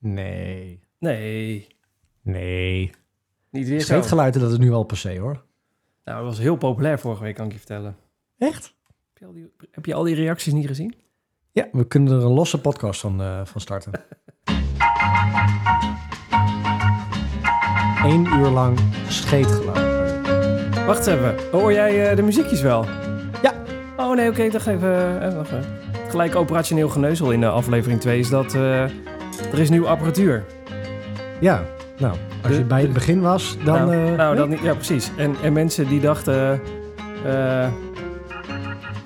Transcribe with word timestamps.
Nee. 0.00 0.80
Nee, 0.98 1.66
Nee. 2.22 2.90
niet 3.50 3.68
weer 3.68 3.80
zo. 3.80 3.86
Scheetgeluiden, 3.86 4.40
dat 4.40 4.50
is 4.50 4.58
nu 4.58 4.72
al 4.72 4.84
passé 4.84 5.18
hoor. 5.18 5.44
Nou, 6.04 6.18
dat 6.18 6.26
was 6.26 6.38
heel 6.38 6.56
populair 6.56 6.98
vorige 6.98 7.22
week, 7.22 7.34
kan 7.34 7.46
ik 7.46 7.52
je 7.52 7.58
vertellen. 7.58 7.96
Echt? 8.38 8.74
Heb 8.86 9.18
je 9.18 9.26
al 9.26 9.32
die, 9.32 9.52
heb 9.70 9.86
je 9.86 9.94
al 9.94 10.02
die 10.02 10.14
reacties 10.14 10.52
niet 10.52 10.66
gezien? 10.66 10.94
Ja, 11.52 11.68
we 11.72 11.86
kunnen 11.86 12.12
er 12.18 12.24
een 12.24 12.32
losse 12.32 12.60
podcast 12.60 13.00
van, 13.00 13.20
eh, 13.22 13.44
van 13.44 13.60
starten. 13.60 13.92
Eén 18.04 18.24
uur 18.26 18.48
lang 18.48 18.78
scheetgeluid. 19.08 19.88
Wacht 20.86 21.06
even, 21.06 21.34
hoor 21.50 21.72
jij 21.72 22.10
eh, 22.10 22.16
de 22.16 22.22
muziekjes 22.22 22.60
wel? 22.60 22.84
Ja. 23.42 23.52
Oh 23.96 24.14
nee, 24.16 24.28
oké, 24.30 24.48
dan 24.48 24.60
even, 24.60 25.20
eh, 25.22 25.38
even. 25.40 25.64
Gelijk 26.08 26.34
operationeel 26.34 26.88
geneuzel 26.88 27.30
in 27.30 27.40
de 27.40 27.48
aflevering 27.48 28.00
2 28.00 28.18
is 28.18 28.28
dat 28.28 28.54
er 29.52 29.58
is 29.58 29.70
nieuwe 29.70 29.86
apparatuur. 29.88 30.44
Ja, 31.40 31.62
nou, 31.98 32.14
als 32.42 32.52
De- 32.52 32.58
je 32.58 32.64
bij 32.64 32.80
het 32.80 32.92
begin 32.92 33.20
was, 33.20 33.56
dan... 33.64 33.74
nou, 33.88 34.06
eh, 34.10 34.16
nou 34.16 34.36
nee? 34.36 34.46
niet, 34.46 34.60
ja 34.60 34.74
precies. 34.74 35.10
En, 35.16 35.36
en 35.42 35.52
mensen 35.52 35.88
die 35.88 36.00
dachten... 36.00 36.60
eh, 37.24 37.32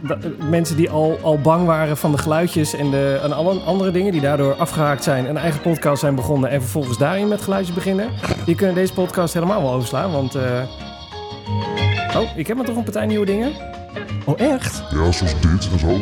da- 0.01 0.19
eh, 0.21 0.49
mensen 0.51 0.77
die 0.77 0.91
al, 0.91 1.19
al 1.23 1.39
bang 1.41 1.67
waren 1.67 1.97
van 1.97 2.11
de 2.13 2.19
geluidjes 2.19 2.75
en, 2.75 2.91
de, 2.91 3.21
en 3.23 3.33
alle 3.33 3.61
andere 3.61 3.91
dingen... 3.91 4.13
die 4.13 4.21
daardoor 4.21 4.55
afgehaakt 4.55 5.03
zijn, 5.05 5.29
een 5.29 5.37
eigen 5.37 5.61
podcast 5.61 6.01
zijn 6.01 6.15
begonnen... 6.15 6.51
en 6.51 6.61
vervolgens 6.61 6.99
daarin 6.99 7.29
met 7.29 7.43
geluidjes 7.43 7.75
beginnen... 7.75 8.09
die 8.45 8.55
kunnen 8.55 8.75
deze 8.75 8.93
podcast 8.93 9.35
helemaal 9.35 9.63
wel 9.63 9.73
overslaan, 9.73 10.13
want... 10.13 10.35
eh, 10.35 10.43
Oh, 12.17 12.37
ik 12.37 12.47
heb 12.47 12.57
maar 12.57 12.67
toch 12.67 12.77
een 12.77 12.83
partij 12.85 13.07
nieuwe 13.07 13.27
dingen? 13.27 13.53
Oh, 14.25 14.41
echt? 14.41 14.83
Ja, 14.91 15.13
zoals 15.13 15.19
dit 15.41 15.69
en 15.73 15.79
zo. 15.79 15.99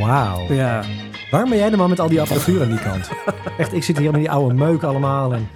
Wauw. 0.00 0.40
Ja, 0.48 0.82
Waarom 1.30 1.50
ben 1.50 1.58
jij 1.58 1.70
de 1.70 1.76
man 1.76 1.88
met 1.88 2.00
al 2.00 2.08
die 2.08 2.20
apparatuur 2.20 2.62
aan 2.62 2.68
die 2.68 2.78
kant? 2.80 3.10
Echt, 3.58 3.72
ik 3.72 3.82
zit 3.84 3.98
hier 3.98 4.10
met 4.10 4.20
die 4.20 4.30
oude 4.30 4.54
meuk 4.54 4.82
allemaal 4.82 5.34
en 5.34 5.48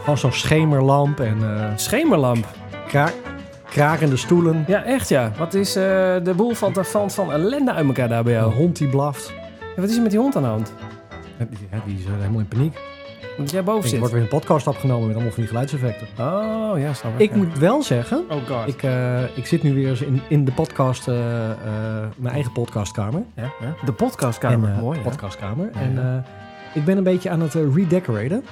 gewoon 0.00 0.18
zo'n 0.18 0.32
schemerlamp 0.32 1.20
en 1.20 1.36
eh 1.42 1.70
schemerlamp. 1.76 2.46
kra 2.88 3.10
krakende 3.70 4.16
stoelen. 4.16 4.64
Ja, 4.66 4.84
echt 4.84 5.08
ja. 5.08 5.30
Wat 5.38 5.54
is... 5.54 5.76
eh, 5.76 5.82
de 6.22 6.32
boel 6.36 6.54
daar 6.72 6.86
van, 6.86 7.10
van 7.10 7.32
ellende 7.32 7.72
uit 7.72 7.86
elkaar 7.86 8.08
daar 8.08 8.22
bij 8.22 8.34
Een 8.34 8.40
jou. 8.40 8.54
hond 8.54 8.76
die 8.78 8.88
blaft. 8.88 9.32
Wat 9.76 9.88
is 9.88 9.96
er 9.96 10.02
met 10.02 10.10
die 10.10 10.20
hond 10.20 10.36
aan 10.36 10.42
de 10.42 10.48
hand? 10.48 10.72
Ja, 11.38 11.44
die, 11.50 11.58
ja, 11.70 11.78
die 11.86 11.98
is 11.98 12.04
eh, 12.04 12.10
helemaal 12.18 12.40
in 12.40 12.48
paniek. 12.48 12.78
Dat 13.36 13.50
jij 13.50 13.64
boven 13.64 13.92
Er 13.92 13.98
wordt 13.98 14.12
weer 14.12 14.22
een 14.22 14.28
podcast 14.28 14.66
opgenomen 14.66 15.06
met 15.06 15.14
allemaal 15.14 15.32
van 15.32 15.40
die 15.42 15.48
geluidseffecten. 15.50 16.06
Oh, 16.18 16.78
ja, 16.78 16.92
snap 16.92 17.12
ik. 17.14 17.20
Ik 17.20 17.30
ja. 17.30 17.36
moet 17.36 17.58
wel 17.58 17.82
zeggen, 17.82 18.24
Oh 18.30 18.46
god. 18.48 18.68
ik, 18.68 18.82
eh, 18.82 19.36
ik 19.36 19.46
zit 19.46 19.62
nu 19.62 19.74
weer 19.74 19.88
eens 19.88 20.00
in, 20.02 20.20
in 20.28 20.44
de 20.44 20.52
podcast, 20.52 21.08
eh, 21.08 21.50
eh, 21.50 21.56
mijn 22.16 22.34
eigen 22.34 22.52
podcastkamer. 22.52 23.22
Ja, 23.34 23.42
ja. 23.60 23.74
De 23.84 23.92
podcastkamer. 23.92 24.68
En, 24.68 24.80
Mooi, 24.80 24.98
ja. 24.98 25.04
podcastkamer. 25.04 25.70
En 25.74 26.24
ik 26.74 26.84
ben 26.84 26.96
een 26.96 27.02
beetje 27.02 27.30
aan 27.30 27.40
het 27.40 27.54
redecoraten. 27.74 28.44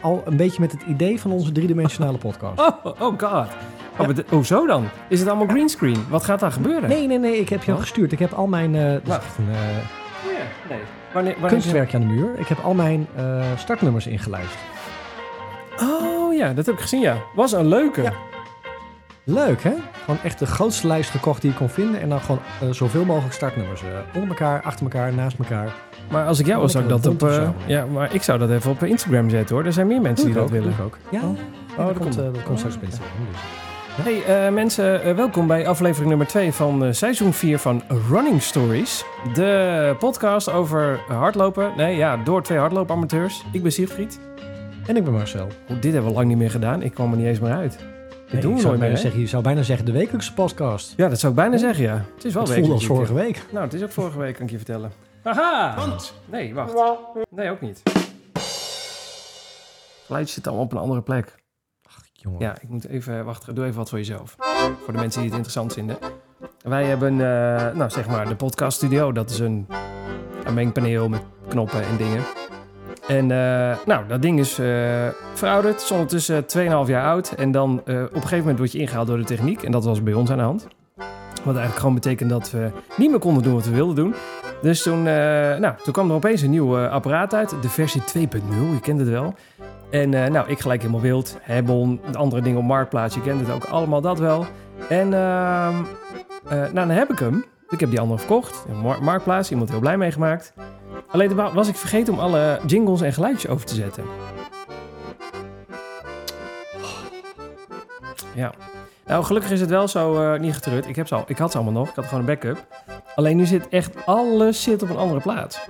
Al 0.00 0.22
een 0.24 0.36
beetje 0.36 0.60
met 0.60 0.72
het 0.72 0.82
idee 0.82 1.20
van 1.20 1.30
onze 1.32 1.52
driedimensionale 1.52 2.18
podcast. 2.18 2.60
Oh, 2.84 3.00
oh 3.00 3.18
god. 3.18 3.46
Oh, 3.98 4.14
de- 4.14 4.24
Hoezo 4.28 4.66
dan? 4.66 4.84
Is 5.08 5.20
het 5.20 5.28
allemaal 5.28 5.46
greenscreen? 5.48 6.04
Wat 6.08 6.24
gaat 6.24 6.40
daar 6.40 6.52
gebeuren? 6.52 6.88
Nee, 6.88 7.06
nee, 7.06 7.18
nee, 7.18 7.36
ik 7.40 7.48
heb 7.48 7.62
je 7.62 7.70
al 7.70 7.76
Oh. 7.76 7.82
gestuurd. 7.82 8.12
Ik 8.12 8.18
heb 8.18 8.32
al 8.32 8.46
mijn... 8.46 9.00
Wacht. 9.04 9.38
een 9.38 9.44
Oh 9.48 10.32
ja, 10.32 10.74
nee. 10.74 10.78
Wanneer, 11.16 11.32
wanneer 11.40 11.50
kunstwerkje 11.50 11.96
aan 11.98 12.06
de 12.08 12.12
muur. 12.14 12.38
Ik 12.38 12.46
heb 12.46 12.58
al 12.58 12.74
mijn 12.74 13.06
eh, 13.16 13.42
startnummers 13.56 14.06
ingelijst. 14.06 14.56
Oh 15.80 16.34
ja, 16.34 16.52
dat 16.52 16.66
heb 16.66 16.74
ik 16.74 16.80
gezien, 16.80 17.00
ja. 17.00 17.16
Was 17.34 17.52
een 17.52 17.66
leuke. 17.66 18.02
Ja. 18.02 18.12
Leuk, 19.24 19.62
hè? 19.62 19.72
Gewoon 20.04 20.18
echt 20.22 20.38
de 20.38 20.46
grootste 20.46 20.86
lijst 20.86 21.10
gekocht 21.10 21.40
die 21.42 21.50
je 21.50 21.56
kon 21.56 21.68
vinden. 21.68 22.00
En 22.00 22.08
dan 22.08 22.20
gewoon 22.20 22.40
eh, 22.60 22.68
zoveel 22.70 23.04
mogelijk 23.04 23.34
startnummers. 23.34 23.82
eh, 23.82 23.88
onder 24.14 24.28
elkaar, 24.28 24.62
achter 24.62 24.82
elkaar, 24.84 25.12
naast 25.14 25.38
elkaar. 25.38 25.74
Maar 26.10 26.26
als 26.26 26.38
ik 26.38 26.46
jou 26.46 26.60
was, 26.60 26.72
zou 26.72 26.84
ik 26.84 26.90
dat 26.90 27.06
op... 27.06 27.30
Ja, 27.66 27.84
maar 27.86 28.14
ik 28.14 28.22
zou 28.22 28.38
dat 28.38 28.50
even 28.50 28.70
op 28.70 28.82
Instagram 28.82 29.30
zetten, 29.30 29.54
hoor. 29.56 29.64
Er 29.64 29.72
zijn 29.72 29.86
meer 29.86 30.00
mensen 30.00 30.26
die 30.26 30.34
dat 30.34 30.42
ik 30.48 30.48
ook, 30.54 30.54
willen. 30.60 30.72
ik 30.78 30.84
ook. 30.84 30.98
Ja, 31.10 31.20
Oh. 31.22 31.36
ja, 31.78 31.84
dat, 31.92 31.98
komt, 31.98 32.14
dat 32.16 32.42
komt 32.42 32.58
straks 32.58 32.76
op 32.76 32.82
Instagram. 32.82 33.10
Dus. 33.32 33.65
Hey 33.96 34.24
eh, 34.46 34.52
mensen, 34.52 35.02
eh, 35.02 35.14
welkom 35.14 35.46
bij 35.46 35.66
aflevering 35.68 36.08
nummer 36.08 36.26
2 36.26 36.52
van 36.52 36.84
eh, 36.84 36.92
seizoen 36.92 37.32
4 37.32 37.58
van 37.58 37.82
Running 38.10 38.42
Stories. 38.42 39.04
De 39.34 39.96
podcast 39.98 40.50
over 40.50 41.00
hardlopen. 41.08 41.72
Nee, 41.76 41.96
ja, 41.96 42.16
door 42.16 42.42
twee 42.42 42.58
hardloopamateurs. 42.58 43.44
Ik 43.52 43.62
ben 43.62 43.72
Siegfried. 43.72 44.20
En 44.86 44.96
ik 44.96 45.04
ben 45.04 45.12
Marcel. 45.12 45.46
Oh, 45.68 45.80
dit 45.80 45.92
hebben 45.92 46.10
we 46.10 46.16
lang 46.16 46.28
niet 46.28 46.36
meer 46.36 46.50
gedaan. 46.50 46.82
Ik 46.82 46.94
kwam 46.94 47.10
er 47.10 47.16
niet 47.16 47.26
eens 47.26 47.38
meer 47.40 47.52
uit. 47.52 47.78
Dit 47.78 48.32
Nee, 48.32 48.40
doen 48.42 48.50
ik 48.50 48.56
we 48.56 48.62
zou 48.62 48.72
nooit 48.76 48.80
meer, 48.80 48.90
hè? 48.90 48.96
zeggen, 49.02 49.20
Je 49.20 49.26
zou 49.26 49.42
bijna 49.42 49.62
zeggen 49.62 49.86
de 49.86 49.92
wekelijkse 49.92 50.34
podcast. 50.34 50.92
Ja, 50.96 51.08
dat 51.08 51.18
zou 51.20 51.32
ik 51.32 51.38
bijna 51.38 51.56
zeggen, 51.56 51.84
ja. 51.84 52.04
Het 52.14 52.24
is 52.24 52.34
wel 52.34 52.42
Het 52.42 52.52
voelde 52.52 52.72
als 52.72 52.86
wekelijks. 52.86 52.86
vorige 52.86 53.14
week. 53.14 53.42
Nou, 53.52 53.64
het 53.64 53.74
is 53.74 53.82
ook 53.82 53.90
vorige 53.92 54.18
week, 54.18 54.34
kan 54.34 54.44
ik 54.44 54.50
je 54.50 54.56
vertellen. 54.56 54.92
Haha! 55.22 55.74
Nee, 56.30 56.54
wacht. 56.54 56.72
Nee, 57.30 57.50
ook 57.50 57.60
niet. 57.60 57.82
Geluidje 60.06 60.34
zit 60.34 60.46
allemaal 60.46 60.64
op 60.64 60.72
een 60.72 60.78
andere 60.78 61.02
plek. 61.02 61.34
Ja, 62.38 62.56
ik 62.60 62.68
moet 62.68 62.88
even... 62.88 63.24
Wacht, 63.24 63.54
doe 63.54 63.64
even 63.64 63.76
wat 63.76 63.88
voor 63.88 63.98
jezelf. 63.98 64.36
Voor 64.84 64.92
de 64.92 64.98
mensen 64.98 65.20
die 65.20 65.30
het 65.30 65.38
interessant 65.38 65.72
vinden. 65.72 65.98
Wij 66.62 66.84
hebben, 66.84 67.12
eh, 67.12 67.74
nou 67.74 67.90
zeg 67.90 68.08
maar, 68.08 68.28
de 68.28 68.36
podcast 68.36 68.76
studio. 68.76 69.12
Dat 69.12 69.30
is 69.30 69.38
een, 69.38 69.66
een 70.44 70.54
mengpaneel 70.54 71.08
met 71.08 71.22
knoppen 71.48 71.82
en 71.82 71.96
dingen. 71.96 72.22
En 73.08 73.30
eh, 73.30 73.76
nou, 73.86 74.06
dat 74.08 74.22
ding 74.22 74.38
is 74.38 74.58
eh, 74.58 74.66
verouderd. 75.34 75.74
Het 75.74 75.82
is 75.82 75.90
ondertussen 75.90 76.44
2,5 76.58 76.90
jaar 76.90 77.06
oud. 77.06 77.30
En 77.30 77.50
dan 77.50 77.78
op 77.78 77.86
een 77.88 78.08
gegeven 78.12 78.38
moment 78.38 78.58
word 78.58 78.72
je 78.72 78.78
ingehaald 78.78 79.06
door 79.06 79.18
de 79.18 79.24
techniek. 79.24 79.62
En 79.62 79.70
dat 79.70 79.84
was 79.84 80.02
bij 80.02 80.12
ons 80.12 80.30
aan 80.30 80.36
de 80.36 80.42
hand. 80.42 80.66
Wat 81.42 81.54
eigenlijk 81.54 81.78
gewoon 81.78 81.94
betekent 81.94 82.30
dat 82.30 82.50
we 82.50 82.70
niet 82.96 83.10
meer 83.10 83.18
konden 83.18 83.42
doen 83.42 83.54
wat 83.54 83.64
we 83.64 83.74
wilden 83.74 83.94
doen. 83.94 84.14
Dus 84.62 84.82
toen, 84.82 85.02
nou, 85.02 85.74
toen 85.82 85.92
kwam 85.92 86.08
er 86.08 86.14
opeens 86.14 86.42
een 86.42 86.50
nieuw 86.50 86.78
apparaat 86.78 87.34
uit. 87.34 87.54
De 87.62 87.68
versie 87.68 88.00
2.0, 88.00 88.08
je 88.72 88.80
kent 88.80 88.98
het 88.98 89.08
wel. 89.08 89.34
En 89.90 90.14
eh, 90.14 90.30
nou, 90.30 90.48
ik 90.48 90.60
gelijk 90.60 90.80
helemaal 90.80 91.02
wild. 91.02 91.38
Hebon, 91.40 92.00
andere 92.12 92.42
dingen 92.42 92.58
op 92.58 92.64
Marktplaats, 92.64 93.14
je 93.14 93.20
kent 93.20 93.40
het 93.40 93.50
ook 93.50 93.64
allemaal 93.64 94.00
dat 94.00 94.18
wel. 94.18 94.46
En 94.88 95.14
ehm, 95.14 95.74
eh, 96.48 96.58
nou, 96.58 96.72
dan 96.72 96.90
heb 96.90 97.12
ik 97.12 97.18
hem. 97.18 97.44
Ik 97.68 97.80
heb 97.80 97.90
die 97.90 98.00
andere 98.00 98.18
verkocht. 98.18 98.64
Marktplaats, 99.00 99.50
iemand 99.50 99.70
heel 99.70 99.80
blij 99.80 99.96
mee 99.96 100.12
gemaakt. 100.12 100.52
Alleen 101.10 101.34
was 101.34 101.68
ik 101.68 101.76
vergeten 101.76 102.12
om 102.12 102.18
alle 102.18 102.60
jingles 102.66 103.00
en 103.00 103.12
geluidjes 103.12 103.50
over 103.50 103.66
te 103.66 103.74
zetten. 103.74 104.04
Ja. 108.34 108.52
Nou, 109.06 109.24
gelukkig 109.24 109.50
is 109.50 109.60
het 109.60 109.70
wel 109.70 109.88
zo 109.88 110.22
eh, 110.22 110.40
niet 110.40 110.54
getreurd. 110.54 110.88
Ik, 110.88 110.96
heb 110.96 111.06
ze 111.06 111.14
al, 111.14 111.24
ik 111.26 111.38
had 111.38 111.50
ze 111.50 111.58
allemaal 111.58 111.80
nog. 111.80 111.88
Ik 111.88 111.94
had 111.94 112.04
gewoon 112.04 112.20
een 112.20 112.26
backup. 112.26 112.66
Alleen 113.14 113.36
nu 113.36 113.46
zit 113.46 113.68
echt 113.68 114.06
alles 114.06 114.62
zit 114.62 114.82
op 114.82 114.90
een 114.90 114.96
andere 114.96 115.20
plaats. 115.20 115.60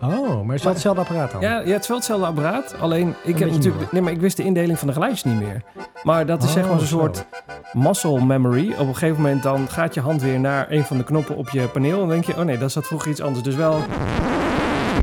Oh, 0.00 0.42
maar 0.44 0.54
is 0.54 0.62
dat 0.62 0.72
hetzelfde 0.72 1.00
apparaat 1.00 1.30
dan? 1.32 1.40
Ja, 1.40 1.58
ja, 1.60 1.72
het 1.72 1.82
is 1.82 1.88
wel 1.88 1.96
hetzelfde 1.96 2.26
apparaat. 2.26 2.74
Alleen 2.80 3.08
ik 3.08 3.38
heb 3.38 3.48
natuurlijk. 3.50 3.62
nieuwer. 3.64 3.88
Nee, 3.92 4.02
maar 4.02 4.12
ik 4.12 4.20
wist 4.20 4.36
de 4.36 4.42
indeling 4.44 4.78
van 4.78 4.86
de 4.86 4.92
geluidjes 4.94 5.24
niet 5.24 5.40
meer. 5.40 5.62
Maar 6.02 6.26
dat 6.26 6.42
is 6.42 6.48
Oh, 6.48 6.54
zeg 6.54 6.64
maar 6.64 6.72
een 6.72 6.78
zo. 6.86 6.98
soort 6.98 7.24
muscle 7.72 8.24
memory. 8.24 8.72
Op 8.72 8.78
een 8.86 8.92
gegeven 8.96 9.16
moment 9.22 9.42
dan 9.42 9.68
gaat 9.68 9.94
je 9.94 10.00
hand 10.00 10.22
weer 10.22 10.40
naar 10.40 10.70
een 10.70 10.84
van 10.84 10.96
de 10.96 11.04
knoppen 11.04 11.36
op 11.36 11.48
je 11.50 11.68
paneel. 11.68 12.02
En 12.02 12.08
denk 12.08 12.24
je, 12.24 12.36
oh 12.36 12.42
nee, 12.42 12.58
dat 12.58 12.72
zat 12.72 12.86
vroeger 12.86 13.10
iets 13.10 13.20
anders. 13.20 13.42
Dus 13.44 13.54
wel. 13.54 13.78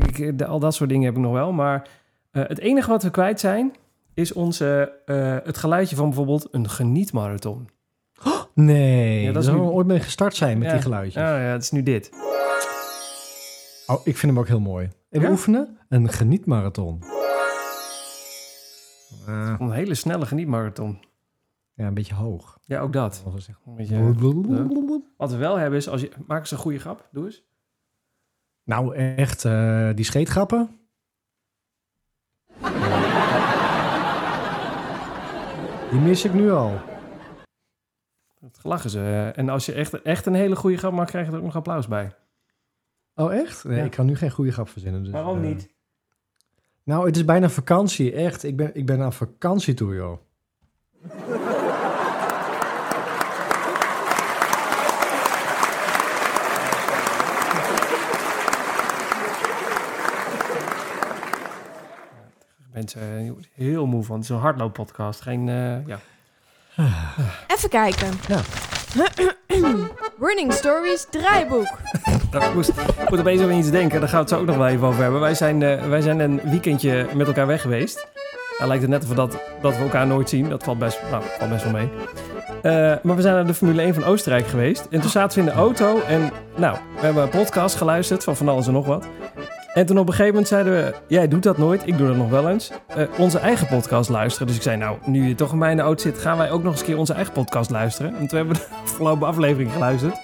Ik, 0.07 0.37
de- 0.37 0.45
al 0.45 0.59
dat 0.59 0.73
soort 0.75 0.89
dingen 0.89 1.05
heb 1.05 1.15
ik 1.15 1.21
nog 1.21 1.33
wel. 1.33 1.51
Maar 1.51 1.87
eh, 2.31 2.43
het 2.47 2.59
enige 2.59 2.89
wat 2.89 3.03
we 3.03 3.09
kwijt 3.09 3.39
zijn. 3.39 3.73
Is 4.13 4.33
onze, 4.33 4.91
eh, 5.05 5.35
het 5.43 5.57
geluidje 5.57 5.95
van 5.95 6.05
bijvoorbeeld 6.05 6.47
een 6.51 6.69
genietmarathon. 6.69 7.69
Nee, 8.53 9.19
Ja, 9.19 9.25
dat 9.25 9.33
daar 9.43 9.53
is 9.53 9.59
nu- 9.59 9.65
we 9.65 9.71
ooit 9.71 9.87
mee 9.87 9.99
gestart 9.99 10.35
zijn 10.35 10.57
met 10.57 10.67
Ja. 10.67 10.73
die 10.73 10.81
geluidjes. 10.81 11.13
Ja, 11.23 11.37
ja, 11.41 11.51
het 11.51 11.61
is 11.63 11.71
nu 11.71 11.83
dit. 11.83 12.09
Oh, 13.87 13.99
ik 14.07 14.17
vind 14.17 14.31
hem 14.31 14.39
ook 14.39 14.47
heel 14.47 14.59
mooi. 14.59 14.89
Even 15.09 15.25
Ja? 15.27 15.31
oefenen. 15.33 15.77
Een 15.89 16.09
genietmarathon. 16.09 17.03
Eh, 19.27 19.55
Een 19.59 19.71
hele 19.71 19.95
snelle 19.95 20.25
genietmarathon. 20.25 20.99
ja, 21.73 21.87
een 21.87 21.93
beetje 21.93 22.13
hoog. 22.15 22.59
Ja, 22.65 22.79
ook 22.79 22.93
dat. 22.93 23.23
Een 23.25 23.75
beetje, 23.75 24.13
wat 25.17 25.31
we 25.31 25.37
wel 25.37 25.55
hebben 25.55 25.79
is, 25.79 25.89
als 25.89 26.01
je, 26.01 26.11
maak 26.27 26.39
eens 26.39 26.51
een 26.51 26.57
goede 26.57 26.79
grap. 26.79 27.07
Doe 27.11 27.25
eens. 27.25 27.43
Nou, 28.63 28.95
echt, 28.95 29.45
eh, 29.45 29.89
die 29.95 30.05
scheetgrappen. 30.05 30.79
Die 35.91 35.99
mis 35.99 36.25
ik 36.25 36.33
nu 36.33 36.51
al. 36.51 36.79
Dat 38.39 38.59
lachen 38.63 38.89
ze. 38.89 39.31
En 39.35 39.49
als 39.49 39.65
je 39.65 39.73
echt, 39.73 40.01
echt 40.01 40.25
een 40.25 40.33
hele 40.33 40.55
goede 40.55 40.77
grap 40.77 40.93
maakt, 40.93 41.09
krijg 41.09 41.25
je 41.25 41.31
er 41.31 41.37
ook 41.37 41.43
nog 41.43 41.55
applaus 41.55 41.87
bij. 41.87 42.15
Oh, 43.15 43.33
echt? 43.33 43.63
Nee, 43.63 43.77
Ja. 43.77 43.83
ik 43.83 43.91
kan 43.91 44.05
nu 44.05 44.15
geen 44.15 44.31
goede 44.31 44.51
grap 44.51 44.69
verzinnen. 44.69 45.03
Dus, 45.03 45.11
Waarom 45.11 45.37
eh, 45.41 45.47
niet? 45.47 45.73
Nou, 46.83 47.05
het 47.05 47.15
is 47.15 47.25
bijna 47.25 47.49
vakantie, 47.49 48.11
echt. 48.13 48.43
Ik 48.43 48.55
ben, 48.55 48.75
ik 48.75 48.85
ben 48.85 49.01
aan 49.01 49.13
vakantie 49.13 49.73
toe, 49.73 49.95
joh. 49.95 50.17
Mensen 62.73 63.01
eh, 63.01 63.31
heel 63.53 63.85
moe 63.85 64.03
van. 64.03 64.15
Het 64.15 64.23
is 64.23 64.29
een 64.29 64.37
hardlooppodcast. 64.37 65.21
Geen, 65.21 65.49
eh, 65.49 65.87
ja. 65.87 65.99
Even 67.47 67.69
kijken. 67.69 68.11
Ja. 68.27 68.41
Running 70.27 70.53
Stories 70.53 71.07
draaiboek. 71.11 71.67
Ik 72.43 72.53
moest, 72.53 72.71
moet 73.09 73.19
opeens 73.19 73.41
aan 73.41 73.51
iets 73.51 73.71
denken. 73.71 73.99
Daar 73.99 74.09
gaan 74.09 74.17
we 74.17 74.23
het 74.25 74.33
zo 74.33 74.39
ook 74.39 74.45
nog 74.45 74.57
wel 74.57 74.67
even 74.67 74.87
over 74.87 75.01
hebben. 75.01 75.19
Wij 75.19 75.33
zijn, 75.33 75.63
eh, 75.63 75.87
wij 75.87 76.01
zijn 76.01 76.19
een 76.19 76.41
weekendje 76.43 77.05
met 77.13 77.27
elkaar 77.27 77.47
weg 77.47 77.61
geweest. 77.61 78.07
Nou 78.57 78.67
lijkt 78.67 78.83
het 78.83 78.91
net 78.91 79.03
of 79.03 79.15
dat, 79.15 79.37
dat 79.61 79.77
we 79.77 79.83
elkaar 79.83 80.07
nooit 80.07 80.29
zien. 80.29 80.49
Dat 80.49 80.63
valt 80.63 80.79
best, 80.79 81.01
nou, 81.11 81.23
valt 81.37 81.49
best 81.49 81.63
wel 81.63 81.73
mee. 81.73 81.89
Eh, 82.61 82.71
maar 83.03 83.15
we 83.15 83.21
zijn 83.21 83.33
naar 83.33 83.45
de 83.47 83.53
Formule 83.53 83.81
1 83.81 83.93
van 83.93 84.03
Oostenrijk 84.03 84.47
geweest. 84.47 84.87
En 84.89 85.01
toen 85.01 85.09
zaten 85.09 85.39
we 85.39 85.49
in 85.49 85.55
de 85.55 85.61
auto. 85.61 86.01
En 86.07 86.31
nou, 86.55 86.77
we 86.95 87.05
hebben 87.05 87.23
een 87.23 87.29
podcast 87.29 87.75
geluisterd 87.75 88.23
van 88.23 88.35
van 88.35 88.49
alles 88.49 88.67
en 88.67 88.73
nog 88.73 88.85
wat. 88.85 89.07
En 89.73 89.85
toen 89.85 89.97
op 89.97 90.07
een 90.07 90.13
gegeven 90.13 90.33
moment 90.33 90.47
zeiden 90.47 90.73
we... 90.73 90.93
Jij 91.07 91.27
doet 91.27 91.43
dat 91.43 91.57
nooit, 91.57 91.87
ik 91.87 91.97
doe 91.97 92.07
dat 92.07 92.15
nog 92.15 92.29
wel 92.29 92.49
eens. 92.49 92.71
Eh, 92.87 93.03
onze 93.17 93.39
eigen 93.39 93.67
podcast 93.67 94.09
luisteren. 94.09 94.47
Dus 94.47 94.55
ik 94.55 94.61
zei, 94.61 94.77
nou, 94.77 94.97
nu 95.05 95.27
je 95.27 95.35
toch 95.35 95.51
in 95.51 95.57
mijn 95.57 95.79
auto 95.79 96.01
zit... 96.01 96.17
gaan 96.17 96.37
wij 96.37 96.51
ook 96.51 96.63
nog 96.63 96.71
eens 96.71 96.81
een 96.81 96.87
keer 96.87 96.97
onze 96.97 97.13
eigen 97.13 97.33
podcast 97.33 97.69
luisteren. 97.69 98.15
En 98.15 98.27
toen 98.27 98.37
hebben 98.37 98.55
we 98.55 98.61
de 98.61 98.75
afgelopen 98.83 99.27
aflevering 99.27 99.71
geluisterd. 99.71 100.17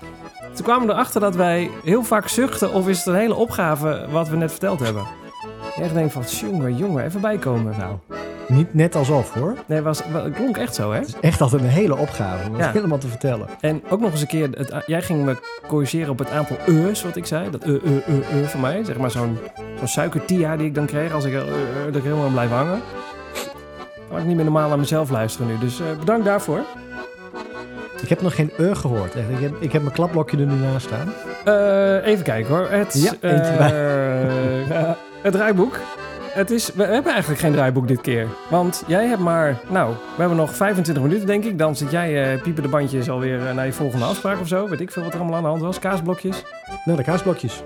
Toen 0.54 0.66
kwamen 0.66 0.88
we 0.88 0.94
erachter 0.94 1.22
dat 1.22 1.36
wij 1.36 1.70
heel 1.84 2.04
vaak 2.04 2.28
zuchten... 2.28 2.74
of 2.74 2.88
is 2.88 2.98
het 2.98 3.08
een 3.08 3.16
hele 3.16 3.36
opgave 3.36 4.06
wat 4.12 4.30
we 4.30 4.36
net 4.36 4.52
verteld 4.52 4.80
hebben. 4.80 5.04
En 5.76 5.84
echt 5.84 5.94
denk 5.94 6.12
van, 6.12 6.24
jongen, 6.24 6.76
jongen, 6.78 7.04
even 7.04 7.22
bijkomen. 7.22 7.76
Nou, 7.78 7.96
niet 8.48 8.74
net 8.74 8.96
alsof 8.96 9.34
hoor. 9.34 9.56
Nee, 9.66 9.82
was, 9.82 10.02
het 10.04 10.34
klonk 10.34 10.58
echt 10.58 10.76
zo, 10.76 10.92
hè? 10.92 11.00
Het 11.00 11.08
is 11.08 11.20
echt 11.22 11.42
altijd 11.42 11.62
een 11.62 11.68
hele 11.68 11.98
opgave 11.98 12.50
om 12.50 12.58
Ja. 12.58 12.72
helemaal 12.72 12.98
te 12.98 13.08
vertellen. 13.08 13.48
En 13.60 13.82
ook 13.90 14.00
nog 14.00 14.12
eens 14.12 14.22
een 14.22 14.28
keer, 14.28 14.50
het, 14.52 14.84
jij 14.86 15.02
ging 15.02 15.26
me 15.26 15.36
corrigeren 15.68 16.10
op 16.10 16.20
het 16.20 16.30
aantal 16.32 16.58
e's 16.68 17.04
wat 17.04 17.16
ik 17.16 17.26
zei. 17.26 17.50
Dat 17.50 17.64
e, 17.64 17.72
e, 17.72 18.02
e, 18.08 18.42
e 18.42 18.48
van 18.48 18.60
mij. 18.60 18.84
Zeg 18.84 18.98
maar 18.98 19.12
zo'n 19.12 19.38
zo'n 19.78 19.88
suikertia 19.88 20.58
die 20.58 20.68
ik 20.68 20.76
dan 20.76 20.86
kreeg 20.86 21.14
als 21.14 21.26
ik 21.26 21.34
er, 21.34 21.48
eh, 21.48 21.96
ik 21.96 22.04
helemaal 22.04 22.26
aan 22.26 22.32
blijf 22.32 22.50
hangen. 22.50 22.82
Kan 24.10 24.20
ik 24.20 24.26
niet 24.26 24.36
meer 24.36 24.46
normaal 24.46 24.70
naar 24.70 24.80
mezelf 24.80 25.10
luisteren 25.10 25.48
nu. 25.48 25.58
Dus 25.58 25.80
eh, 25.80 25.86
bedankt 26.00 26.26
daarvoor. 26.26 26.60
Ik 28.02 28.10
heb 28.10 28.22
nog 28.22 28.36
geen 28.36 28.52
e 28.58 28.76
gehoord. 28.76 29.16
Echt. 29.16 29.30
Ik, 29.30 29.40
heb, 29.40 29.52
ik 29.60 29.72
heb 29.72 29.82
mijn 29.82 29.94
klapblokje 29.94 30.38
er 30.38 30.46
nu 30.46 30.54
naast 30.56 30.86
staan. 30.86 31.14
Eh, 31.46 32.08
even 32.08 32.24
kijken 32.24 32.56
hoor. 32.56 32.68
Het, 32.70 32.94
Ja, 32.94 33.30
eentje 33.30 33.52
eh, 34.74 34.92
het 35.24 35.34
draaiboek. 35.34 35.80
Het 36.34 36.52
is, 36.52 36.74
we 36.74 36.84
hebben 36.84 37.12
eigenlijk 37.12 37.42
geen 37.42 37.52
draaiboek 37.52 37.88
dit 37.88 38.02
keer. 38.02 38.28
Want 38.50 38.84
jij 38.88 39.08
hebt 39.08 39.22
maar, 39.22 39.60
nou, 39.68 39.90
we 39.90 40.20
hebben 40.20 40.38
nog 40.38 40.56
25 40.56 41.04
minuten 41.04 41.28
denk 41.28 41.44
ik. 41.44 41.58
Dan 41.58 41.76
zit 41.76 41.92
jij 41.92 42.34
eh 42.34 42.42
piepen 42.42 42.64
de 42.64 42.70
bandjes 42.70 43.10
alweer 43.10 43.40
naar 43.56 43.66
je 43.66 43.74
volgende 43.74 44.06
afspraak 44.06 44.40
of 44.40 44.48
zo. 44.48 44.68
Weet 44.70 44.82
ik 44.82 44.92
veel 44.92 45.04
wat 45.04 45.14
er 45.14 45.20
allemaal 45.20 45.38
aan 45.38 45.44
de 45.44 45.50
hand 45.50 45.62
was. 45.62 45.80
Kaasblokjes. 45.80 46.44
Nou, 46.86 46.98
de 46.98 47.04
kaasblokjes. 47.04 47.64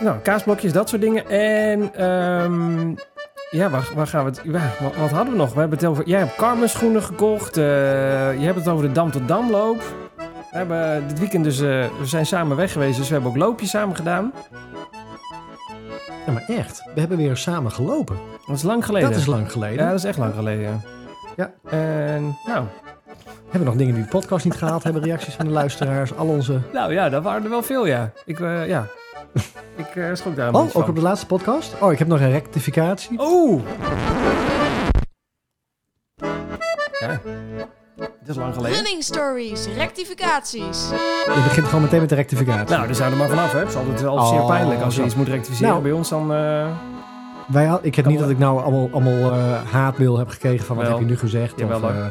Nou, 0.00 0.18
kaasblokjes, 0.18 0.72
dat 0.72 0.88
soort 0.88 1.00
dingen. 1.00 1.28
En 1.28 1.94
ehm, 1.94 2.94
ja, 3.54 3.70
waar, 3.70 3.88
waar 3.94 4.06
gaan 4.06 4.24
we 4.24 4.30
het... 4.30 4.42
wat, 4.80 4.96
wat 4.96 5.10
hadden 5.10 5.32
we 5.32 5.38
nog? 5.38 5.52
We 5.52 5.60
hebben 5.60 5.78
het 5.78 5.86
over... 5.86 6.06
Jij 6.08 6.18
hebt 6.18 6.36
Carmen 6.36 6.68
schoenen 6.68 7.02
gekocht. 7.02 7.56
eh, 7.56 7.64
je 8.38 8.44
hebt 8.44 8.58
het 8.58 8.68
over 8.68 8.86
de 8.86 8.92
Dam 8.92 9.10
tot 9.10 9.28
Damloop. 9.28 9.82
We 10.50 10.56
hebben 10.60 11.08
dit 11.08 11.18
weekend 11.18 11.44
dus... 11.44 11.60
eh, 11.60 11.66
we 11.98 12.06
zijn 12.06 12.26
samen 12.26 12.56
weg 12.56 12.72
geweest, 12.72 12.96
dus 12.98 13.06
we 13.08 13.12
hebben 13.14 13.30
ook 13.30 13.36
loopjes 13.36 13.70
samen 13.70 13.96
gedaan. 13.96 14.32
Ja, 16.26 16.32
maar 16.32 16.44
echt. 16.46 16.82
We 16.94 17.00
hebben 17.00 17.18
weer 17.18 17.36
samen 17.36 17.72
gelopen. 17.72 18.16
Dat 18.46 18.56
is 18.56 18.62
lang 18.62 18.84
geleden. 18.84 19.10
Dat 19.10 19.18
is 19.18 19.26
lang 19.26 19.52
geleden. 19.52 19.84
Ja, 19.84 19.90
dat 19.90 19.98
is 19.98 20.04
echt 20.04 20.18
lang 20.18 20.34
geleden. 20.34 20.82
Ja. 21.36 21.52
En 21.70 22.36
nou, 22.46 22.64
We 23.24 23.50
hebben 23.50 23.68
nog 23.68 23.76
dingen 23.76 23.94
die 23.94 24.02
de 24.02 24.08
podcast 24.08 24.44
niet 24.44 24.54
gehaald 24.54 24.82
hebben. 24.82 25.02
Reacties 25.02 25.34
van 25.34 25.46
de 25.46 25.52
luisteraars. 25.52 26.16
Al 26.16 26.26
onze... 26.26 26.60
nou 26.72 26.92
ja, 26.92 27.08
dat 27.08 27.22
waren 27.22 27.44
er 27.44 27.50
wel 27.50 27.62
veel, 27.62 27.86
ja. 27.86 28.10
Ik, 28.24 28.40
eh, 28.40 28.68
ja. 28.68 28.86
ik 29.76 29.96
eh, 29.96 30.10
schrok 30.14 30.36
daar 30.36 30.48
een 30.48 30.54
Oh, 30.54 30.62
ook 30.62 30.70
van. 30.70 30.88
op 30.88 30.94
de 30.94 31.00
laatste 31.02 31.26
podcast. 31.26 31.74
Oh, 31.80 31.92
ik 31.92 31.98
heb 31.98 32.08
nog 32.08 32.20
een 32.20 32.30
rectificatie. 32.30 33.20
Oeh! 33.20 33.62
Ja. 37.00 37.20
Het 37.96 38.28
is 38.28 38.36
lang 38.36 38.54
geleden. 38.54 38.76
Running 38.76 39.02
stories, 39.02 39.66
rectificaties. 39.76 40.88
Je 41.24 41.40
begint 41.44 41.66
gewoon 41.66 41.82
meteen 41.82 42.00
met 42.00 42.08
de 42.08 42.14
rectificatie. 42.14 42.74
Nou, 42.74 42.86
daar 42.86 42.94
zijn 42.94 43.10
we 43.10 43.16
maar 43.16 43.28
vanaf, 43.28 43.52
hè. 43.52 43.58
Het 43.58 43.68
is 43.68 43.74
altijd 43.76 44.00
wel 44.00 44.24
zeer 44.26 44.40
Oh, 44.40 44.46
pijnlijk 44.46 44.80
als 44.82 44.94
je 44.94 45.00
zo. 45.00 45.06
iets 45.06 45.14
moet 45.14 45.28
rectificeren 45.28 45.70
Nou. 45.70 45.82
bij 45.82 45.92
ons. 45.92 46.08
Dan, 46.08 46.32
eh, 46.34 46.66
Wij 47.48 47.64
had, 47.64 47.84
ik 47.84 47.94
heb 47.94 48.06
niet 48.06 48.18
dat 48.18 48.30
ik 48.30 48.38
nou 48.38 48.62
allemaal, 48.62 48.88
allemaal 48.92 49.32
eh, 49.32 49.62
haatmail 49.72 50.18
heb 50.18 50.28
gekregen 50.28 50.66
van 50.66 50.76
wat 50.76 50.84
Wel. 50.84 50.94
heb 50.94 51.04
je 51.04 51.10
nu 51.10 51.18
gezegd. 51.18 51.62
Of, 51.62 51.82
eh, 51.82 52.06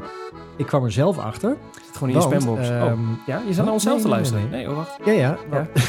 ik 0.58 0.66
kwam 0.66 0.84
er 0.84 0.92
zelf 0.92 1.18
achter. 1.18 1.58
Gewoon 1.98 2.10
in 2.10 2.16
je 2.22 2.28
Want, 2.30 2.42
spambox. 2.42 2.70
oh, 2.70 2.76
ehm, 2.76 3.00
ja? 3.26 3.38
Je 3.38 3.44
zit 3.50 3.58
oh, 3.58 3.64
naar 3.64 3.74
onszelf 3.74 3.96
nee, 3.96 4.04
te 4.04 4.10
luisteren. 4.10 4.50
nee, 4.50 4.52
Nee, 4.66 4.70
oh, 4.70 4.76
wacht. 4.76 4.98
Ja, 5.06 5.12
ja. 5.12 5.38
Ja. 5.52 5.68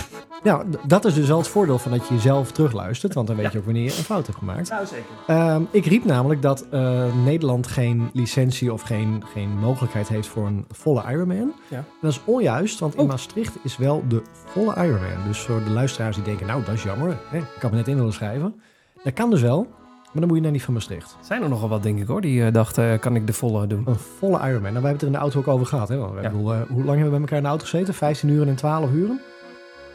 Nou, 0.43 0.65
dat 0.87 1.05
is 1.05 1.15
dus 1.15 1.29
wel 1.29 1.39
het 1.39 1.49
voordeel 1.49 1.79
van 1.79 1.91
dat 1.91 2.09
je 2.09 2.15
jezelf 2.15 2.53
terugluistert. 2.53 3.15
Want 3.15 3.27
dan 3.27 3.37
weet 3.37 3.45
Ja. 3.45 3.51
je 3.53 3.59
ook 3.59 3.65
wanneer 3.65 3.83
je 3.83 3.89
een 3.89 4.05
fout 4.05 4.27
hebt 4.27 4.39
gemaakt. 4.39 4.71
Nou, 4.71 4.87
zeker. 4.87 5.05
Ehm, 5.27 5.63
ik 5.71 5.87
riep 5.87 6.05
namelijk 6.05 6.43
dat 6.43 6.67
eh, 6.71 7.05
Nederland 7.25 7.67
geen 7.67 8.11
licentie 8.13 8.73
of 8.73 8.83
geen, 8.83 9.23
geen 9.33 9.59
mogelijkheid 9.59 10.09
heeft 10.09 10.29
voor 10.29 10.47
een 10.47 10.65
volle 10.71 11.03
Ironman. 11.11 11.53
Ja. 11.69 11.85
Dat 12.01 12.11
is 12.11 12.21
onjuist, 12.25 12.81
want 12.81 12.95
in 12.95 13.01
Oh. 13.01 13.09
Maastricht 13.09 13.57
is 13.63 13.77
wel 13.77 14.05
de 14.09 14.23
volle 14.45 14.75
Ironman. 14.75 15.27
Dus 15.27 15.39
voor 15.39 15.65
de 15.65 15.71
luisteraars 15.71 16.17
die 16.17 16.25
denken, 16.25 16.47
nou 16.47 16.65
dat 16.65 16.75
is 16.75 16.83
jammer. 16.83 17.19
Hè? 17.31 17.39
Ik 17.39 17.63
had 17.63 17.71
me 17.71 17.77
net 17.77 17.89
in 17.89 17.97
willen 17.97 18.13
schrijven. 18.13 18.61
Dat 19.03 19.13
kan 19.13 19.31
dus 19.31 19.41
wel, 19.41 19.67
maar 20.15 20.23
dan 20.23 20.27
moet 20.27 20.37
je 20.37 20.43
naar 20.43 20.53
niet 20.53 20.63
van 20.63 20.75
Maastricht. 20.75 21.17
Zijn 21.21 21.43
er 21.43 21.49
nogal 21.49 21.69
wat, 21.69 21.83
denk 21.83 21.99
ik, 22.01 22.07
hoor. 22.07 22.21
Die 22.21 22.45
eh, 22.45 22.53
dachten, 22.53 22.93
eh, 22.93 22.99
kan 22.99 23.15
ik 23.17 23.27
de 23.27 23.33
volle 23.33 23.67
doen? 23.67 23.83
Een 23.87 23.95
volle 24.19 24.37
Ironman. 24.39 24.53
Nou, 24.53 24.63
we 24.63 24.71
hebben 24.73 24.91
het 24.93 25.01
er 25.01 25.07
in 25.07 25.13
de 25.13 25.19
auto 25.19 25.39
ook 25.39 25.49
over 25.49 25.67
gehad. 25.67 25.89
Hè? 25.89 25.97
Want 25.97 26.15
we 26.15 26.21
Ja. 26.23 26.31
bedoel, 26.31 26.53
eh, 26.53 26.59
hoe 26.69 26.85
lang 26.85 26.87
hebben 27.01 27.05
we 27.05 27.11
bij 27.11 27.21
elkaar 27.21 27.37
in 27.37 27.43
de 27.43 27.49
auto 27.49 27.65
gezeten? 27.65 27.95
15 27.95 28.29
uur 28.29 28.49
en 28.49 28.55
12 28.55 28.91
uren? 28.93 29.21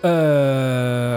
Eh, 0.02 0.12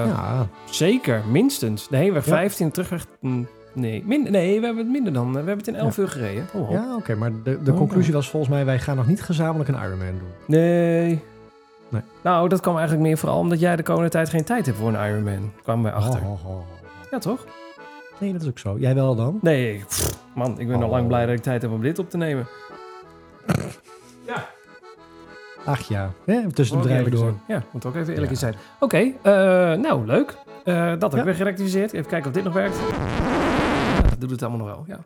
ja, 0.07 0.47
Zeker, 0.71 1.23
minstens. 1.31 1.91
Nee, 1.91 2.09
we 2.13 2.17
Ja. 2.17 2.23
15 2.23 2.71
terugweg. 2.71 3.07
mm, 3.21 3.47
Nee, 3.75 4.03
min, 4.07 4.23
nee, 4.31 4.59
we 4.61 4.67
hebben 4.67 4.83
het 4.85 4.93
minder 4.93 5.13
dan. 5.13 5.31
We 5.31 5.37
hebben 5.37 5.57
het 5.57 5.67
in 5.69 5.75
11 5.75 5.97
uur 5.99 6.09
gereden. 6.09 6.47
Oh, 6.53 6.61
oh. 6.63 6.71
ja 6.71 6.97
oké. 6.97 7.15
maar 7.15 7.31
de, 7.45 7.63
de 7.63 7.71
Oh. 7.71 7.77
conclusie 7.77 8.13
was 8.13 8.31
volgens 8.31 8.53
mij, 8.53 8.65
wij 8.65 8.79
gaan 8.79 8.97
nog 8.97 9.07
niet 9.07 9.23
gezamenlijk 9.23 9.69
een 9.69 9.75
Ironman 9.85 10.07
doen. 10.19 10.29
Nee. 10.47 11.23
Nee. 11.89 12.03
Nou, 12.23 12.49
dat 12.49 12.61
kwam 12.61 12.75
eigenlijk 12.77 13.07
meer 13.07 13.19
vooral 13.19 13.39
omdat 13.39 13.61
jij 13.61 13.77
de 13.77 13.83
komende 13.83 14.09
tijd 14.11 14.29
geen 14.29 14.45
tijd 14.45 14.67
hebt 14.67 14.79
voor 14.79 14.89
een 14.95 15.09
Ironman. 15.09 15.53
Kwamen 15.63 15.85
wij 15.85 15.93
achter. 15.93 16.21
Oh. 16.23 16.61
Ja, 17.11 17.19
toch? 17.19 17.47
Nee, 18.23 18.33
dat 18.33 18.43
is 18.43 18.49
ook 18.49 18.59
zo. 18.59 18.77
Jij 18.79 18.95
wel 18.95 19.15
dan? 19.15 19.39
Nee, 19.41 19.85
pff, 19.89 20.19
man, 20.35 20.59
ik 20.61 20.69
ben 20.69 20.83
al 20.83 20.89
lang 20.89 21.07
blij 21.07 21.27
dat 21.27 21.35
ik 21.35 21.43
tijd 21.43 21.63
heb 21.63 21.71
om 21.71 21.83
dit 21.83 21.99
op 21.99 22.11
te 22.11 22.17
nemen. 22.17 22.47
Ach 25.65 25.81
ja, 25.89 26.13
hè? 26.25 26.53
tussen 26.53 26.77
de 26.77 26.83
bedrijven 26.83 27.11
door. 27.11 27.21
zijn. 27.21 27.41
Ja, 27.49 27.63
moet 27.73 27.85
ook 27.87 27.95
even 27.95 28.13
eerlijk 28.13 28.33
Ja. 28.33 28.39
zijn. 28.39 28.55
Oké, 28.81 28.97
eh, 29.23 29.33
nou, 29.73 30.07
leuk. 30.07 30.37
Eh, 30.65 30.89
dat 30.91 31.03
heb 31.03 31.13
Ja. 31.13 31.19
ik 31.19 31.25
weer 31.25 31.35
gerectificeerd. 31.35 31.93
Even 31.93 32.07
kijken 32.07 32.29
of 32.29 32.35
dit 32.35 32.45
nog 32.45 32.53
werkt. 32.53 32.77
Ja, 32.79 34.09
dat 34.09 34.21
doet 34.21 34.31
het 34.31 34.43
allemaal 34.43 34.67
nog 34.67 34.77
wel, 34.77 34.85
ja. 34.87 34.99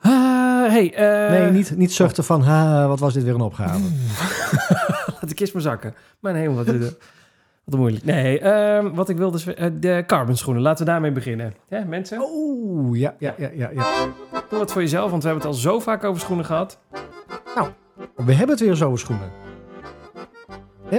Ah, 0.00 0.70
hey, 0.70 0.94
eh, 0.94 1.30
Nee, 1.30 1.50
niet, 1.50 1.76
niet 1.76 1.92
zuchten 1.92 2.24
van, 2.24 2.42
ha, 2.42 2.86
wat 2.86 2.98
was 3.00 3.14
dit 3.14 3.22
weer 3.22 3.34
een 3.34 3.40
opgave. 3.40 3.80
Laat 5.20 5.28
de 5.28 5.34
kist 5.34 5.52
maar 5.52 5.62
zakken. 5.62 5.94
Maar 6.20 6.32
nee, 6.32 6.50
wat, 6.50 6.66
wat 7.64 7.78
moeilijk. 7.80 8.04
Nee, 8.04 8.38
ehm, 8.40 8.94
wat 8.94 9.08
ik 9.08 9.16
wilde... 9.16 9.54
eh, 9.54 9.70
de 9.80 10.04
carbon 10.06 10.36
schoenen. 10.36 10.62
Laten 10.62 10.84
we 10.84 10.90
daarmee 10.90 11.12
beginnen. 11.12 11.54
Ja, 11.68 11.84
mensen? 11.84 12.18
Oeh, 12.32 12.98
ja, 12.98 13.14
ja, 13.18 13.34
ja, 13.38 13.50
ja, 13.54 13.70
ja. 13.74 13.84
Doe 14.48 14.58
wat 14.58 14.72
voor 14.72 14.82
jezelf, 14.82 15.10
want 15.10 15.22
we 15.22 15.28
hebben 15.28 15.46
het 15.48 15.56
al 15.56 15.60
zo 15.62 15.78
vaak 15.80 16.04
over 16.04 16.20
schoenen 16.20 16.44
gehad. 16.44 16.78
We 18.16 18.32
hebben 18.32 18.56
het 18.56 18.60
weer 18.64 18.74
zo 18.74 18.86
over 18.86 18.98
schoenen. 18.98 19.30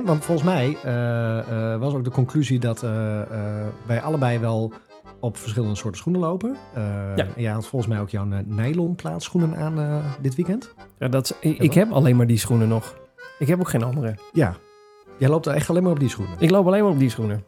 Want 0.03 0.25
volgens 0.25 0.47
mij 0.47 0.77
eh, 0.83 1.73
eh, 1.73 1.79
was 1.79 1.93
ook 1.93 2.03
de 2.03 2.09
conclusie 2.09 2.59
dat 2.59 2.81
wij 3.85 4.01
allebei 4.03 4.39
wel 4.39 4.73
op 5.19 5.37
verschillende 5.37 5.75
soorten 5.75 5.99
schoenen 5.99 6.21
lopen. 6.21 6.55
Eh 6.73 6.83
Ja. 7.15 7.25
En 7.35 7.41
jij 7.41 7.51
had 7.51 7.67
volgens 7.67 7.91
mij 7.91 8.01
ook 8.01 8.09
jouw 8.09 8.27
nylon 8.45 8.95
plaatschoenen 8.95 9.55
aan 9.55 10.01
dit 10.21 10.35
weekend. 10.35 10.73
Ja, 10.99 11.07
dat 11.07 11.23
is- 11.39 11.49
ik, 11.51 11.59
ik 11.59 11.73
heb 11.73 11.91
alleen 11.91 12.15
maar 12.15 12.27
die 12.27 12.37
schoenen 12.37 12.67
nog. 12.67 12.95
Ik 13.39 13.47
heb 13.47 13.59
ook 13.59 13.69
geen 13.69 13.83
andere. 13.83 14.15
Ja. 14.31 14.55
Jij 15.23 15.31
loopt 15.31 15.47
echt 15.47 15.69
alleen 15.69 15.83
maar 15.83 15.91
op 15.91 15.99
die 15.99 16.09
schoenen. 16.09 16.35
Ik 16.39 16.49
loop 16.49 16.65
alleen 16.67 16.83
maar 16.83 16.91
op 16.91 16.99
die 16.99 17.09
schoenen. 17.09 17.43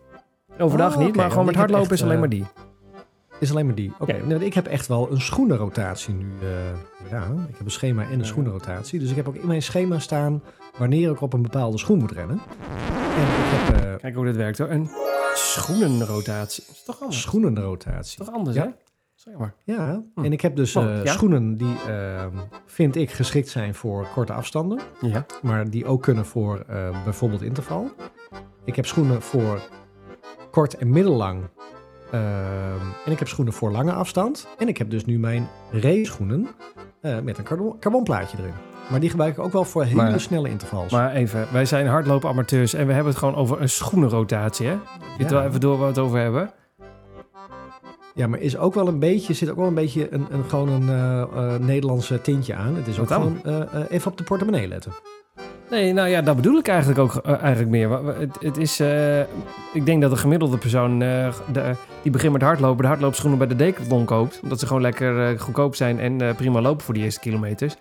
Overdag 0.60 0.96
Oh, 0.96 1.04
niet, 1.06 1.16
maar 1.16 1.30
gewoon 1.32 1.46
met 1.46 1.56
hardlopen 1.56 1.84
echt, 1.84 1.94
is 1.94 2.02
alleen 2.02 2.14
eh, 2.14 2.20
maar 2.20 2.30
die. 2.30 2.46
Is 3.40 3.52
alleen 3.52 3.66
maar 3.66 3.76
die. 3.76 3.92
Oké, 4.00 4.16
Ja. 4.16 4.26
nou, 4.26 4.44
ik 4.44 4.54
heb 4.54 4.66
echt 4.68 4.88
wel 4.88 5.12
een 5.12 5.22
schoenenrotatie 5.22 6.14
nu. 6.14 6.26
eh, 6.42 6.48
ja, 7.12 7.24
ik 7.50 7.56
heb 7.58 7.66
een 7.66 7.72
schema 7.72 8.04
en 8.04 8.20
een 8.20 8.26
schoenenrotatie. 8.26 9.00
Dus 9.00 9.10
ik 9.10 9.16
heb 9.16 9.28
ook 9.28 9.36
in 9.36 9.48
mijn 9.48 9.62
schema 9.62 10.00
staan 10.00 10.44
wanneer 10.78 11.12
ik 11.12 11.22
op 11.22 11.34
een 11.34 11.42
bepaalde 11.42 11.78
schoen 11.78 11.98
moet 12.00 12.12
rennen. 12.12 12.40
En 13.16 13.24
ik 13.24 13.52
heb 13.52 13.84
eh, 13.86 13.96
Kijk 14.02 14.16
hoe 14.16 14.26
dit 14.26 14.36
werkt 14.36 14.58
hoor. 14.58 14.70
Een 14.70 14.90
schoenenrotatie. 15.34 16.64
is 16.72 16.84
toch 16.84 17.00
anders? 17.02 17.22
schoenenrotatie. 17.22 18.20
Is 18.20 18.26
toch 18.26 18.36
anders, 18.36 18.56
Ja. 18.56 18.64
hè? 18.64 18.70
Zeg 19.26 19.38
maar. 19.38 19.54
Ja, 19.64 20.04
Hm. 20.16 20.24
en 20.24 20.32
ik 20.32 20.42
heb 20.42 20.56
dus 20.56 20.76
Oh, 20.76 20.84
eh, 20.84 21.04
ja. 21.04 21.12
schoenen 21.12 21.58
die, 21.58 21.76
ehm, 21.88 22.30
vind 22.66 22.96
ik, 22.96 23.12
geschikt 23.12 23.50
zijn 23.50 23.76
voor 23.76 24.08
korte 24.14 24.34
afstanden. 24.34 24.80
Ja. 25.02 25.26
Maar 25.42 25.70
die 25.70 25.86
ook 25.86 26.02
kunnen 26.02 26.26
voor 26.26 26.60
eh, 26.68 27.04
bijvoorbeeld 27.04 27.42
interval. 27.42 27.92
Ik 28.64 28.76
heb 28.76 28.86
schoenen 28.86 29.22
voor 29.22 29.62
kort 30.52 30.78
en 30.78 30.90
middellang. 30.90 31.44
Ehm, 32.12 32.24
en 33.06 33.12
ik 33.12 33.20
heb 33.20 33.28
schoenen 33.28 33.54
voor 33.54 33.72
lange 33.72 33.92
afstand. 33.94 34.48
En 34.58 34.68
ik 34.68 34.78
heb 34.78 34.90
dus 34.90 35.06
nu 35.06 35.20
mijn 35.20 35.48
race 35.72 36.06
schoenen 36.06 36.48
eh, 37.02 37.20
met 37.20 37.38
een 37.38 37.44
carbon, 37.44 37.80
carbonplaatje 37.80 38.38
erin. 38.38 38.54
Maar 38.90 39.00
die 39.00 39.10
gebruik 39.10 39.38
ik 39.38 39.44
ook 39.44 39.52
wel 39.52 39.64
voor 39.66 39.84
hele 39.84 39.96
Maar- 39.96 40.20
snelle 40.20 40.50
intervals. 40.50 40.92
Maar 40.92 41.12
even, 41.14 41.48
wij 41.52 41.66
zijn 41.66 41.88
hardlopen 41.88 42.30
amateurs 42.30 42.74
en 42.74 42.88
we 42.88 42.94
hebben 42.94 43.12
het 43.12 43.20
gewoon 43.22 43.36
over 43.36 43.62
een 43.62 43.70
schoenenrotatie, 43.70 44.68
hè? 44.68 44.78
Ja. 45.18 45.28
wel 45.30 45.44
even 45.44 45.60
door 45.60 45.72
waar 45.78 45.82
we 45.88 45.94
het 45.94 45.98
over 46.00 46.20
hebben. 46.20 46.52
Ja, 48.16 48.28
maar 48.28 48.40
is 48.40 48.58
ook 48.58 48.74
wel 48.74 48.88
een 48.88 49.00
beetje, 49.00 49.34
zit 49.34 49.50
ook 49.50 49.56
wel 49.58 49.68
een 49.68 49.74
beetje 49.74 50.14
een, 50.14 50.26
een, 50.32 50.44
gewoon 50.48 50.70
een 50.70 50.90
eh, 50.90 51.22
eh, 51.22 51.60
Nederlandse 51.60 52.22
tintje 52.22 52.56
aan. 52.56 52.76
Het 52.76 52.88
is 52.88 53.00
ook 53.00 53.08
gewoon 53.12 53.40
eh, 53.44 53.62
eh, 53.62 53.68
even 53.90 54.12
op 54.12 54.18
de 54.18 54.24
portemonnee 54.24 54.68
letten. 54.68 54.92
Nee, 55.70 55.94
nou 55.94 56.08
ja, 56.10 56.22
dat 56.22 56.36
bedoel 56.36 56.58
ik 56.58 56.68
eigenlijk 56.68 57.00
ook 57.00 57.16
eh, 57.16 57.40
eigenlijk 57.42 57.70
meer. 57.70 57.90
Het, 58.20 58.38
het 58.40 58.58
is, 58.58 58.80
eh, 58.80 59.20
ik 59.74 59.86
denk 59.86 60.02
dat 60.02 60.12
een 60.12 60.18
gemiddelde 60.18 60.58
persoon 60.58 61.02
eh, 61.02 61.34
de, 61.52 61.72
die 62.02 62.12
begint 62.12 62.34
met 62.34 62.42
hardlopen, 62.42 62.82
de 62.82 62.88
hardloopschoenen 62.88 63.38
bij 63.38 63.48
de 63.48 63.56
Decathlon 63.56 64.06
koopt. 64.06 64.40
Omdat 64.44 64.60
ze 64.60 64.68
gewoon 64.68 64.82
lekker 64.82 65.30
eh, 65.32 65.40
goedkoop 65.40 65.76
zijn 65.76 66.00
en 66.00 66.22
eh, 66.22 66.36
prima 66.36 66.62
lopen 66.62 66.86
voor 66.86 66.94
die 66.94 67.04
eerste 67.04 67.20
kilometers. 67.20 67.76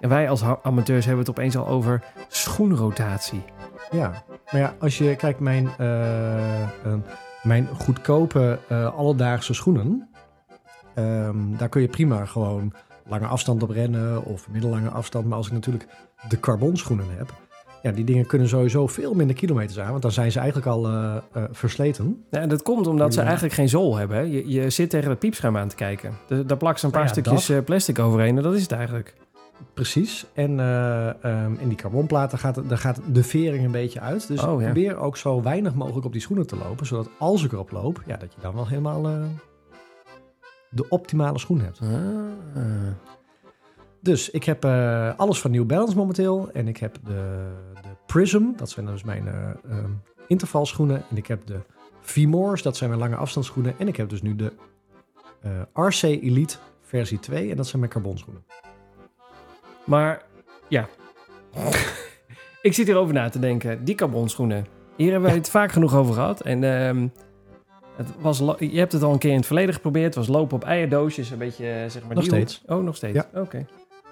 En 0.00 0.08
wij 0.08 0.30
als 0.30 0.42
amateurs 0.62 1.04
hebben 1.06 1.24
het 1.26 1.36
opeens 1.36 1.56
al 1.56 1.66
over 1.68 2.02
schoenrotatie. 2.28 3.42
Ja, 3.90 4.24
maar 4.50 4.60
ja, 4.60 4.74
als 4.80 4.98
je 4.98 5.16
kijkt, 5.16 5.40
mijn, 5.40 5.68
eh, 5.78 6.62
eh, 6.62 6.68
mijn 7.42 7.66
goedkope 7.66 8.58
eh, 8.68 8.94
alledaagse 8.96 9.54
schoenen, 9.54 10.08
ehm, 10.94 11.56
daar 11.56 11.68
kun 11.68 11.80
je 11.80 11.88
prima 11.88 12.24
gewoon 12.24 12.72
lange 13.08 13.26
afstand 13.26 13.62
op 13.62 13.70
rennen 13.70 14.24
of 14.24 14.48
middellange 14.50 14.88
afstand. 14.88 15.26
Maar 15.26 15.36
als 15.36 15.46
ik 15.46 15.52
natuurlijk 15.52 15.86
de 16.28 16.40
carbonschoenen 16.40 17.06
heb, 17.16 17.32
ja, 17.82 17.90
die 17.90 18.04
dingen 18.04 18.26
kunnen 18.26 18.48
sowieso 18.48 18.86
veel 18.86 19.14
minder 19.14 19.36
kilometers 19.36 19.78
aan, 19.78 19.90
want 19.90 20.02
dan 20.02 20.12
zijn 20.12 20.32
ze 20.32 20.38
eigenlijk 20.38 20.68
al 20.68 20.86
eh, 20.86 21.16
eh, 21.32 21.42
versleten. 21.50 22.24
Ja, 22.30 22.40
en 22.40 22.48
dat 22.48 22.62
komt 22.62 22.86
omdat 22.86 23.14
ze 23.14 23.20
eigenlijk 23.20 23.54
geen 23.54 23.68
zool 23.68 23.96
hebben. 23.96 24.16
hè. 24.16 24.22
Je, 24.22 24.48
je 24.48 24.70
zit 24.70 24.90
tegen 24.90 25.10
het 25.10 25.18
piepscherm 25.18 25.56
aan 25.56 25.68
te 25.68 25.74
kijken. 25.74 26.14
Dus 26.26 26.46
daar 26.46 26.56
plakken 26.56 26.80
ze 26.80 26.86
een 26.86 26.92
paar 26.92 27.04
Nou 27.04 27.14
ja, 27.16 27.22
stukjes 27.38 27.64
plastic 27.64 27.98
overheen 27.98 28.36
en 28.36 28.42
dat 28.42 28.54
is 28.54 28.62
het 28.62 28.72
eigenlijk. 28.72 29.14
Precies. 29.74 30.26
En 30.32 30.60
eh, 30.60 31.24
ehm, 31.24 31.54
in 31.58 31.68
die 31.68 31.76
carbonplaten 31.76 32.38
gaat, 32.38 32.68
daar 32.68 32.78
gaat 32.78 33.00
de 33.12 33.22
vering 33.22 33.64
een 33.64 33.70
beetje 33.70 34.00
uit. 34.00 34.28
Dus 34.28 34.42
Oh, 34.44 34.60
ja. 34.60 34.64
probeer 34.64 34.96
ook 34.96 35.16
zo 35.16 35.42
weinig 35.42 35.74
mogelijk 35.74 36.06
op 36.06 36.12
die 36.12 36.20
schoenen 36.20 36.46
te 36.46 36.56
lopen, 36.56 36.86
zodat 36.86 37.10
als 37.18 37.44
ik 37.44 37.52
erop 37.52 37.70
loop, 37.70 38.02
ja, 38.06 38.16
dat 38.16 38.34
je 38.34 38.40
dan 38.40 38.54
wel 38.54 38.68
helemaal 38.68 39.08
eh, 39.08 39.22
de 40.70 40.88
optimale 40.88 41.38
schoen 41.38 41.60
hebt. 41.60 41.80
Ah. 41.80 41.88
Dus 44.00 44.30
ik 44.30 44.44
heb 44.44 44.64
eh, 44.64 45.14
alles 45.16 45.40
van 45.40 45.50
New 45.50 45.66
Balance 45.66 45.96
momenteel. 45.96 46.50
En 46.52 46.68
ik 46.68 46.76
heb 46.76 46.98
de, 47.04 47.52
de 47.82 47.88
Prism, 48.06 48.44
dat 48.56 48.70
zijn 48.70 48.86
dus 48.86 49.02
mijn 49.02 49.28
eh 49.28 49.50
ehm, 49.50 49.90
intervalschoenen. 50.26 51.02
En 51.10 51.16
ik 51.16 51.26
heb 51.26 51.46
de 51.46 51.60
V-Mores, 52.00 52.62
dat 52.62 52.76
zijn 52.76 52.90
mijn 52.90 53.02
lange 53.02 53.16
afstandsschoenen. 53.16 53.74
En 53.78 53.88
ik 53.88 53.96
heb 53.96 54.08
dus 54.08 54.22
nu 54.22 54.36
de 54.36 54.52
RC 55.74 56.02
Elite 56.02 56.56
versie 56.80 57.18
2 57.18 57.50
en 57.50 57.56
dat 57.56 57.66
zijn 57.66 57.80
mijn 57.80 57.92
carbonschoenen. 57.92 58.44
Maar 59.88 60.22
ja, 60.68 60.88
ik 62.62 62.72
zit 62.74 62.86
hierover 62.86 63.14
na 63.14 63.28
te 63.28 63.38
denken. 63.38 63.84
Die 63.84 63.94
carbonschoenen. 63.94 64.66
Hier 64.96 65.10
hebben 65.12 65.30
we 65.30 65.36
het 65.36 65.50
vaak 65.50 65.72
genoeg 65.72 65.94
over 65.94 66.14
gehad. 66.14 66.40
En 66.40 66.64
ehm, 66.64 67.08
het 67.96 68.06
was 68.20 68.38
je 68.58 68.78
hebt 68.78 68.92
het 68.92 69.02
al 69.02 69.12
een 69.12 69.18
keer 69.18 69.30
in 69.30 69.36
het 69.36 69.46
verleden 69.46 69.74
geprobeerd. 69.74 70.04
Het 70.06 70.14
was 70.14 70.26
lopen 70.36 70.56
op 70.56 70.64
eierdoosjes. 70.64 71.30
Een 71.30 71.38
beetje, 71.38 71.66
eh, 71.66 71.90
zeg 71.90 72.02
maar... 72.06 72.14
Nog 72.14 72.24
die 72.24 72.32
hoek. 72.38 72.48
steeds. 72.48 72.62
Oh, 72.66 72.82
nog 72.84 72.96
steeds. 72.96 73.14
Ja. 73.14 73.40
Oké. 73.40 73.66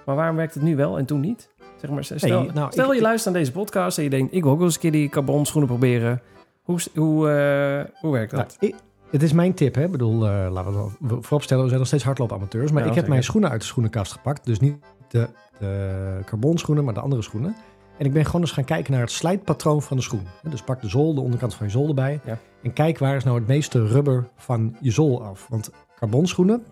Maar 0.05 0.17
waarom 0.17 0.37
werkt 0.37 0.55
het 0.55 0.63
nu 0.63 0.77
wel 0.77 0.99
en 0.99 1.05
toen 1.05 1.21
niet? 1.21 1.49
Zeg 1.81 1.91
maar, 1.91 2.05
stel, 2.05 2.43
nou, 2.55 2.73
stel 2.73 2.89
ik- 2.91 2.95
je 2.97 3.01
luistert 3.03 3.35
naar 3.35 3.43
deze 3.45 3.55
podcast 3.57 3.99
en 3.99 4.05
je 4.05 4.11
denkt... 4.11 4.35
ik 4.35 4.43
wil 4.43 4.51
ook 4.51 4.57
wel 4.57 4.67
eens 4.67 4.75
een 4.75 4.81
keer 4.81 4.93
die 4.93 5.09
carbonschoenen 5.09 5.69
proberen. 5.71 6.23
Hoe, 6.63 6.79
hoe, 6.95 7.31
eh, 7.31 8.01
hoe 8.01 8.13
werkt 8.13 8.31
dat? 8.31 8.57
Nou, 8.61 8.73
ik- 8.73 8.81
het 9.11 9.23
is 9.23 9.33
mijn 9.33 9.55
tip, 9.55 9.75
hè. 9.75 9.85
Ik 9.85 9.91
bedoel, 9.91 10.27
eh, 10.29 10.47
laten 10.51 10.73
we 10.73 10.89
vooropstellen, 11.21 11.63
we 11.63 11.69
zijn 11.69 11.79
nog 11.79 11.89
steeds 11.89 12.05
hardloopamateurs. 12.05 12.71
Maar 12.71 12.83
Ja, 12.83 12.89
ik 12.89 12.95
heb 12.95 12.95
zeker. 12.95 13.11
mijn 13.11 13.23
schoenen 13.23 13.51
uit 13.51 13.61
de 13.61 13.67
schoenenkast 13.67 14.13
gepakt. 14.13 14.45
Dus 14.45 14.61
niet 14.61 14.77
de, 15.09 15.29
de 15.59 16.21
carbonschoenen, 16.25 16.85
maar 16.85 16.95
de 16.95 17.01
andere 17.01 17.23
schoenen. 17.23 17.57
En 17.99 18.07
ik 18.07 18.13
ben 18.13 18.25
gewoon 18.25 18.41
eens 18.41 18.51
gaan 18.53 18.65
kijken 18.65 18.93
naar 18.93 19.01
het 19.01 19.11
slijtpatroon 19.11 19.83
van 19.83 19.97
de 19.97 20.03
schoen. 20.03 20.27
Dus 20.51 20.63
pak 20.63 20.81
de 20.81 20.89
zool, 20.89 21.15
de 21.15 21.21
onderkant 21.21 21.55
van 21.55 21.67
je 21.67 21.73
zool 21.73 21.89
erbij. 21.89 22.21
Ja. 22.25 22.39
En 22.63 22.73
kijk 22.73 22.99
waar 22.99 23.17
is 23.17 23.25
nou 23.25 23.39
het 23.39 23.47
meeste 23.47 23.87
rubber 23.87 24.29
van 24.37 24.77
je 24.81 24.91
zool 24.91 25.23
af. 25.25 25.47
Want 25.49 25.71
carbonschoenen, 25.97 26.65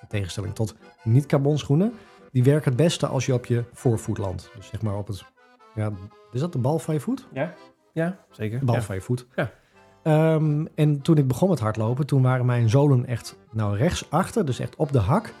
in 0.00 0.08
tegenstelling 0.08 0.54
tot 0.54 0.74
niet-carbonschoenen, 1.02 1.92
die 2.32 2.44
werken 2.44 2.68
het 2.68 2.76
beste 2.76 3.06
als 3.06 3.26
je 3.26 3.34
op 3.34 3.46
je 3.46 3.64
voorvoet 3.72 4.18
landt. 4.18 4.50
Dus 4.56 4.66
zeg 4.66 4.82
maar 4.82 4.96
op 4.96 5.06
het, 5.06 5.24
ja, 5.74 5.90
is 6.32 6.40
dat 6.40 6.52
de 6.52 6.58
bal 6.58 6.78
van 6.78 6.94
je 6.94 7.00
voet? 7.00 7.26
Ja? 7.32 7.54
Ja, 7.92 8.18
zeker. 8.30 8.58
De 8.58 8.64
bal 8.64 8.74
Ja. 8.74 8.82
van 8.82 8.94
je 8.94 9.00
voet. 9.00 9.26
Ja. 9.36 9.50
Ehm, 10.02 10.66
en 10.74 11.00
toen 11.02 11.16
ik 11.16 11.26
begon 11.28 11.48
met 11.48 11.60
hardlopen, 11.60 12.06
toen 12.06 12.22
waren 12.22 12.46
mijn 12.46 12.68
zolen 12.70 13.06
echt 13.06 13.36
nou 13.52 13.76
rechts 13.76 14.10
achter, 14.10 14.46
dus 14.46 14.58
echt 14.58 14.76
op 14.76 14.92
de 14.92 14.98
hak. 14.98 15.32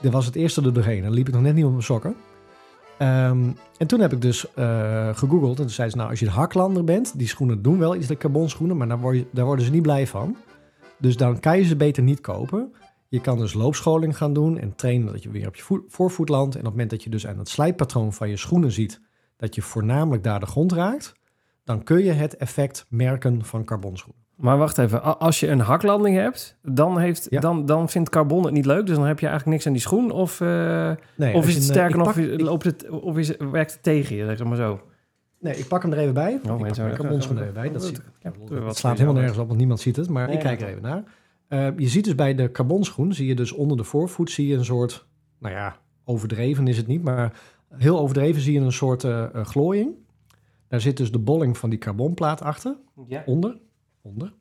Dat 0.00 0.12
was 0.12 0.26
het 0.26 0.34
eerste 0.34 0.62
er 0.62 0.72
doorheen. 0.72 1.02
Dan 1.02 1.12
liep 1.12 1.28
ik 1.28 1.34
nog 1.34 1.42
net 1.42 1.54
niet 1.54 1.64
op 1.64 1.70
mijn 1.70 1.82
sokken. 1.82 2.16
Ehm, 2.98 3.50
en 3.76 3.86
toen 3.86 4.00
heb 4.00 4.12
ik 4.12 4.20
dus 4.20 4.54
eh, 4.54 5.16
gegoogeld. 5.16 5.58
En 5.58 5.64
toen 5.64 5.70
zei 5.74 5.90
ze, 5.90 5.96
nou, 5.96 6.10
als 6.10 6.20
je 6.20 6.26
een 6.26 6.32
haklander 6.32 6.84
bent, 6.84 7.18
die 7.18 7.28
schoenen 7.28 7.62
doen 7.62 7.78
wel 7.78 7.96
iets, 7.96 8.06
de 8.06 8.16
carbonschoenen, 8.16 8.76
maar 8.76 8.88
daar, 8.88 9.00
word 9.00 9.16
je, 9.16 9.26
daar 9.32 9.44
worden 9.44 9.64
ze 9.64 9.70
niet 9.70 9.82
blij 9.82 10.06
van. 10.06 10.36
Dus 10.98 11.16
dan 11.16 11.40
kan 11.40 11.58
je 11.58 11.64
ze 11.64 11.76
beter 11.76 12.02
niet 12.02 12.20
kopen. 12.20 12.72
Je 13.08 13.20
kan 13.20 13.38
dus 13.38 13.54
loopscholing 13.54 14.16
gaan 14.16 14.32
doen 14.32 14.58
en 14.58 14.74
trainen 14.74 15.12
dat 15.12 15.22
je 15.22 15.30
weer 15.30 15.46
op 15.46 15.56
je 15.56 15.62
voet, 15.62 15.82
voorvoet 15.88 16.28
landt. 16.28 16.54
En 16.54 16.60
op 16.60 16.64
het 16.66 16.72
moment 16.72 16.90
dat 16.90 17.02
je 17.02 17.10
dus 17.10 17.26
aan 17.26 17.38
het 17.38 17.48
slijtpatroon 17.48 18.12
van 18.12 18.28
je 18.28 18.36
schoenen 18.36 18.72
ziet, 18.72 19.00
dat 19.36 19.54
je 19.54 19.62
voornamelijk 19.62 20.24
daar 20.24 20.40
de 20.40 20.46
grond 20.46 20.72
raakt, 20.72 21.14
dan 21.64 21.82
kun 21.82 22.04
je 22.04 22.12
het 22.12 22.36
effect 22.36 22.86
merken 22.88 23.44
van 23.44 23.64
carbonschoenen. 23.64 24.25
Maar 24.36 24.58
wacht 24.58 24.78
even, 24.78 25.18
als 25.18 25.40
je 25.40 25.48
een 25.48 25.60
haklanding 25.60 26.16
hebt, 26.16 26.58
dan, 26.62 26.98
heeft, 26.98 27.26
Ja. 27.30 27.40
dan, 27.40 27.66
dan 27.66 27.88
vindt 27.88 28.08
carbon 28.08 28.44
het 28.44 28.52
niet 28.52 28.66
leuk. 28.66 28.86
Dus 28.86 28.96
dan 28.96 29.06
heb 29.06 29.18
je 29.18 29.26
eigenlijk 29.26 29.56
niks 29.56 29.66
aan 29.66 29.72
die 29.72 29.82
schoen. 29.82 30.10
Of, 30.10 30.40
eh, 30.40 30.92
Nee, 31.16 31.34
of 31.34 31.46
is 31.48 31.54
het 31.54 31.62
een, 31.62 31.62
sterker 31.70 31.98
eh, 32.00 32.04
nog, 32.06 32.08
of, 32.08 32.40
loopt 32.40 32.64
het, 32.64 32.88
of 32.88 33.18
is, 33.18 33.36
werkt 33.36 33.72
het 33.72 33.82
tegen 33.82 34.16
je, 34.16 34.24
zeg 34.36 34.44
maar 34.46 34.56
zo. 34.56 34.80
Nee, 35.40 35.56
ik 35.56 35.68
pak 35.68 35.82
hem 35.82 35.92
er 35.92 35.98
even 35.98 36.14
bij. 36.14 36.32
ik 36.32 36.42
pak 36.42 36.74
ja, 36.74 36.92
carbonschoenen 36.94 37.44
ja, 37.44 37.50
even 37.50 37.62
bij. 37.62 37.72
Dat, 37.72 38.02
ja, 38.50 38.72
slaat 38.72 38.98
helemaal 38.98 39.20
nergens 39.20 39.38
op, 39.38 39.46
want 39.46 39.58
niemand 39.58 39.80
ziet 39.80 39.96
het. 39.96 40.08
Maar 40.08 40.26
Nee, 40.26 40.36
ik 40.36 40.42
kijk 40.42 40.60
er 40.60 40.68
even 40.68 40.82
naar. 40.82 41.02
Eh, 41.48 41.68
je 41.76 41.88
ziet 41.88 42.04
dus 42.04 42.14
bij 42.14 42.34
de 42.34 42.50
carbonschoen, 42.52 43.12
zie 43.12 43.26
je 43.26 43.34
dus 43.34 43.52
onder 43.52 43.76
de 43.76 43.84
voorvoet 43.84 44.30
zie 44.30 44.46
je 44.46 44.56
een 44.56 44.64
soort, 44.64 45.06
nou 45.38 45.54
ja, 45.54 45.76
overdreven 46.04 46.66
is 46.68 46.76
het 46.76 46.86
niet, 46.86 47.02
maar 47.02 47.40
heel 47.74 47.98
overdreven 47.98 48.42
zie 48.42 48.52
je 48.52 48.60
een 48.60 48.72
soort 48.72 49.04
eh, 49.04 49.22
eh, 49.34 49.44
glooiing. 49.44 49.94
Daar 50.68 50.80
zit 50.80 50.96
dus 50.96 51.12
de 51.12 51.18
bolling 51.18 51.58
van 51.58 51.70
die 51.70 51.78
carbonplaat 51.78 52.42
achter, 52.42 52.76
Ja. 53.08 53.22
onder, 53.26 53.58
onder. 54.06 54.32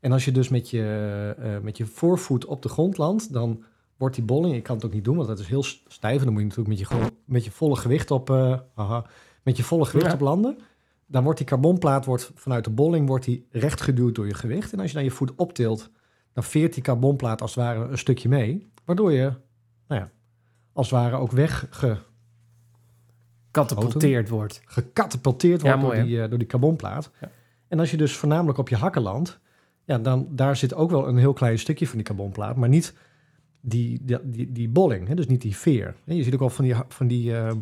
En 0.00 0.12
als 0.12 0.24
je 0.24 0.32
dus 0.32 0.48
met 0.48 0.70
je, 0.70 1.34
eh, 1.38 1.58
met 1.58 1.76
je 1.76 1.86
voorvoet 1.86 2.44
op 2.44 2.62
de 2.62 2.68
grond 2.68 2.98
landt, 2.98 3.32
dan 3.32 3.64
wordt 3.96 4.14
die 4.14 4.24
bolling, 4.24 4.54
ik 4.54 4.62
kan 4.62 4.76
het 4.76 4.84
ook 4.84 4.92
niet 4.92 5.04
doen, 5.04 5.16
want 5.16 5.28
dat 5.28 5.38
is 5.38 5.46
heel 5.46 5.62
stijf. 5.86 6.18
En 6.18 6.24
dan 6.24 6.32
moet 6.32 6.42
je 6.42 6.48
natuurlijk 6.48 6.78
met 6.78 6.88
je, 6.88 7.12
met 7.24 7.44
je 7.44 7.50
volle 7.50 7.76
gewicht 7.76 8.10
op, 8.10 8.30
eh, 8.30 9.00
met 9.42 9.56
je 9.56 9.62
volle 9.62 9.84
gewicht 9.84 10.06
Ja. 10.06 10.14
op 10.14 10.20
landen. 10.20 10.58
Dan 11.06 11.22
wordt 11.22 11.38
die 11.38 11.46
carbonplaat 11.46 12.04
wordt, 12.04 12.30
vanuit 12.34 12.64
de 12.64 12.70
bolling 12.70 13.08
wordt 13.08 13.24
die 13.24 13.46
recht 13.50 13.80
geduwd 13.80 14.14
door 14.14 14.26
je 14.26 14.34
gewicht. 14.34 14.72
En 14.72 14.78
als 14.80 14.88
je 14.88 14.94
dan 14.94 15.04
je 15.04 15.10
voet 15.10 15.34
optilt, 15.34 15.90
dan 16.32 16.42
veert 16.44 16.74
die 16.74 16.82
carbonplaat 16.82 17.40
als 17.40 17.54
het 17.54 17.64
ware 17.64 17.88
een 17.90 17.98
stukje 17.98 18.28
mee. 18.28 18.66
Waardoor 18.84 19.12
je, 19.12 19.32
nou 19.88 20.00
ja, 20.00 20.10
als 20.72 20.90
het 20.90 21.00
ware 21.00 21.16
ook 21.16 21.30
wegge, 21.32 21.98
Katapulteerd 23.50 24.28
wordt. 24.28 24.62
gecatapulteerd 24.64 25.62
Ja, 25.62 25.66
wordt 25.66 25.82
mooi, 25.82 25.96
door, 25.98 26.06
die, 26.08 26.22
eh, 26.22 26.28
door 26.28 26.38
die 26.38 26.46
carbonplaat. 26.46 27.10
Ja. 27.20 27.30
En 27.68 27.78
als 27.78 27.90
je 27.90 27.96
dus 27.96 28.16
voornamelijk 28.16 28.58
op 28.58 28.68
je 28.68 28.76
hakken 28.76 29.02
landt, 29.02 29.40
ja, 29.84 29.98
dan 29.98 30.28
daar 30.30 30.56
zit 30.56 30.74
ook 30.74 30.90
wel 30.90 31.08
een 31.08 31.16
heel 31.16 31.32
klein 31.32 31.58
stukje 31.58 31.86
van 31.86 31.96
die 31.96 32.06
carbonplaat, 32.06 32.56
maar 32.56 32.68
niet 32.68 32.94
die, 33.60 34.00
die, 34.02 34.18
die, 34.24 34.52
die 34.52 34.68
bolling, 34.68 35.08
hè, 35.08 35.14
dus 35.14 35.26
niet 35.26 35.40
die 35.40 35.56
veer. 35.56 35.94
Je 36.04 36.22
ziet 36.22 36.34
ook 36.34 36.40
al 36.40 36.50
van 36.50 36.64
die, 36.64 36.74
van 36.88 37.06
die 37.06 37.36
eh, 37.36 37.52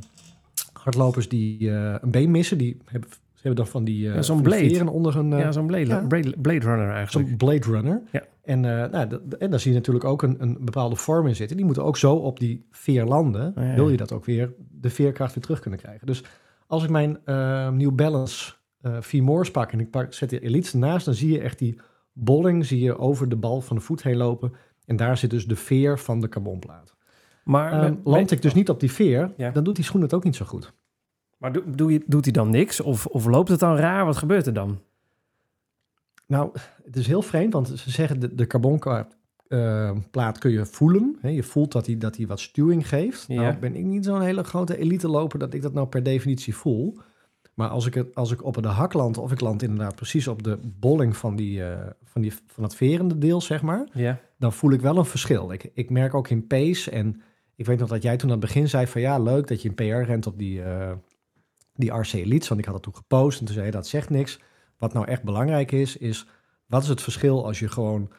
hardlopers 0.72 1.28
die 1.28 1.70
eh, 1.70 1.94
een 2.00 2.10
been 2.10 2.30
missen, 2.30 2.58
die 2.58 2.76
hebben, 2.84 3.10
ze 3.10 3.42
hebben 3.42 3.56
dan 3.64 3.66
van 3.66 3.84
die, 3.84 4.08
eh, 4.08 4.14
Ja, 4.14 4.22
zo'n 4.22 4.42
blade. 4.42 4.90
onder 4.90 5.14
hun... 5.14 5.28
ja, 5.28 5.52
zo'n 5.52 5.66
Blade, 5.66 5.86
ja. 5.86 6.06
Blade, 6.06 6.34
Blade 6.38 6.66
Runner 6.66 6.90
eigenlijk. 6.90 7.28
Zo'n 7.28 7.36
Blade 7.36 7.66
Runner. 7.70 8.02
Ja. 8.12 8.22
En, 8.42 8.60
nou, 8.60 9.20
en 9.38 9.50
daar 9.50 9.60
zie 9.60 9.70
je 9.70 9.76
natuurlijk 9.76 10.04
ook 10.04 10.22
een, 10.22 10.36
een 10.38 10.58
bepaalde 10.60 10.96
vorm 10.96 11.26
in 11.26 11.36
zitten. 11.36 11.56
Die 11.56 11.66
moeten 11.66 11.84
ook 11.84 11.96
zo 11.96 12.14
op 12.14 12.40
die 12.40 12.66
veer 12.70 13.04
landen. 13.04 13.48
Oh, 13.56 13.62
ja, 13.62 13.70
ja. 13.70 13.75
Wil 13.75 13.90
je 13.90 13.96
dat 13.96 14.12
ook 14.12 14.25
weer, 14.25 14.52
de 14.70 14.90
veerkracht 14.90 15.34
weer 15.34 15.42
terug 15.42 15.60
kunnen 15.60 15.80
krijgen. 15.80 16.06
Dus 16.06 16.25
als 16.66 16.84
ik 16.84 16.90
mijn 16.90 17.18
New 17.76 17.94
Balance 17.94 18.54
eh 18.94 19.00
V-Mores 19.00 19.50
pak 19.50 19.72
en 19.72 19.80
ik 19.80 19.90
pak, 19.90 20.12
zet 20.12 20.30
de 20.30 20.40
Elites 20.40 20.72
ernaast, 20.72 21.04
dan 21.04 21.14
zie 21.14 21.32
je 21.32 21.40
echt 21.40 21.58
die 21.58 21.78
bolling 22.12 22.66
zie 22.66 22.80
je 22.80 22.98
over 22.98 23.28
de 23.28 23.36
bal 23.36 23.60
van 23.60 23.76
de 23.76 23.82
voet 23.82 24.02
heen 24.02 24.16
lopen. 24.16 24.52
En 24.86 24.96
daar 24.96 25.16
zit 25.16 25.30
dus 25.30 25.46
de 25.46 25.56
veer 25.56 25.98
van 25.98 26.20
de 26.20 26.28
carbonplaat. 26.28 26.94
maar 27.44 27.80
met- 27.90 27.98
land 28.04 28.30
ik 28.30 28.42
dus 28.42 28.54
niet 28.54 28.68
op 28.70 28.80
die 28.80 28.92
veer, 28.92 29.32
Ja. 29.36 29.50
dan 29.50 29.64
doet 29.64 29.76
die 29.76 29.84
schoen 29.84 30.00
het 30.02 30.14
ook 30.14 30.24
niet 30.24 30.36
zo 30.36 30.44
goed. 30.44 30.72
Maar 31.38 31.52
doe 31.76 31.92
je, 31.92 32.02
doet 32.06 32.24
hij 32.24 32.32
dan 32.32 32.50
niks? 32.50 32.80
Of, 32.80 33.06
of 33.06 33.26
loopt 33.26 33.48
het 33.48 33.60
dan 33.60 33.76
raar? 33.76 34.04
Wat 34.04 34.16
gebeurt 34.16 34.46
er 34.46 34.52
dan? 34.52 34.78
Nou, 36.26 36.50
het 36.84 36.96
is 36.96 37.06
heel 37.06 37.22
vreemd, 37.22 37.52
want 37.52 37.68
ze 37.68 37.90
zeggen 37.90 38.20
de, 38.20 38.34
de 38.34 38.46
carbonplaat 38.46 40.38
kun 40.38 40.50
je 40.50 40.66
voelen. 40.66 41.16
Hè, 41.20 41.28
je 41.28 41.42
voelt 41.42 41.72
dat 41.72 41.86
hij 41.86 41.98
dat 41.98 42.16
hij 42.16 42.26
wat 42.26 42.40
stuwing 42.40 42.88
geeft. 42.88 43.24
Ja. 43.28 43.40
Nou 43.42 43.56
ben 43.56 43.74
ik 43.76 43.84
niet 43.84 44.04
zo'n 44.04 44.20
hele 44.22 44.44
grote 44.44 44.78
elite 44.78 45.08
loper 45.08 45.38
dat 45.38 45.54
ik 45.54 45.62
dat 45.62 45.72
nou 45.72 45.86
per 45.86 46.02
definitie 46.02 46.54
voel. 46.56 46.98
Maar 47.56 47.68
als 47.68 47.86
ik, 47.86 47.94
het, 47.94 48.14
als 48.14 48.32
ik 48.32 48.44
op 48.44 48.62
de 48.62 48.68
hak 48.68 48.92
land, 48.92 49.18
of 49.18 49.32
ik 49.32 49.40
land 49.40 49.62
inderdaad 49.62 49.94
precies 49.94 50.28
op 50.28 50.42
de 50.42 50.58
bolling 50.64 51.16
van, 51.16 51.36
die, 51.36 51.64
eh, 51.64 51.86
van, 52.04 52.22
die, 52.22 52.32
van 52.46 52.62
het 52.62 52.75
verende 52.75 53.18
deel, 53.18 53.40
zeg 53.40 53.62
maar, 53.62 53.88
Ja. 53.92 54.20
dan 54.38 54.52
voel 54.52 54.70
ik 54.70 54.80
wel 54.80 54.96
een 54.96 55.04
verschil. 55.04 55.52
Ik, 55.52 55.70
ik 55.75 55.90
merk 55.90 56.14
ook 56.14 56.28
in 56.28 56.46
pace 56.46 56.90
en 56.90 57.22
ik 57.54 57.66
weet 57.66 57.78
nog 57.78 57.88
dat 57.88 58.02
jij 58.02 58.16
toen 58.16 58.30
aan 58.30 58.36
het 58.36 58.44
begin 58.46 58.68
zei 58.68 58.86
van 58.86 59.00
ja, 59.00 59.18
leuk 59.18 59.46
dat 59.46 59.62
je 59.62 59.68
een 59.68 59.75
PR 59.75 59.82
rent 60.10 60.26
op 60.26 60.38
die, 60.38 60.62
eh, 60.62 60.92
die 61.75 61.90
RC 61.92 62.12
Elites, 62.12 62.48
want 62.48 62.60
ik 62.60 62.66
had 62.66 62.75
dat 62.75 62.82
toen 62.82 62.94
gepost 62.96 63.38
en 63.38 63.44
toen 63.44 63.54
zei 63.54 63.66
je 63.66 63.72
dat 63.72 63.86
zegt 63.86 64.10
niks. 64.10 64.40
Wat 64.78 64.92
nou 64.92 65.06
echt 65.06 65.22
belangrijk 65.22 65.72
is, 65.72 65.96
is 65.96 66.26
wat 66.66 66.82
is 66.82 66.88
het 66.88 67.02
verschil 67.02 67.46
als 67.46 67.58
je 67.58 67.68
gewoon 67.68 68.10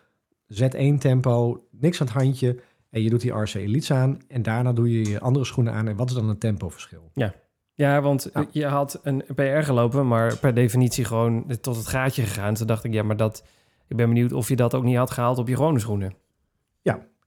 Z1 0.53 0.97
tempo, 0.99 1.63
niks 1.71 2.01
aan 2.01 2.07
het 2.07 2.15
handje 2.15 2.59
en 2.89 3.01
je 3.01 3.09
doet 3.09 3.21
die 3.21 3.31
RC 3.31 3.53
Elites 3.53 3.91
aan 3.91 4.17
en 4.27 4.41
daarna 4.43 4.73
doe 4.73 4.91
je 4.91 5.09
je 5.09 5.19
andere 5.19 5.45
schoenen 5.45 5.73
aan 5.73 5.87
en 5.87 5.95
wat 5.95 6.09
is 6.09 6.15
dan 6.15 6.29
het 6.29 6.39
tempoverschil? 6.39 7.11
Ja. 7.13 7.33
Ja, 7.77 8.01
want 8.01 8.29
je 8.51 8.65
had 8.65 8.99
een 9.03 9.23
PR 9.35 9.41
gelopen, 9.61 10.07
maar 10.07 10.37
per 10.37 10.53
definitie 10.53 11.05
gewoon 11.05 11.45
tot 11.61 11.75
het 11.75 11.87
gaatje 11.87 12.21
gegaan. 12.23 12.53
Toen 12.53 12.67
dacht 12.67 12.83
ik, 12.83 12.93
ja, 12.93 13.03
maar 13.03 13.17
dat... 13.17 13.43
Ik 13.87 13.95
ben 13.97 14.07
benieuwd 14.07 14.33
of 14.33 14.49
je 14.49 14.55
dat 14.55 14.73
ook 14.73 14.83
niet 14.83 14.97
had 14.97 15.11
gehaald 15.11 15.37
op 15.37 15.47
je 15.47 15.55
gewone 15.55 15.79
schoenen. 15.79 16.13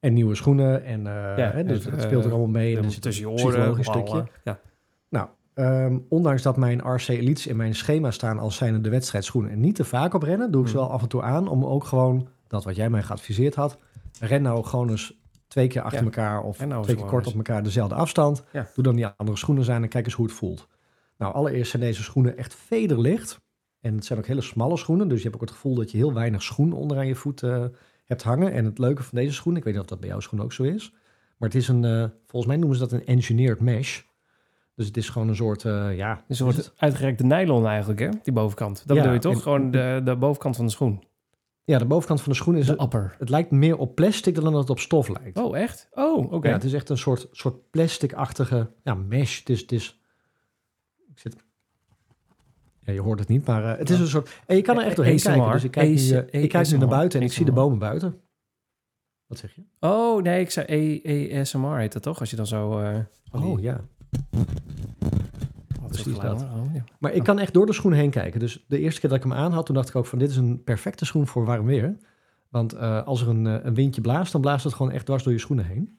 En 0.01 0.13
nieuwe 0.13 0.35
schoenen. 0.35 0.85
En, 0.85 1.07
eh, 1.07 1.13
Ja, 1.37 1.51
hè, 1.51 1.65
dus 1.65 1.85
dat 1.85 2.03
speelt 2.03 2.23
er 2.25 2.31
eh, 2.31 2.37
allemaal 2.37 2.61
mee. 2.61 2.77
En 2.77 2.83
Dan 2.83 2.91
zit 2.91 3.03
tussen 3.03 3.25
je 3.27 3.31
een 3.33 3.41
oren. 3.41 3.51
psychologisch 3.53 3.87
ballen. 3.87 4.07
stukje. 4.09 4.31
Ja. 4.45 4.59
Nou, 5.09 5.29
ehm, 5.55 5.99
ondanks 6.09 6.43
dat 6.43 6.57
mijn 6.57 6.79
RC 6.95 7.09
Elites 7.09 7.47
in 7.47 7.57
mijn 7.57 7.75
schema 7.75 8.11
staan 8.11 8.39
als 8.39 8.57
zijnde 8.57 8.81
de 8.81 8.89
wedstrijdschoenen 8.91 9.51
en 9.51 9.61
niet 9.61 9.75
te 9.75 9.85
vaak 9.85 10.15
op 10.15 10.23
rennen, 10.23 10.51
doe 10.51 10.63
ik 10.63 10.69
ze 10.69 10.77
Hmm. 10.77 10.83
wel 10.85 10.93
af 10.95 11.03
en 11.03 11.09
toe 11.09 11.23
aan 11.23 11.49
om 11.49 11.65
ook 11.65 11.85
gewoon 11.85 12.29
dat 12.47 12.65
wat 12.65 12.77
jij 12.77 12.91
mij 12.91 13.03
geadviseerd 13.03 13.55
had. 13.55 13.79
Ren 14.21 14.43
nou 14.43 14.65
gewoon 14.65 14.91
eens 14.91 15.20
twee 15.51 15.67
keer 15.69 15.83
achter 15.83 15.99
Ja. 15.99 16.05
elkaar 16.05 16.43
of 16.43 16.67
nou 16.67 16.83
twee 16.83 16.97
keer 16.97 17.05
kort 17.05 17.27
op 17.27 17.35
elkaar 17.35 17.63
dezelfde 17.63 17.95
afstand. 17.95 18.45
Ja. 18.53 18.69
Doe 18.75 18.85
dan 18.85 18.97
die 18.97 19.07
andere 19.07 19.39
schoenen 19.39 19.71
aan 19.75 19.83
en 19.83 19.89
kijk 19.89 20.05
eens 20.05 20.15
hoe 20.15 20.27
het 20.27 20.35
voelt. 20.35 20.69
Nou, 21.19 21.35
allereerst 21.35 21.71
zijn 21.71 21.83
deze 21.83 22.03
schoenen 22.03 22.37
echt 22.37 22.55
vederlicht. 22.55 23.41
En 23.81 23.95
het 23.95 24.05
zijn 24.05 24.19
ook 24.19 24.27
hele 24.27 24.41
smalle 24.41 24.77
schoenen, 24.77 25.09
dus 25.09 25.17
je 25.19 25.23
hebt 25.23 25.35
ook 25.35 25.41
het 25.41 25.51
gevoel 25.51 25.75
dat 25.75 25.91
je 25.91 25.97
heel 25.97 26.13
weinig 26.15 26.43
schoen 26.43 26.73
onderaan 26.73 27.07
je 27.07 27.15
voet 27.15 27.43
eh, 27.43 27.65
hebt 28.05 28.23
hangen. 28.23 28.53
En 28.53 28.65
het 28.65 28.79
leuke 28.79 29.03
van 29.03 29.19
deze 29.19 29.33
schoenen, 29.33 29.59
ik 29.59 29.65
weet 29.65 29.75
niet 29.75 29.83
of 29.83 29.89
dat 29.89 30.01
bij 30.01 30.09
jouw 30.09 30.21
schoen 30.21 30.43
ook 30.43 30.53
zo 30.53 30.63
is, 30.63 30.91
maar 31.37 31.49
het 31.49 31.59
is 31.59 31.69
een, 31.69 31.85
eh, 31.85 32.05
volgens 32.27 32.47
mij 32.47 32.57
noemen 32.57 32.77
ze 32.79 32.83
dat 32.89 32.93
een 32.93 33.07
engineered 33.07 33.61
mesh. 33.61 34.01
Dus 34.75 34.87
het 34.87 34.97
is 34.97 35.09
gewoon 35.09 35.29
een 35.29 35.37
soort, 35.37 35.65
eh, 35.65 35.97
ja... 35.97 36.25
Een 36.29 36.37
soort 36.37 36.57
het? 36.57 36.73
uitgerekte 36.77 37.25
nylon 37.25 37.67
eigenlijk, 37.67 38.01
hè? 38.01 38.09
Die 38.23 38.33
bovenkant. 38.33 38.83
Dat 38.87 38.97
Ja, 38.97 39.03
bedoel 39.03 39.13
je 39.17 39.21
toch? 39.23 39.35
en- 39.35 39.41
Gewoon 39.41 39.71
de, 39.71 40.01
de 40.05 40.17
bovenkant 40.17 40.57
van 40.57 40.65
de 40.65 40.71
schoen. 40.71 41.03
Ja, 41.65 41.79
de 41.79 41.85
bovenkant 41.87 42.21
van 42.23 42.33
de 42.33 42.39
schoen 42.39 42.57
is... 42.57 42.67
De 42.67 42.83
upper. 42.83 43.17
Het 43.19 43.29
lijkt 43.29 43.51
meer 43.51 43.77
op 43.77 43.95
plastic 43.95 44.35
dan 44.35 44.45
dat 44.45 44.55
het 44.61 44.71
op 44.71 44.79
stof 44.79 45.09
lijkt. 45.09 45.39
Oh, 45.39 45.59
echt? 45.59 45.89
Oh, 45.93 46.33
oké. 46.33 46.49
Ja, 46.49 46.55
het 46.55 46.65
is 46.65 46.73
echt 46.73 46.89
een 46.89 46.99
soort, 46.99 47.29
soort 47.31 47.71
plastic-achtige 47.71 48.71
ja, 48.85 48.95
mesh. 48.95 49.39
Het 49.39 49.49
is, 49.49 49.61
het 49.61 49.73
is... 49.73 50.01
Ik 51.13 51.19
zit... 51.19 51.37
Ja, 52.83 52.93
je 52.93 53.01
hoort 53.01 53.19
het 53.19 53.29
niet, 53.29 53.47
maar 53.47 53.65
eh, 53.73 53.79
het 53.79 53.91
is 53.91 53.97
Ja. 53.97 54.03
een 54.03 54.09
soort... 54.09 54.41
En 54.47 54.57
je 54.57 54.63
kan 54.63 54.79
er 54.79 54.85
echt 54.87 54.97
doorheen 54.97 55.15
ASMR. 55.15 55.31
kijken. 55.33 55.53
Dus 55.53 55.65
ik 55.65 55.71
kijk, 55.71 55.89
nu, 55.89 55.95
eh, 56.31 56.43
ik 56.43 56.49
kijk 56.49 56.71
nu 56.71 56.79
naar 56.79 56.89
buiten 56.89 57.21
en 57.21 57.27
ik 57.27 57.33
zie 57.33 57.45
de 57.45 57.53
bomen 57.53 57.79
buiten. 57.79 58.21
Wat 59.27 59.39
zeg 59.39 59.55
je? 59.55 59.63
Oh, 59.81 60.23
nee, 60.23 60.41
ik 60.41 60.51
zei 60.51 61.37
ASMR 61.41 61.77
heet 61.79 61.93
dat 61.93 62.03
toch? 62.03 62.21
Als 62.21 62.31
je 62.31 62.37
dan 62.37 62.47
zo... 62.47 62.79
eh 62.79 62.99
die- 63.33 63.43
Oh 63.43 63.61
ja. 63.61 63.81
Precies 65.91 66.19
dat. 66.19 66.43
Oh, 66.43 66.75
ja. 66.75 66.85
Maar 66.99 67.13
ik 67.13 67.23
kan 67.23 67.39
echt 67.39 67.53
door 67.53 67.67
de 67.67 67.73
schoen 67.73 67.93
heen 67.93 68.11
kijken. 68.11 68.41
Dus 68.41 68.65
de 68.69 68.79
eerste 68.79 69.01
keer 69.01 69.11
dat 69.11 69.19
ik 69.19 69.25
hem 69.25 69.35
aan 69.35 69.53
had, 69.53 69.67
toen 69.67 69.75
dacht 69.75 69.89
ik 69.89 69.97
ook 69.97 70.07
van 70.07 70.19
dit 70.19 70.31
is 70.31 70.37
een 70.37 70.63
perfecte 70.65 71.05
schoen 71.05 71.27
voor 71.27 71.45
warm 71.45 71.67
weer. 71.67 71.97
Want 72.49 72.73
eh, 72.73 73.07
als 73.07 73.23
er 73.23 73.29
een, 73.29 73.47
eh, 73.47 73.55
een 73.63 73.75
windje 73.75 74.01
blaast, 74.01 74.33
dan 74.33 74.41
blaast 74.41 74.65
het 74.65 74.75
gewoon 74.75 74.93
echt 74.93 75.07
dwars 75.07 75.23
door 75.23 75.33
je 75.33 75.39
schoenen 75.39 75.65
heen. 75.65 75.99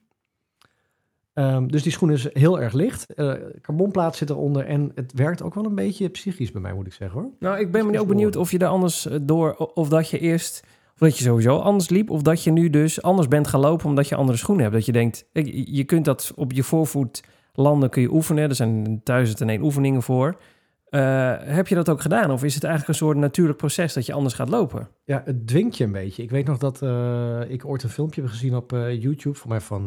Ehm, 1.34 1.68
dus 1.68 1.84
die 1.84 1.92
schoen 1.92 2.12
is 2.12 2.34
heel 2.34 2.62
erg 2.62 2.74
licht. 2.74 3.14
Eh 3.14 3.34
carbonplaat 3.62 4.16
zit 4.16 4.30
eronder 4.30 4.66
en 4.66 4.92
het 4.96 5.14
werkt 5.14 5.44
ook 5.44 5.54
wel 5.54 5.66
een 5.66 5.76
beetje 5.76 6.10
psychisch 6.10 6.52
bij 6.52 6.62
mij, 6.62 6.74
moet 6.74 6.88
ik 6.88 6.94
zeggen 6.94 7.22
hoor. 7.22 7.30
Nou, 7.40 7.60
ik 7.60 7.72
ben 7.72 7.82
Dat 7.82 7.92
me 7.92 8.00
ook 8.00 8.08
benieuwd 8.08 8.36
of 8.36 8.52
je 8.52 8.58
daar 8.58 8.70
anders 8.70 9.08
door... 9.22 9.56
Of 9.56 9.90
dat 9.90 10.10
je 10.10 10.20
eerst... 10.20 10.64
Of 10.94 11.08
dat 11.08 11.18
je 11.18 11.24
sowieso 11.24 11.58
anders 11.58 11.90
liep. 11.90 12.10
Of 12.10 12.22
dat 12.22 12.44
je 12.44 12.52
nu 12.52 12.70
dus 12.70 13.02
anders 13.02 13.28
bent 13.28 13.48
gaan 13.48 13.60
lopen 13.60 13.86
omdat 13.86 14.08
je 14.08 14.16
andere 14.16 14.38
schoenen 14.38 14.64
hebt. 14.64 14.76
Dat 14.76 14.86
je 14.86 14.92
denkt... 14.92 15.26
Je 15.66 15.84
kunt 15.84 16.06
dat 16.06 16.32
op 16.36 16.52
je 16.52 16.64
voorvoet 16.64 17.24
landen 17.54 17.90
kun 17.90 18.02
je 18.02 18.12
oefenen. 18.14 18.50
Er 18.50 18.56
zijn 18.56 19.02
duizend 19.04 19.42
en 19.42 19.50
één 19.50 19.62
oefeningen 19.62 20.02
voor. 20.02 20.38
Eh, 20.86 21.34
heb 21.40 21.68
je 21.68 21.76
dat 21.76 21.90
ook 21.90 22.02
gedaan? 22.02 22.32
Of 22.32 22.44
is 22.44 22.54
het 22.54 22.64
eigenlijk 22.64 22.94
een 22.94 23.06
soort 23.06 23.18
natuurlijk 23.18 23.58
proces 23.58 23.94
dat 23.94 24.06
je 24.06 24.14
anders 24.14 24.34
gaat 24.34 24.50
lopen? 24.50 24.88
Ja, 25.04 25.22
het 25.26 25.48
dwingt 25.48 25.78
je 25.78 25.84
een 25.84 25.92
beetje. 25.92 26.24
Ik 26.24 26.30
weet 26.32 26.46
nog 26.46 26.58
dat 26.58 26.82
eh, 26.82 27.40
ik 27.48 27.66
ooit 27.66 27.84
een 27.84 27.90
filmpje 27.90 28.22
heb 28.22 28.30
gezien 28.30 28.56
op 28.56 28.74
eh, 28.74 29.02
YouTube, 29.02 29.38
voor 29.38 29.50
mij 29.50 29.62
van 29.62 29.86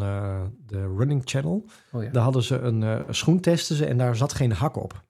de 0.66 0.94
Running 0.96 1.22
Channel. 1.24 1.64
Oh 1.92 2.02
ja. 2.02 2.10
Daar 2.10 2.22
hadden 2.22 2.42
ze 2.42 2.58
een 2.58 3.04
schoen 3.14 3.40
testen 3.40 3.76
ze 3.76 3.86
en 3.86 3.98
daar 3.98 4.16
zat 4.16 4.32
geen 4.32 4.52
hak 4.52 4.76
op. 4.76 4.92
Heb 4.92 5.02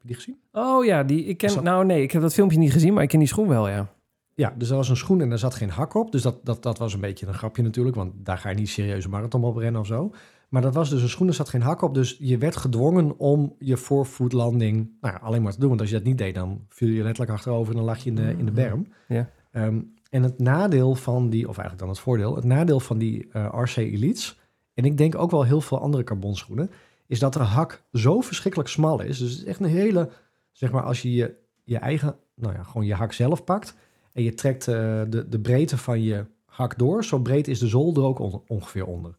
je 0.00 0.06
die 0.06 0.16
gezien? 0.16 0.38
Oh 0.52 0.84
ja, 0.84 1.02
die, 1.04 1.24
ik 1.24 1.36
ken... 1.38 1.54
Dat- 1.54 1.62
Nou 1.62 1.84
nee, 1.86 2.02
ik 2.02 2.10
heb 2.12 2.22
dat 2.22 2.34
filmpje 2.34 2.58
niet 2.58 2.72
gezien, 2.72 2.92
maar 2.94 3.02
ik 3.02 3.08
ken 3.08 3.18
die 3.18 3.28
schoen 3.28 3.48
wel, 3.48 3.68
ja. 3.68 3.86
Ja, 4.34 4.54
dus 4.56 4.70
er 4.70 4.76
was 4.76 4.88
een 4.88 4.96
schoen 4.96 5.20
en 5.20 5.30
er 5.32 5.38
zat 5.38 5.54
geen 5.54 5.70
hak 5.70 5.94
op. 5.94 6.12
Dus 6.12 6.22
dat, 6.22 6.44
dat, 6.44 6.62
dat 6.62 6.78
was 6.78 6.94
een 6.94 7.00
beetje 7.00 7.26
een 7.26 7.34
grapje 7.34 7.62
natuurlijk, 7.62 7.96
want 7.96 8.12
daar 8.16 8.38
ga 8.38 8.48
je 8.48 8.54
niet 8.56 8.68
serieus 8.68 9.04
een 9.04 9.10
marathon 9.10 9.44
op 9.44 9.56
rennen 9.56 9.80
of 9.80 9.86
zo. 9.86 10.12
Maar 10.48 10.62
dat 10.62 10.74
was 10.74 10.90
dus 10.90 11.02
een 11.02 11.08
schoen, 11.08 11.26
er 11.28 11.34
zat 11.34 11.48
geen 11.48 11.62
hak 11.62 11.82
op. 11.82 11.94
Dus 11.94 12.16
je 12.20 12.38
werd 12.38 12.56
gedwongen 12.56 13.18
om 13.18 13.54
je 13.58 13.76
voorvoetlanding 13.76 14.90
nou 15.00 15.14
ja, 15.14 15.20
alleen 15.20 15.42
maar 15.42 15.52
te 15.52 15.58
doen. 15.60 15.68
Want 15.68 15.80
als 15.80 15.90
je 15.90 15.96
dat 15.96 16.04
niet 16.04 16.18
deed, 16.18 16.34
dan 16.34 16.64
viel 16.68 16.88
je 16.88 17.02
letterlijk 17.02 17.30
achterover 17.30 17.70
en 17.70 17.76
dan 17.76 17.86
lag 17.86 17.98
je 17.98 18.10
in 18.10 18.16
de, 18.16 18.34
in 18.38 18.44
de 18.44 18.50
berm. 18.52 18.86
Ja. 19.08 19.30
Ehm, 19.52 19.80
en 20.10 20.22
het 20.22 20.38
nadeel 20.38 20.94
van 20.94 21.30
die, 21.30 21.48
of 21.48 21.58
eigenlijk 21.58 21.78
dan 21.78 21.88
het 21.88 21.98
voordeel, 21.98 22.34
het 22.34 22.44
nadeel 22.44 22.80
van 22.80 22.98
die 22.98 23.28
eh, 23.32 23.48
RC 23.52 23.76
Elites, 23.76 24.38
en 24.74 24.84
ik 24.84 24.96
denk 24.96 25.14
ook 25.14 25.30
wel 25.30 25.42
heel 25.44 25.60
veel 25.60 25.80
andere 25.80 26.04
carbonschoenen, 26.04 26.70
is 27.06 27.18
dat 27.18 27.32
de 27.32 27.38
hak 27.38 27.82
zo 27.92 28.20
verschrikkelijk 28.20 28.68
smal 28.70 29.00
is. 29.02 29.18
Dus 29.18 29.30
het 29.30 29.38
is 29.38 29.44
echt 29.44 29.60
een 29.60 29.66
hele, 29.66 30.08
zeg 30.52 30.70
maar, 30.70 30.82
als 30.82 31.02
je 31.02 31.12
je, 31.14 31.34
je 31.64 31.78
eigen, 31.78 32.16
nou 32.34 32.54
ja, 32.54 32.62
gewoon 32.62 32.86
je 32.86 32.94
hak 32.94 33.12
zelf 33.12 33.44
pakt 33.44 33.74
en 34.12 34.22
je 34.22 34.34
trekt 34.34 34.68
eh, 34.68 34.74
de, 35.08 35.28
de 35.28 35.40
breedte 35.40 35.78
van 35.78 36.02
je 36.02 36.24
hak 36.44 36.78
door, 36.78 37.04
zo 37.04 37.18
breed 37.18 37.48
is 37.48 37.58
de 37.58 37.66
zool 37.68 37.94
er 37.94 38.02
ook 38.02 38.18
on- 38.18 38.42
ongeveer 38.46 38.86
onder. 38.86 39.16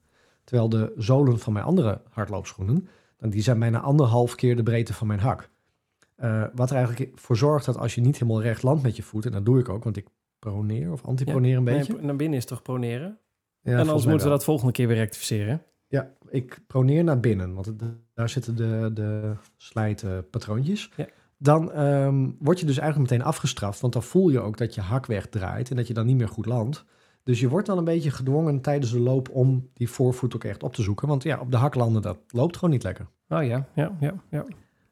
Terwijl 0.49 0.69
de 0.69 0.93
zolen 0.97 1.39
van 1.39 1.53
mijn 1.53 1.65
andere 1.65 2.01
hardloopschoenen, 2.09 2.87
dan 3.17 3.29
die 3.29 3.41
zijn 3.41 3.59
bijna 3.59 3.79
anderhalf 3.79 4.35
keer 4.35 4.55
de 4.55 4.63
breedte 4.63 4.93
van 4.93 5.07
mijn 5.07 5.19
hak. 5.19 5.49
Eh, 6.15 6.43
wat 6.55 6.69
er 6.69 6.75
eigenlijk 6.75 7.11
voor 7.15 7.37
zorgt 7.37 7.65
dat 7.65 7.77
als 7.77 7.95
je 7.95 8.01
niet 8.01 8.17
helemaal 8.19 8.41
recht 8.41 8.63
landt 8.63 8.83
met 8.83 8.95
je 8.95 9.03
voet, 9.03 9.25
en 9.25 9.31
dat 9.31 9.45
doe 9.45 9.59
ik 9.59 9.69
ook, 9.69 9.83
want 9.83 9.97
ik 9.97 10.07
proneer 10.39 10.91
of 10.91 11.05
antiproneer 11.05 11.57
een 11.57 11.63
beetje. 11.63 11.97
Naar 12.01 12.15
binnen 12.15 12.37
is 12.37 12.45
toch 12.45 12.61
proneren? 12.61 13.17
Ja, 13.61 13.71
en 13.71 13.87
anders 13.87 14.05
moeten 14.05 14.25
we 14.27 14.33
dat 14.33 14.43
volgende 14.43 14.71
keer 14.71 14.87
weer 14.87 14.97
rectificeren. 14.97 15.63
Ja, 15.87 16.11
ik 16.29 16.59
proneer 16.67 17.03
naar 17.03 17.19
binnen, 17.19 17.53
want 17.53 17.65
het- 17.65 17.83
daar 18.13 18.29
zitten 18.29 18.55
de, 18.55 18.91
de 18.93 19.33
slijtpatroontjes. 19.57 20.91
Ja. 20.97 21.05
Dan 21.37 21.71
ehm, 21.71 22.29
word 22.39 22.59
je 22.59 22.65
dus 22.65 22.77
eigenlijk 22.77 23.11
meteen 23.11 23.25
afgestraft, 23.27 23.79
want 23.81 23.93
dan 23.93 24.03
voel 24.03 24.29
je 24.29 24.39
ook 24.39 24.57
dat 24.57 24.75
je 24.75 24.81
hak 24.81 25.05
wegdraait 25.05 25.69
en 25.69 25.75
dat 25.75 25.87
je 25.87 25.93
dan 25.93 26.05
niet 26.05 26.17
meer 26.17 26.27
goed 26.29 26.45
landt. 26.45 26.85
Dus 27.29 27.39
je 27.39 27.49
wordt 27.49 27.67
dan 27.67 27.77
een 27.77 27.83
beetje 27.83 28.11
gedwongen 28.11 28.61
tijdens 28.61 28.91
de 28.91 28.99
loop 28.99 29.29
om 29.29 29.69
die 29.73 29.89
voorvoet 29.89 30.35
ook 30.35 30.43
echt 30.43 30.63
op 30.63 30.73
te 30.73 30.81
zoeken. 30.81 31.07
Want 31.07 31.23
ja, 31.23 31.39
op 31.39 31.51
de 31.51 31.57
hak 31.57 31.75
landen, 31.75 32.01
dat 32.01 32.17
loopt 32.27 32.55
gewoon 32.55 32.69
niet 32.69 32.83
lekker. 32.83 33.07
Oh 33.27 33.43
ja, 33.43 33.67
ja, 33.75 33.97
ja, 33.99 34.13
ja. 34.29 34.45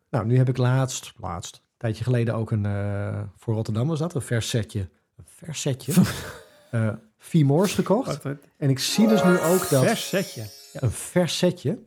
Nou, 0.10 0.26
nu 0.26 0.38
heb 0.38 0.50
ik 0.50 0.58
laatst, 0.58 1.14
laatst, 1.20 1.56
een 1.56 1.62
tijdje 1.78 2.04
geleden 2.04 2.36
ook 2.36 2.52
een, 2.52 2.66
eh, 2.66 3.22
voor 3.36 3.54
Rotterdam 3.54 3.88
was 3.88 4.00
dat, 4.00 4.14
een 4.14 4.22
vers 4.22 4.50
setje. 4.50 4.80
Een 5.16 5.24
vers 5.26 5.62
setje. 5.62 5.94
eh 6.72 6.94
vier 7.18 7.46
Moors 7.46 7.74
gekocht. 7.74 8.26
En 8.58 8.70
ik 8.70 8.80
zie 8.80 9.08
dus 9.08 9.24
nu 9.24 9.40
ook 9.40 9.70
dat... 9.70 9.84
Vers 9.84 10.10
setje. 10.10 10.42
een 10.74 10.92
vers 10.92 11.38
setje. 11.38 11.80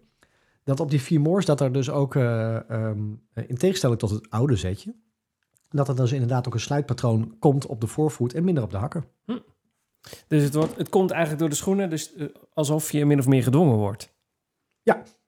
Dat 0.65 0.81
op 0.81 0.91
die 0.91 1.01
vier 1.01 1.21
moors 1.21 1.47
dat 1.47 1.61
er 1.61 1.73
dus 1.73 1.91
ook, 1.91 2.15
eh, 2.15 2.71
ehm, 2.71 3.03
in 3.35 3.57
tegenstelling 3.57 3.99
tot 3.99 4.11
het 4.11 4.31
oude 4.31 4.57
setje, 4.57 4.95
dat 5.69 5.89
er 5.89 5.97
dus 5.97 6.13
inderdaad 6.13 6.47
ook 6.47 6.55
een 6.55 6.61
sluitpatroon 6.61 7.37
komt 7.39 7.67
op 7.67 7.81
de 7.81 7.87
voorvoet 7.87 8.35
en 8.35 8.45
minder 8.45 8.63
op 8.63 8.71
de 8.71 8.77
hakken. 8.77 9.05
Dus 10.27 10.43
het, 10.43 10.55
wordt, 10.55 10.77
het 10.77 10.89
komt 10.89 11.11
eigenlijk 11.11 11.41
door 11.41 11.49
de 11.49 11.55
schoenen, 11.55 11.91
dus 11.91 12.15
eh, 12.15 12.27
alsof 12.55 12.93
je 12.93 13.07
min 13.07 13.19
of 13.19 13.27
meer 13.27 13.43
gedwongen 13.43 13.77
wordt. 13.77 14.13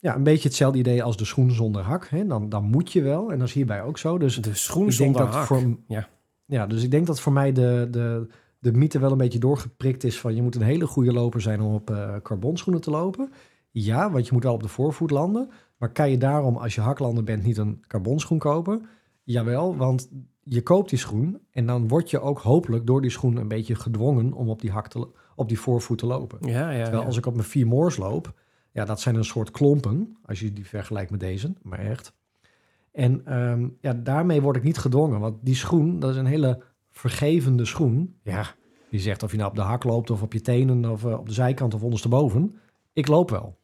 Ja, 0.02 0.14
een 0.16 0.22
beetje 0.22 0.48
hetzelfde 0.48 0.78
idee 0.78 1.02
als 1.02 1.16
de 1.16 1.24
schoen 1.24 1.50
zonder 1.50 1.82
hak. 1.82 2.08
Hè? 2.08 2.26
Dan, 2.26 2.48
dan 2.48 2.64
moet 2.64 2.92
je 2.92 3.02
wel. 3.02 3.32
En 3.32 3.38
dat 3.38 3.48
is 3.48 3.54
hierbij 3.54 3.82
ook 3.82 3.98
zo. 3.98 4.18
Dus 4.18 4.36
De 4.36 4.54
schoen 4.54 4.92
zonder 4.92 5.26
hak. 5.26 5.46
voor, 5.46 5.62
Ja. 5.88 6.08
ja, 6.46 6.66
dus 6.66 6.82
ik 6.82 6.90
denk 6.90 7.06
dat 7.06 7.20
voor 7.20 7.32
mij 7.32 7.52
de, 7.52 7.88
de, 7.90 8.26
de 8.58 8.72
mythe 8.72 8.98
wel 8.98 9.12
een 9.12 9.18
beetje 9.18 9.38
doorgeprikt 9.38 10.04
is 10.04 10.20
van 10.20 10.34
je 10.34 10.42
moet 10.42 10.54
een 10.54 10.62
hele 10.62 10.86
goede 10.86 11.12
loper 11.12 11.40
zijn 11.40 11.60
om 11.60 11.74
op 11.74 11.90
eh 11.90 12.16
carbonschoenen 12.22 12.82
te 12.82 12.90
lopen. 12.90 13.32
Ja, 13.70 14.10
want 14.10 14.26
je 14.26 14.32
moet 14.32 14.42
wel 14.42 14.54
op 14.54 14.62
de 14.62 14.68
voorvoet 14.68 15.10
landen. 15.10 15.50
Maar 15.76 15.92
kan 15.92 16.10
je 16.10 16.18
daarom, 16.18 16.56
als 16.56 16.74
je 16.74 16.80
haklander 16.80 17.24
bent, 17.24 17.42
niet 17.42 17.56
een 17.56 17.84
carbonschoen 17.86 18.38
kopen? 18.38 18.86
Jawel, 19.22 19.76
want 19.76 20.10
je 20.44 20.62
koopt 20.62 20.90
die 20.90 20.98
schoen 20.98 21.40
en 21.50 21.66
dan 21.66 21.88
word 21.88 22.10
je 22.10 22.20
ook 22.20 22.38
hopelijk 22.38 22.86
door 22.86 23.00
die 23.00 23.10
schoen 23.10 23.36
een 23.36 23.48
beetje 23.48 23.74
gedwongen 23.74 24.32
om 24.32 24.48
op 24.48 24.60
die, 24.60 24.70
hak 24.70 24.88
te, 24.88 25.08
op 25.36 25.48
die 25.48 25.60
voorvoet 25.60 25.98
te 25.98 26.06
lopen. 26.06 26.38
Ja, 26.40 26.70
ja, 26.70 26.82
Terwijl 26.82 27.02
ja. 27.02 27.06
als 27.06 27.16
ik 27.16 27.26
op 27.26 27.34
mijn 27.34 27.46
vier 27.46 27.66
moors 27.66 27.96
loop, 27.96 28.34
ja, 28.72 28.84
dat 28.84 29.00
zijn 29.00 29.14
een 29.14 29.24
soort 29.24 29.50
klompen, 29.50 30.16
als 30.24 30.40
je 30.40 30.52
die 30.52 30.66
vergelijkt 30.66 31.10
met 31.10 31.20
deze, 31.20 31.52
maar 31.62 31.78
echt. 31.78 32.12
En 32.92 33.26
ehm, 33.26 33.68
ja, 33.80 33.92
daarmee 33.92 34.42
word 34.42 34.56
ik 34.56 34.62
niet 34.62 34.78
gedwongen, 34.78 35.20
want 35.20 35.36
die 35.40 35.54
schoen, 35.54 35.98
dat 35.98 36.10
is 36.10 36.16
een 36.16 36.26
hele 36.26 36.62
vergevende 36.90 37.64
schoen. 37.64 38.16
Ja, 38.22 38.54
die 38.90 39.00
zegt 39.00 39.22
of 39.22 39.30
je 39.30 39.36
nou 39.36 39.50
op 39.50 39.56
de 39.56 39.62
hak 39.62 39.84
loopt 39.84 40.10
of 40.10 40.22
op 40.22 40.32
je 40.32 40.40
tenen 40.40 40.90
of 40.90 41.04
eh, 41.04 41.18
op 41.18 41.26
de 41.26 41.34
zijkant 41.34 41.74
of 41.74 41.82
ondersteboven. 41.82 42.58
Ik 42.92 43.06
loop 43.06 43.30
wel. 43.30 43.58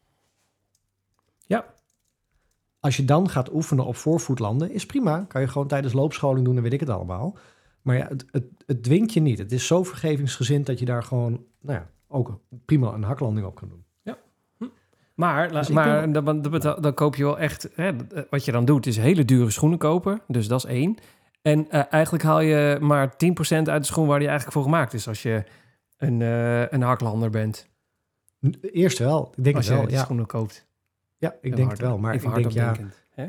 Ja. 2.81 2.87
Als 2.87 2.97
je 2.97 3.05
dan 3.05 3.29
gaat 3.29 3.53
oefenen 3.53 3.85
op 3.85 3.97
voorvoetlanden, 3.97 4.71
is 4.71 4.87
prima. 4.87 5.25
Kan 5.29 5.41
je 5.41 5.49
gewoon 5.49 5.67
tijdens 5.69 5.93
loopscholing 5.93 6.45
doen 6.45 6.57
en 6.57 6.62
weet 6.62 6.73
ik 6.73 6.81
het 6.81 6.91
allemaal. 6.91 7.37
Maar 7.83 7.97
ja, 7.97 8.07
het, 8.09 8.25
het, 8.31 8.45
het 8.67 8.83
dwingt 8.83 9.12
je 9.12 9.21
niet. 9.21 9.38
Het 9.38 9.53
is 9.53 9.67
zo 9.67 9.83
vergevingsgezind 9.83 10.67
dat 10.67 10.79
je 10.79 10.85
daar 10.85 11.03
gewoon, 11.03 11.45
nou 11.61 11.79
ja, 11.79 11.91
ook 12.09 12.41
prima 12.64 12.93
een 12.93 13.03
haklanding 13.03 13.47
op 13.47 13.55
kan 13.55 13.69
doen. 13.69 13.85
Maar, 15.14 15.51
la- 15.53 15.59
Dus 15.59 15.69
ik 15.69 15.75
maar 15.75 16.12
dan, 16.12 16.43
dan, 16.43 16.61
dan 16.81 16.95
koop 16.95 17.17
je 17.17 17.25
wel 17.25 17.38
echt... 17.38 17.69
Hè, 17.75 17.93
wat 18.31 18.45
je 18.45 18.53
dan 18.53 18.64
doet, 18.64 18.87
is 18.87 18.97
hele 18.97 19.25
dure 19.25 19.51
schoenen 19.51 19.79
kopen. 19.79 20.21
Dus 20.27 20.49
dat 20.49 20.64
is 20.64 20.71
één. 20.71 20.97
En 21.43 21.71
eh, 21.71 21.83
eigenlijk 21.91 22.25
haal 22.25 22.41
je 22.41 22.79
maar 22.81 23.12
10% 23.12 23.17
uit 23.49 23.67
de 23.67 23.85
schoen 23.85 24.07
waar 24.07 24.19
die 24.19 24.29
eigenlijk 24.29 24.57
voor 24.57 24.62
gemaakt 24.67 24.93
is... 24.95 25.09
als 25.09 25.23
je 25.23 25.45
een, 25.97 26.23
eh, 26.23 26.71
een 26.71 26.83
haklander 26.83 27.31
bent. 27.31 27.69
Eerst 28.61 28.99
wel, 28.99 29.33
ik 29.37 29.45
denk 29.45 29.57
als 29.57 29.67
je 29.67 29.73
wel, 29.75 29.91
ja. 29.91 30.03
schoenen 30.03 30.27
koopt. 30.27 30.67
Ja, 31.18 31.35
ik 31.40 31.57
denk 31.57 31.59
hard- 31.68 31.70
het 31.70 31.81
wel. 31.88 31.98
Maar 31.98 32.14
ik 32.14 32.35
denk, 32.35 32.50
ja, 32.50 32.76
hè? 33.11 33.26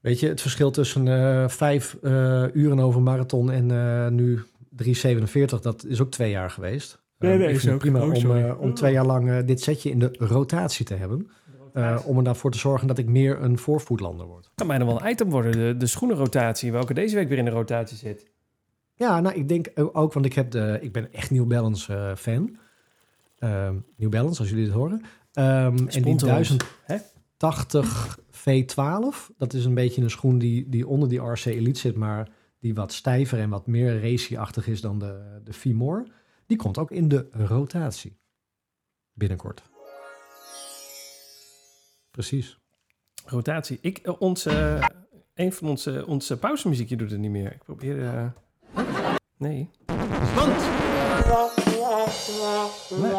Weet 0.00 0.20
je, 0.20 0.28
het 0.28 0.40
verschil 0.40 0.70
tussen 0.70 1.08
eh, 1.08 1.48
vijf 1.48 1.96
eh, 2.02 2.44
uren 2.54 2.78
over 2.80 3.02
marathon 3.02 3.50
en 3.50 3.70
eh, 3.70 4.08
nu 4.08 4.42
3,47, 4.84 5.60
dat 5.60 5.84
is 5.84 6.00
ook 6.00 6.10
twee 6.10 6.30
jaar 6.30 6.50
geweest. 6.50 7.02
Nee, 7.18 7.32
Eh, 7.32 7.38
nee, 7.38 7.48
ik 7.48 7.54
is 7.54 7.60
vind 7.60 7.72
het 7.72 7.74
ook- 7.74 7.90
prima 7.92 7.98
oh, 8.16 8.30
om, 8.30 8.36
eh, 8.44 8.60
om 8.60 8.74
twee 8.74 8.92
jaar 8.92 9.06
lang 9.06 9.44
dit 9.44 9.60
setje 9.60 9.90
in 9.90 9.98
de 9.98 10.14
rotatie 10.18 10.84
te 10.84 10.94
hebben. 10.94 11.30
Eh, 11.72 11.98
om 12.04 12.18
er 12.18 12.24
daarvoor 12.24 12.50
te 12.50 12.58
zorgen 12.58 12.88
dat 12.88 12.98
ik 12.98 13.06
meer 13.08 13.40
een 13.42 13.58
voorvoetlander 13.58 14.26
word. 14.26 14.50
kan 14.54 14.66
bijna 14.66 14.84
wel 14.84 15.02
een 15.02 15.10
item 15.10 15.30
worden, 15.30 15.52
de, 15.52 15.76
de 15.76 15.86
schoenenrotatie, 15.86 16.72
welke 16.72 16.94
deze 16.94 17.14
week 17.16 17.28
weer 17.28 17.38
in 17.38 17.44
de 17.44 17.50
rotatie 17.50 17.96
zit. 17.96 18.30
Ja, 18.94 19.20
nou, 19.20 19.34
ik 19.36 19.48
denk 19.48 19.68
ook, 19.74 20.12
want 20.12 20.26
ik, 20.26 20.32
heb 20.32 20.50
de, 20.50 20.78
ik 20.80 20.92
ben 20.92 21.12
echt 21.12 21.30
New 21.30 21.46
Balance 21.46 21.94
eh, 21.94 22.14
fan. 22.16 22.56
Ehm 23.38 23.74
New 23.96 24.10
Balance, 24.10 24.40
als 24.40 24.48
jullie 24.50 24.64
dit 24.64 24.74
horen. 24.74 25.02
Ehm, 25.32 25.76
en 25.76 25.76
die 25.86 25.90
Sponsor 25.90 26.36
ons, 26.36 26.56
hè? 26.82 26.96
1080 27.36 28.18
V12, 28.30 29.36
dat 29.36 29.52
is 29.52 29.64
een 29.64 29.74
beetje 29.74 30.02
een 30.02 30.10
schoen 30.10 30.38
die, 30.38 30.68
die 30.68 30.86
onder 30.88 31.08
die 31.08 31.18
RC 31.20 31.44
Elite 31.44 31.80
zit, 31.80 31.96
maar 31.96 32.28
die 32.58 32.74
wat 32.74 32.92
stijver 32.92 33.38
en 33.38 33.50
wat 33.50 33.66
meer 33.66 34.00
racy-achtig 34.00 34.66
is 34.66 34.80
dan 34.80 34.98
de, 34.98 35.40
de 35.44 35.52
Femore. 35.52 36.06
Die 36.46 36.56
komt 36.56 36.78
ook 36.78 36.90
in 36.90 37.08
de 37.08 37.28
rotatie. 37.30 38.18
Binnenkort. 39.12 39.62
Precies. 42.10 42.58
Rotatie. 43.24 43.78
Ik, 43.80 43.98
eh, 43.98 44.20
ons, 44.20 44.46
eh, 44.46 44.84
een 45.34 45.52
van 45.52 45.68
onze, 45.68 46.06
onze 46.06 46.38
pauzemuziekje 46.38 46.96
doet 46.96 47.10
het 47.10 47.20
niet 47.20 47.30
meer. 47.30 47.52
Ik 47.52 47.62
probeer... 47.64 48.04
eh, 48.04 48.26
Nee. 49.36 49.70
Nee. 53.02 53.12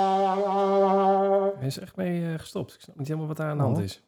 Hij 1.58 1.68
is 1.68 1.80
echt 1.80 1.96
mee 1.96 2.26
eh, 2.34 2.40
gestopt. 2.40 2.74
Ik 2.74 2.80
snap 2.82 2.98
niet 2.98 3.08
helemaal 3.08 3.28
wat 3.28 3.38
daar 3.38 3.50
aan 3.50 3.58
de 3.58 3.64
hand 3.64 3.78
Oh. 3.78 3.84
is. 3.84 4.04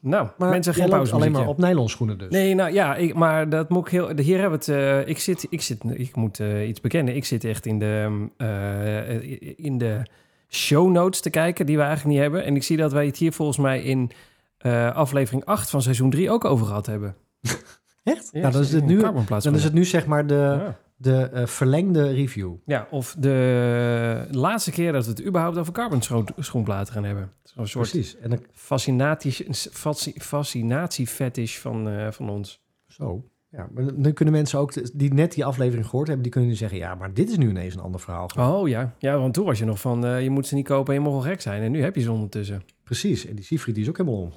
Nou, 0.00 0.28
Maar 0.38 0.48
mensen 0.50 0.72
jij 0.72 0.80
geen 0.82 0.90
loopt 0.90 1.02
pauze 1.10 1.14
alleen 1.14 1.32
maar 1.32 1.46
op 1.48 1.58
nylon 1.58 1.88
schoenen 1.88 2.18
dus. 2.18 2.30
Nee, 2.30 2.54
nou 2.54 2.72
ja, 2.72 2.96
ik, 2.96 3.14
maar 3.14 3.48
dat 3.48 3.68
moet 3.68 3.86
ik 3.86 3.92
heel. 3.92 4.16
Hier 4.16 4.40
hebben 4.40 4.58
we 4.64 4.72
het. 4.72 4.82
eh, 5.04 5.08
ik 5.08 5.18
zit, 5.18 5.46
ik 5.50 5.60
zit, 5.62 5.80
ik 5.90 6.16
moet 6.16 6.40
eh, 6.40 6.68
iets 6.68 6.80
bekennen. 6.80 7.16
Ik 7.16 7.24
zit 7.24 7.44
echt 7.44 7.66
in 7.66 7.78
de, 7.78 8.26
eh, 8.36 9.58
in 9.64 9.78
de 9.78 10.02
show 10.48 10.90
notes 10.90 11.20
te 11.20 11.30
kijken 11.30 11.66
die 11.66 11.76
we 11.76 11.82
eigenlijk 11.82 12.12
niet 12.12 12.22
hebben. 12.22 12.44
En 12.44 12.56
ik 12.56 12.62
zie 12.62 12.76
dat 12.76 12.92
wij 12.92 13.06
het 13.06 13.16
hier 13.16 13.32
volgens 13.32 13.58
mij 13.58 13.82
in 13.82 14.10
eh, 14.58 14.94
aflevering 14.94 15.44
8 15.44 15.70
van 15.70 15.82
seizoen 15.82 16.10
3 16.10 16.30
ook 16.30 16.44
over 16.44 16.66
gehad 16.66 16.86
hebben. 16.86 17.16
Echt? 18.04 18.28
Ja, 18.32 18.40
nou, 18.40 18.52
dan 18.52 18.62
is, 18.62 18.72
het 18.72 18.84
nu, 18.86 19.00
dan 19.38 19.54
is 19.54 19.64
het 19.64 19.72
nu 19.72 19.84
zeg 19.84 20.06
maar 20.06 20.26
de, 20.26 20.34
Ja. 20.34 20.78
De 21.04 21.22
eh, 21.22 21.46
verlengde 21.46 22.08
review. 22.12 22.52
Ja, 22.64 22.86
of 22.90 23.14
de 23.18 24.26
laatste 24.30 24.70
keer 24.70 24.92
dat 24.92 25.04
we 25.04 25.10
het 25.10 25.24
überhaupt 25.24 25.56
over 25.58 25.72
carbon 25.72 26.02
scho- 26.02 26.24
schoenplaten 26.38 26.92
gaan 26.92 27.04
hebben. 27.04 27.32
Zo'n 27.42 27.66
soort 27.66 27.90
Precies. 27.90 28.16
En 28.16 28.30
dan, 28.30 28.38
fascinatie, 28.52 29.54
fasci- 29.72 30.14
fascinatie-fetish 30.20 31.58
van, 31.58 31.88
eh, 31.88 32.10
van 32.10 32.28
ons. 32.30 32.62
zo. 32.88 33.24
Ja, 33.50 33.68
maar 33.74 33.84
dan 33.94 34.12
kunnen 34.12 34.34
mensen 34.34 34.58
ook, 34.58 34.98
die 34.98 35.12
net 35.14 35.32
die 35.32 35.44
aflevering 35.44 35.86
gehoord 35.86 36.06
hebben, 36.06 36.22
die 36.24 36.32
kunnen 36.32 36.50
nu 36.50 36.56
zeggen, 36.56 36.78
ja, 36.78 36.94
maar 36.94 37.14
dit 37.14 37.30
is 37.30 37.36
nu 37.36 37.48
ineens 37.48 37.74
een 37.74 37.80
ander 37.80 38.00
verhaal. 38.00 38.30
Oh 38.38 38.68
ja, 38.68 38.94
ja 38.98 39.18
want 39.18 39.34
toen 39.34 39.44
was 39.44 39.58
je 39.58 39.64
nog 39.64 39.80
van, 39.80 40.04
eh, 40.06 40.22
je 40.22 40.30
moet 40.30 40.46
ze 40.46 40.54
niet 40.54 40.66
kopen 40.66 40.94
en 40.94 41.00
je 41.00 41.06
mag 41.08 41.14
wel 41.22 41.30
gek 41.32 41.40
zijn. 41.40 41.62
En 41.62 41.70
nu 41.70 41.82
heb 41.82 41.94
je 41.94 42.00
ze 42.00 42.12
ondertussen. 42.12 42.62
Precies. 42.84 43.26
En 43.26 43.34
die 43.34 43.44
Siegfried 43.44 43.74
die 43.74 43.84
is 43.84 43.90
ook 43.90 43.96
helemaal 43.96 44.20
om. 44.20 44.32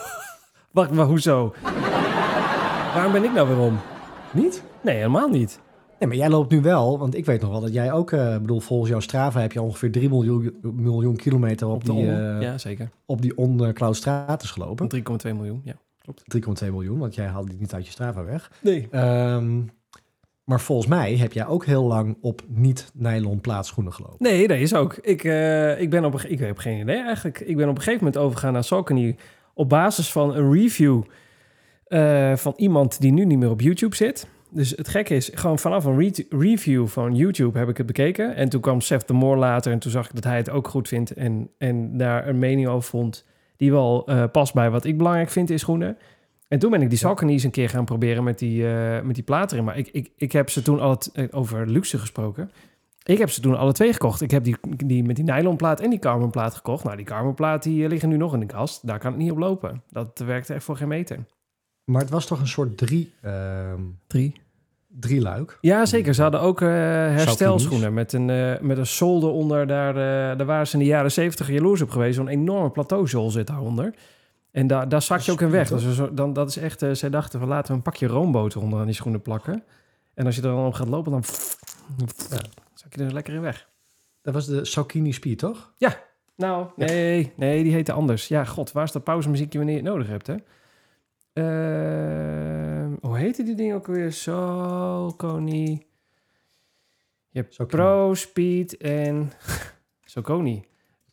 Wacht, 0.72 0.90
maar 0.90 1.06
hoezo? 1.06 1.54
Waarom 2.94 3.12
ben 3.12 3.24
ik 3.24 3.32
nou 3.32 3.48
weer 3.48 3.58
om? 3.58 3.78
Niet? 4.32 4.62
Nee, 4.82 4.96
helemaal 4.96 5.28
niet. 5.28 5.60
Nee, 6.02 6.10
maar 6.10 6.20
jij 6.20 6.30
loopt 6.30 6.50
nu 6.50 6.60
wel, 6.60 6.98
want 6.98 7.14
ik 7.16 7.24
weet 7.24 7.40
nog 7.40 7.50
wel 7.50 7.60
dat 7.60 7.72
jij 7.72 7.92
ook, 7.92 8.12
ik 8.12 8.40
bedoel, 8.40 8.60
volgens 8.60 8.90
jouw 8.90 9.00
Strava 9.00 9.40
heb 9.40 9.52
je 9.52 9.62
ongeveer 9.62 9.90
3 9.90 10.08
miljoen, 10.08 10.54
miljoen 10.62 11.16
kilometer 11.16 11.68
op, 11.68 11.84
de 11.84 11.92
die, 11.92 12.00
on- 12.00 12.08
eh 12.14 12.40
ja, 12.40 12.58
zeker. 12.58 12.88
op 13.06 13.22
die 13.22 13.36
on-cloud 13.36 13.96
stratus 13.96 14.50
gelopen. 14.50 14.88
3,2 15.26 15.32
miljoen, 15.34 15.60
ja. 15.64 15.74
3,2 16.64 16.70
miljoen, 16.70 16.98
want 16.98 17.14
jij 17.14 17.26
haalde 17.26 17.50
die 17.50 17.60
niet 17.60 17.74
uit 17.74 17.84
je 17.86 17.90
Strava 17.92 18.24
weg. 18.24 18.50
Nee. 18.60 18.88
Ehm, 18.90 19.60
maar 20.44 20.60
volgens 20.60 20.88
mij 20.88 21.16
heb 21.16 21.32
jij 21.32 21.46
ook 21.46 21.64
heel 21.64 21.84
lang 21.84 22.16
op 22.20 22.42
niet-nylon 22.48 23.40
plaatschoenen 23.40 23.92
gelopen. 23.92 24.16
Nee, 24.18 24.48
dat 24.48 24.58
is 24.58 24.74
ook. 24.74 24.94
Ik, 24.94 25.24
eh, 25.24 25.80
ik 25.80 25.90
ben 25.90 26.04
op 26.04 26.14
een, 26.14 26.30
ik 26.30 26.38
heb 26.38 26.58
geen 26.58 26.80
idee 26.80 27.02
eigenlijk. 27.02 27.40
Ik 27.40 27.56
ben 27.56 27.68
op 27.68 27.76
een 27.76 27.82
gegeven 27.82 28.04
moment 28.04 28.22
overgegaan 28.22 28.52
naar 28.52 28.64
Saucony 28.64 29.16
op 29.54 29.68
basis 29.68 30.12
van 30.12 30.34
een 30.36 30.52
review 30.52 31.02
van 32.36 32.52
iemand 32.56 33.00
die 33.00 33.12
nu 33.12 33.24
niet 33.24 33.38
meer 33.38 33.50
op 33.50 33.60
YouTube 33.60 33.96
zit. 33.96 34.26
Dus 34.54 34.70
het 34.70 34.88
gekke 34.88 35.14
is, 35.14 35.30
gewoon 35.34 35.58
vanaf 35.58 35.84
een 35.84 35.98
re- 35.98 36.26
review 36.38 36.86
van 36.86 37.14
YouTube 37.14 37.58
heb 37.58 37.68
ik 37.68 37.76
het 37.76 37.86
bekeken. 37.86 38.34
En 38.34 38.48
toen 38.48 38.60
kwam 38.60 38.80
Seth 38.80 39.06
de 39.06 39.12
Moore 39.12 39.38
later 39.38 39.72
en 39.72 39.78
toen 39.78 39.90
zag 39.90 40.06
ik 40.06 40.14
dat 40.14 40.24
hij 40.24 40.36
het 40.36 40.50
ook 40.50 40.68
goed 40.68 40.88
vindt. 40.88 41.10
En, 41.10 41.50
en 41.58 41.96
daar 41.96 42.28
een 42.28 42.38
mening 42.38 42.68
over 42.68 42.88
vond 42.90 43.26
die 43.56 43.70
wel 43.70 44.06
eh, 44.06 44.24
past 44.32 44.54
bij 44.54 44.70
wat 44.70 44.84
ik 44.84 44.96
belangrijk 44.96 45.30
vind 45.30 45.50
in 45.50 45.58
schoenen. 45.58 45.98
En 46.48 46.58
toen 46.58 46.70
ben 46.70 46.82
ik 46.82 46.88
die 46.88 46.98
Saucony 46.98 47.32
eens 47.32 47.42
een 47.44 47.50
keer 47.50 47.68
gaan 47.68 47.84
proberen 47.84 48.24
met 48.24 48.38
die, 48.38 48.68
eh, 48.68 49.02
met 49.02 49.14
die 49.14 49.24
platen 49.24 49.50
erin. 49.52 49.64
Maar 49.64 49.78
ik, 49.78 49.88
ik, 49.92 50.10
ik 50.16 50.32
heb 50.32 50.50
ze 50.50 50.62
toen 50.62 50.80
al 50.80 50.90
het, 50.90 51.10
eh, 51.12 51.24
over 51.30 51.66
luxe 51.66 51.98
gesproken. 51.98 52.50
Ik 53.04 53.18
heb 53.18 53.30
ze 53.30 53.40
toen 53.40 53.58
alle 53.58 53.72
twee 53.72 53.92
gekocht. 53.92 54.20
Ik 54.20 54.30
heb 54.30 54.44
die, 54.44 54.56
die 54.76 55.04
met 55.04 55.16
die 55.16 55.24
nylonplaat 55.24 55.80
en 55.80 55.90
die 55.90 55.98
carbonplaat 55.98 56.54
gekocht. 56.54 56.84
Nou, 56.84 56.96
die 56.96 57.06
carbonplaat 57.06 57.62
die 57.62 57.88
liggen 57.88 58.08
nu 58.08 58.16
nog 58.16 58.34
in 58.34 58.40
de 58.40 58.46
kast. 58.46 58.86
Daar 58.86 58.98
kan 58.98 59.12
het 59.12 59.20
niet 59.20 59.30
op 59.30 59.38
lopen. 59.38 59.82
Dat 59.90 60.22
werkt 60.26 60.50
echt 60.50 60.64
voor 60.64 60.76
geen 60.76 60.88
meter. 60.88 61.18
Maar 61.84 62.00
het 62.00 62.10
was 62.10 62.26
toch 62.26 62.40
een 62.40 62.48
soort 62.48 62.78
drie, 62.78 63.12
ehm 63.22 63.80
Drie. 64.06 64.41
Drie 65.00 65.20
luik. 65.20 65.58
Ja, 65.60 65.86
zeker. 65.86 66.14
Ze 66.14 66.22
hadden 66.22 66.40
ook 66.40 66.60
eh, 66.60 66.68
herstelschoenen 66.68 67.94
met 67.94 68.12
een, 68.12 68.30
eh 68.30 68.60
met 68.60 68.78
een 68.78 68.86
solde 68.86 69.26
onder. 69.26 69.66
Daar, 69.66 69.96
eh, 69.96 70.38
daar 70.38 70.46
waren 70.46 70.66
ze 70.66 70.72
in 70.72 70.78
de 70.78 70.84
jaren 70.84 71.12
zeventig 71.12 71.48
jaloers 71.48 71.80
op 71.80 71.90
geweest. 71.90 72.14
Zo'n 72.14 72.28
enorme 72.28 72.70
plateauzol 72.70 73.30
zit 73.30 73.46
daaronder. 73.46 73.94
En 74.50 74.66
daar 74.66 74.88
daar 74.88 75.02
zak 75.02 75.20
je 75.20 75.32
ook 75.32 75.40
in 75.40 75.50
weg. 75.50 75.68
Dat 75.68 75.80
Dus 75.80 75.96
zo, 75.96 76.14
dan, 76.14 76.32
dat 76.32 76.48
is 76.48 76.56
echt... 76.56 76.84
zij 76.92 77.10
dachten 77.10 77.38
van 77.38 77.48
laten 77.48 77.70
we 77.70 77.76
een 77.76 77.82
pakje 77.82 78.06
roomboter 78.06 78.60
onder 78.60 78.80
aan 78.80 78.86
die 78.86 78.94
schoenen 78.94 79.22
plakken. 79.22 79.64
En 80.14 80.26
als 80.26 80.36
je 80.36 80.42
er 80.42 80.48
dan 80.48 80.66
op 80.66 80.74
gaat 80.74 80.88
lopen, 80.88 81.12
dan... 81.12 81.22
Ja. 82.30 82.36
zak 82.74 82.94
je 82.94 83.04
er 83.04 83.12
lekker 83.12 83.34
in 83.34 83.40
weg. 83.40 83.68
Dat 84.22 84.34
was 84.34 84.46
de 84.46 84.64
Saucony 84.64 85.10
Speed, 85.10 85.38
toch? 85.38 85.72
Nou, 86.36 86.66
nee, 86.76 87.32
nee, 87.36 87.62
die 87.62 87.72
heette 87.72 87.92
anders. 87.92 88.28
Ja, 88.28 88.44
god, 88.44 88.72
waar 88.72 88.84
is 88.84 88.92
dat 88.92 89.04
pauzemuziekje 89.04 89.58
wanneer 89.58 89.76
je 89.76 89.82
het 89.82 89.90
nodig 89.90 90.08
hebt, 90.08 90.26
hè? 90.26 90.34
Ehm, 91.32 92.92
hoe 93.00 93.18
heette 93.18 93.42
die 93.42 93.54
ding 93.54 93.74
ook 93.74 93.86
weer? 93.86 94.12
Saucony. 94.12 95.86
Je 97.28 97.38
hebt. 97.40 97.66
Pro, 97.66 98.14
Speed 98.14 98.76
en... 98.76 99.30
Saucony. 100.04 100.64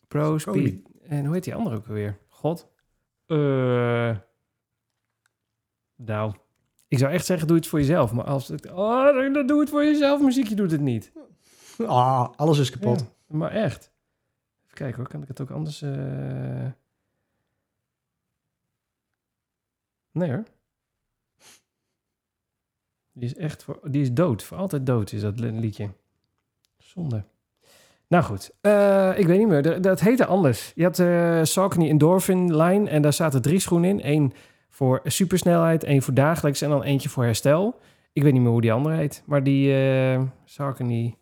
Pro. 0.08 0.38
Speed. 0.38 0.80
En 1.02 1.24
hoe 1.24 1.34
heet 1.34 1.44
die 1.44 1.54
andere 1.54 1.76
ook 1.76 1.86
weer? 1.86 2.18
God. 2.28 2.68
Eh, 3.26 4.16
nou, 5.96 6.34
ik 6.88 6.98
zou 6.98 7.12
echt 7.12 7.26
zeggen, 7.26 7.48
doe 7.48 7.56
iets 7.56 7.68
voor 7.68 7.78
jezelf. 7.78 8.12
Maar 8.12 8.24
als 8.24 8.48
het... 8.48 8.70
Oh, 8.70 9.32
dan 9.32 9.46
doe 9.46 9.60
het 9.60 9.70
voor 9.70 9.84
jezelf. 9.84 10.20
Muziekje 10.20 10.54
doet 10.54 10.70
het 10.70 10.80
niet. 10.80 11.12
Ah, 11.86 12.28
alles 12.36 12.58
is 12.58 12.70
kapot. 12.70 13.00
Ja, 13.00 13.36
maar 13.36 13.50
echt. 13.50 13.92
Even 14.64 14.74
kijken 14.74 14.96
hoor, 14.96 15.08
kan 15.08 15.22
ik 15.22 15.28
het 15.28 15.40
ook 15.40 15.50
anders... 15.50 15.82
eh? 15.82 16.66
Nee 20.12 20.30
hoor. 20.30 20.44
Die 23.12 23.28
is 23.28 23.34
echt 23.36 23.62
voor, 23.62 23.80
die 23.90 24.02
is 24.02 24.12
dood. 24.12 24.42
Voor 24.42 24.56
altijd 24.56 24.86
dood 24.86 25.12
is 25.12 25.20
dat 25.20 25.40
li- 25.40 25.50
liedje. 25.60 25.90
Zonde. 26.78 27.24
Nou 28.08 28.24
goed, 28.24 28.50
eh, 28.60 29.18
ik 29.18 29.26
weet 29.26 29.38
niet 29.38 29.48
meer. 29.48 29.82
Dat, 29.82 30.00
heette 30.00 30.26
anders. 30.26 30.72
Je 30.74 30.82
had 30.84 30.98
eh 30.98 31.40
Saucony 31.42 31.88
Endorphin 31.88 32.56
Line 32.56 32.88
en 32.90 33.02
daar 33.02 33.12
zaten 33.12 33.42
drie 33.42 33.58
schoenen 33.58 33.90
in. 33.90 34.00
Eén 34.12 34.32
voor 34.68 35.00
supersnelheid, 35.04 35.84
één 35.84 36.02
voor 36.02 36.14
dagelijks 36.14 36.62
en 36.62 36.70
dan 36.70 36.82
eentje 36.82 37.08
voor 37.08 37.24
herstel. 37.24 37.80
Ik 38.12 38.22
weet 38.22 38.32
niet 38.32 38.42
meer 38.42 38.50
hoe 38.50 38.60
die 38.60 38.72
andere 38.72 38.94
heet. 38.94 39.22
Maar 39.26 39.42
die 39.42 39.72
eh 39.74 40.22
Saucony... 40.44 41.14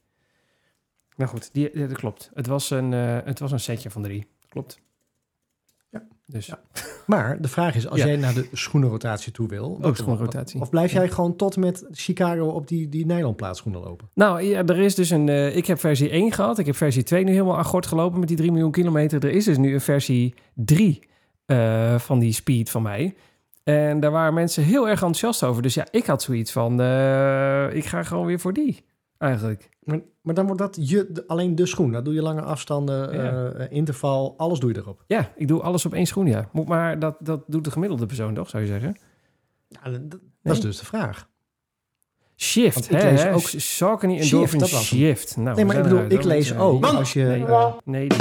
Nou 1.17 1.31
goed, 1.31 1.53
die, 1.53 1.87
dat 1.89 1.93
klopt. 1.93 2.31
Het 2.35 2.47
was, 2.47 2.71
een, 2.71 2.93
het 2.93 3.39
was 3.39 3.53
een 3.53 3.61
setje 3.61 3.91
van 3.91 4.03
drie. 4.03 4.27
Klopt. 4.49 4.81
Dus 6.31 6.47
Ja. 6.47 6.61
Maar 7.07 7.41
de 7.41 7.49
vraag 7.49 7.75
is, 7.75 7.89
als 7.89 8.01
Ja. 8.01 8.07
jij 8.07 8.17
naar 8.17 8.35
de 8.35 8.49
schoenenrotatie 8.53 9.33
toe 9.33 9.49
wil... 9.49 9.79
Ook 9.83 9.97
schoenenrotatie. 9.97 10.61
Of 10.61 10.71
blijf 10.71 10.93
jij 10.93 11.09
gewoon 11.09 11.37
tot 11.37 11.57
met 11.57 11.87
Chicago 11.91 12.47
op 12.47 12.69
die, 12.69 12.89
die 12.89 13.07
nylon 13.07 13.35
plaatschoenen 13.35 13.81
lopen? 13.81 14.09
Nou, 14.15 14.43
ja, 14.43 14.65
er 14.65 14.79
is 14.79 14.95
dus 14.95 15.11
een... 15.11 15.29
eh, 15.29 15.57
ik 15.57 15.67
heb 15.67 15.79
versie 15.81 16.11
1 16.11 16.33
gehad. 16.33 16.59
Ik 16.59 16.67
heb 16.67 16.77
versie 16.77 17.03
2 17.03 17.25
nu 17.25 17.33
helemaal 17.33 17.57
akkoord 17.57 17.87
gelopen 17.87 18.19
met 18.19 18.29
die 18.29 18.37
3 18.37 18.51
miljoen 18.53 18.71
kilometer. 18.71 19.25
Er 19.25 19.31
is 19.31 19.45
dus 19.45 19.57
nu 19.57 19.75
een 19.75 19.81
versie 19.81 20.35
3 20.55 20.99
eh, 21.47 21.99
van 21.99 22.19
die 22.19 22.33
speed 22.33 22.71
van 22.71 22.83
mij. 22.83 23.15
En 23.65 24.01
daar 24.01 24.11
waren 24.11 24.35
mensen 24.35 24.63
heel 24.63 24.83
erg 24.89 25.01
enthousiast 25.03 25.43
over. 25.45 25.63
Dus 25.63 25.75
ja, 25.75 25.87
ik 25.91 26.07
had 26.07 26.23
zoiets 26.23 26.53
van... 26.53 26.81
eh, 26.81 27.75
ik 27.75 27.85
ga 27.85 28.03
gewoon 28.03 28.27
weer 28.27 28.41
voor 28.41 28.53
die, 28.53 28.85
eigenlijk. 29.19 29.69
Maar, 29.83 30.01
maar 30.23 30.35
dan 30.35 30.47
wordt 30.47 30.61
dat 30.61 30.89
je, 30.89 31.25
alleen 31.27 31.55
de 31.55 31.67
schoen. 31.67 31.93
Dan 31.93 32.05
doe 32.05 32.15
je 32.15 32.23
lange 32.23 32.43
afstanden, 32.43 33.13
Ja. 33.15 33.51
eh, 33.51 33.67
interval, 33.77 34.35
alles 34.37 34.59
doe 34.59 34.73
je 34.73 34.77
erop. 34.79 35.05
Ja, 35.07 35.33
ik 35.37 35.49
doe 35.49 35.61
alles 35.63 35.87
op 35.87 35.95
één 35.95 36.07
schoen, 36.07 36.27
ja. 36.27 36.49
Moet 36.53 36.69
maar, 36.69 36.99
dat, 36.99 37.17
dat 37.21 37.43
doet 37.47 37.65
de 37.65 37.71
gemiddelde 37.71 38.07
persoon 38.07 38.35
toch, 38.35 38.49
zou 38.49 38.63
je 38.63 38.69
zeggen? 38.69 38.97
Ja, 39.69 39.91
dat, 39.91 40.11
dat 40.11 40.21
Nee. 40.43 40.55
is 40.55 40.61
dus 40.61 40.79
de 40.79 40.85
vraag. 40.85 41.29
Shift, 42.37 42.91
ik 42.91 43.01
hè? 43.01 43.11
lees 43.11 43.23
hè? 43.23 43.35
ook- 43.35 43.41
Saucony 43.57 44.23
Shift, 44.23 44.53
dat 44.53 44.71
was 44.71 44.91
hem. 44.91 44.99
Shift. 44.99 45.37
Nou, 45.37 45.57
nee, 45.57 45.65
maar 45.65 45.77
ik 45.77 45.83
bedoel, 45.83 46.05
ik 46.09 46.23
lees 46.25 46.57
ook 46.57 46.85
als 46.85 47.13
je... 47.13 47.23
Nee, 47.23 47.45
eh, 47.45 47.73
nee, 47.85 48.09
die. 48.09 48.19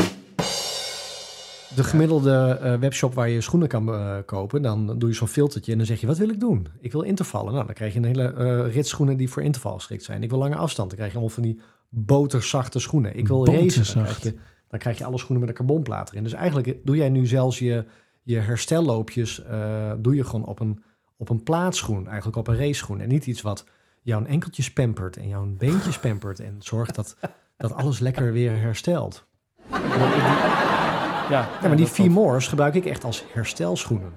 De 1.78 1.84
gemiddelde 1.84 2.60
eh, 2.62 2.74
webshop 2.74 3.13
waar 3.13 3.30
je 3.30 3.42
schoenen 3.42 3.68
kan 3.68 3.94
eh, 3.94 4.18
kopen, 4.26 4.62
dan 4.62 5.00
doe 5.00 5.10
je 5.10 5.16
zo'n 5.16 5.28
filtertje 5.28 5.72
en 5.72 5.78
dan 5.78 5.88
zeg 5.88 6.00
je, 6.00 6.08
wat 6.08 6.18
wil 6.18 6.30
ik 6.30 6.40
doen? 6.40 6.68
Ik 6.80 6.92
wil 6.92 7.02
intervallen. 7.02 7.54
Nou, 7.54 7.66
dan 7.66 7.76
krijg 7.76 7.94
je 7.94 8.00
een 8.00 8.06
hele 8.06 8.34
eh 8.34 8.74
rit 8.74 8.88
schoenen 8.88 9.18
die 9.18 9.30
voor 9.30 9.44
interval 9.44 9.74
geschikt 9.74 10.04
zijn. 10.04 10.24
Ik 10.24 10.30
wil 10.30 10.40
lange 10.40 10.56
afstand. 10.56 10.90
Dan 10.90 10.98
krijg 10.98 11.12
je 11.12 11.18
allemaal 11.18 11.36
van 11.36 11.44
die 11.44 11.60
boterzachte 11.90 12.80
schoenen. 12.80 13.18
Ik 13.18 13.28
wil 13.28 13.46
racen. 13.46 13.96
Dan 13.96 14.04
krijg, 14.04 14.24
je, 14.24 14.36
dan 14.68 14.80
krijg 14.80 14.98
je 14.98 15.06
alle 15.06 15.18
schoenen 15.18 15.40
met 15.40 15.50
een 15.50 15.66
carbonplaat 15.66 16.10
erin. 16.10 16.24
Dus 16.24 16.34
eigenlijk 16.34 16.78
doe 16.84 16.96
jij 16.96 17.10
nu 17.10 17.26
zelfs 17.26 17.60
je, 17.60 17.86
je 18.24 18.38
herstelloopjes, 18.38 19.44
eh, 19.44 19.92
doe 19.98 20.16
je 20.16 20.24
gewoon 20.24 20.46
op 20.46 20.60
een, 20.60 20.84
op 21.18 21.30
een 21.30 21.44
plaatschoen. 21.44 22.08
Eigenlijk 22.08 22.38
op 22.38 22.48
een 22.48 22.58
raceschoen. 22.58 23.00
En 23.00 23.10
niet 23.10 23.28
iets 23.28 23.42
wat 23.42 23.66
jouw 24.02 24.26
enkeltjes 24.26 24.74
pampert 24.74 25.18
en 25.18 25.28
jouw 25.28 25.46
beentjes 25.58 26.00
pampert. 26.00 26.40
En 26.40 26.56
zorgt 26.60 26.96
dat, 26.96 27.18
dat 27.58 27.74
alles 27.74 28.00
lekker 28.00 28.32
weer 28.32 28.60
herstelt. 28.60 29.26
Ja, 31.30 31.50
Ja, 31.62 31.68
maar 31.68 31.76
die 31.78 31.86
Vier. 31.88 32.12
Moors 32.12 32.48
gebruik 32.48 32.74
ik 32.76 32.86
echt 32.86 33.04
als 33.04 33.24
herstelschoenen. 33.34 34.13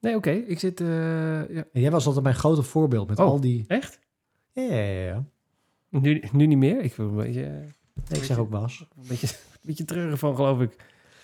Nee, 0.00 0.16
oké. 0.16 0.30
Ik 0.30 0.58
zit... 0.58 0.80
eh, 0.80 0.86
ja. 1.48 1.64
En 1.72 1.80
jij 1.80 1.90
was 1.90 2.06
altijd 2.06 2.24
mijn 2.24 2.36
grote 2.36 2.62
voorbeeld 2.62 3.08
met 3.08 3.18
Oh. 3.18 3.26
al 3.26 3.40
die... 3.40 3.64
Echt? 3.66 3.98
Ja, 4.52 4.62
ja, 4.62 4.74
ja, 4.74 5.04
ja. 5.04 5.24
Nu, 5.90 6.22
nu 6.32 6.46
niet 6.46 6.58
meer? 6.58 6.80
Ik 6.80 6.94
wil 6.94 7.06
een 7.08 7.16
beetje, 7.16 7.44
een 7.44 7.72
Nee, 8.08 8.18
ik 8.20 8.24
zeg 8.24 8.38
ook 8.38 8.50
was. 8.50 8.88
beetje, 9.08 9.26
een 9.26 9.60
beetje 9.62 9.84
treurig 9.84 10.18
van, 10.18 10.34
geloof 10.36 10.60
ik. 10.60 10.76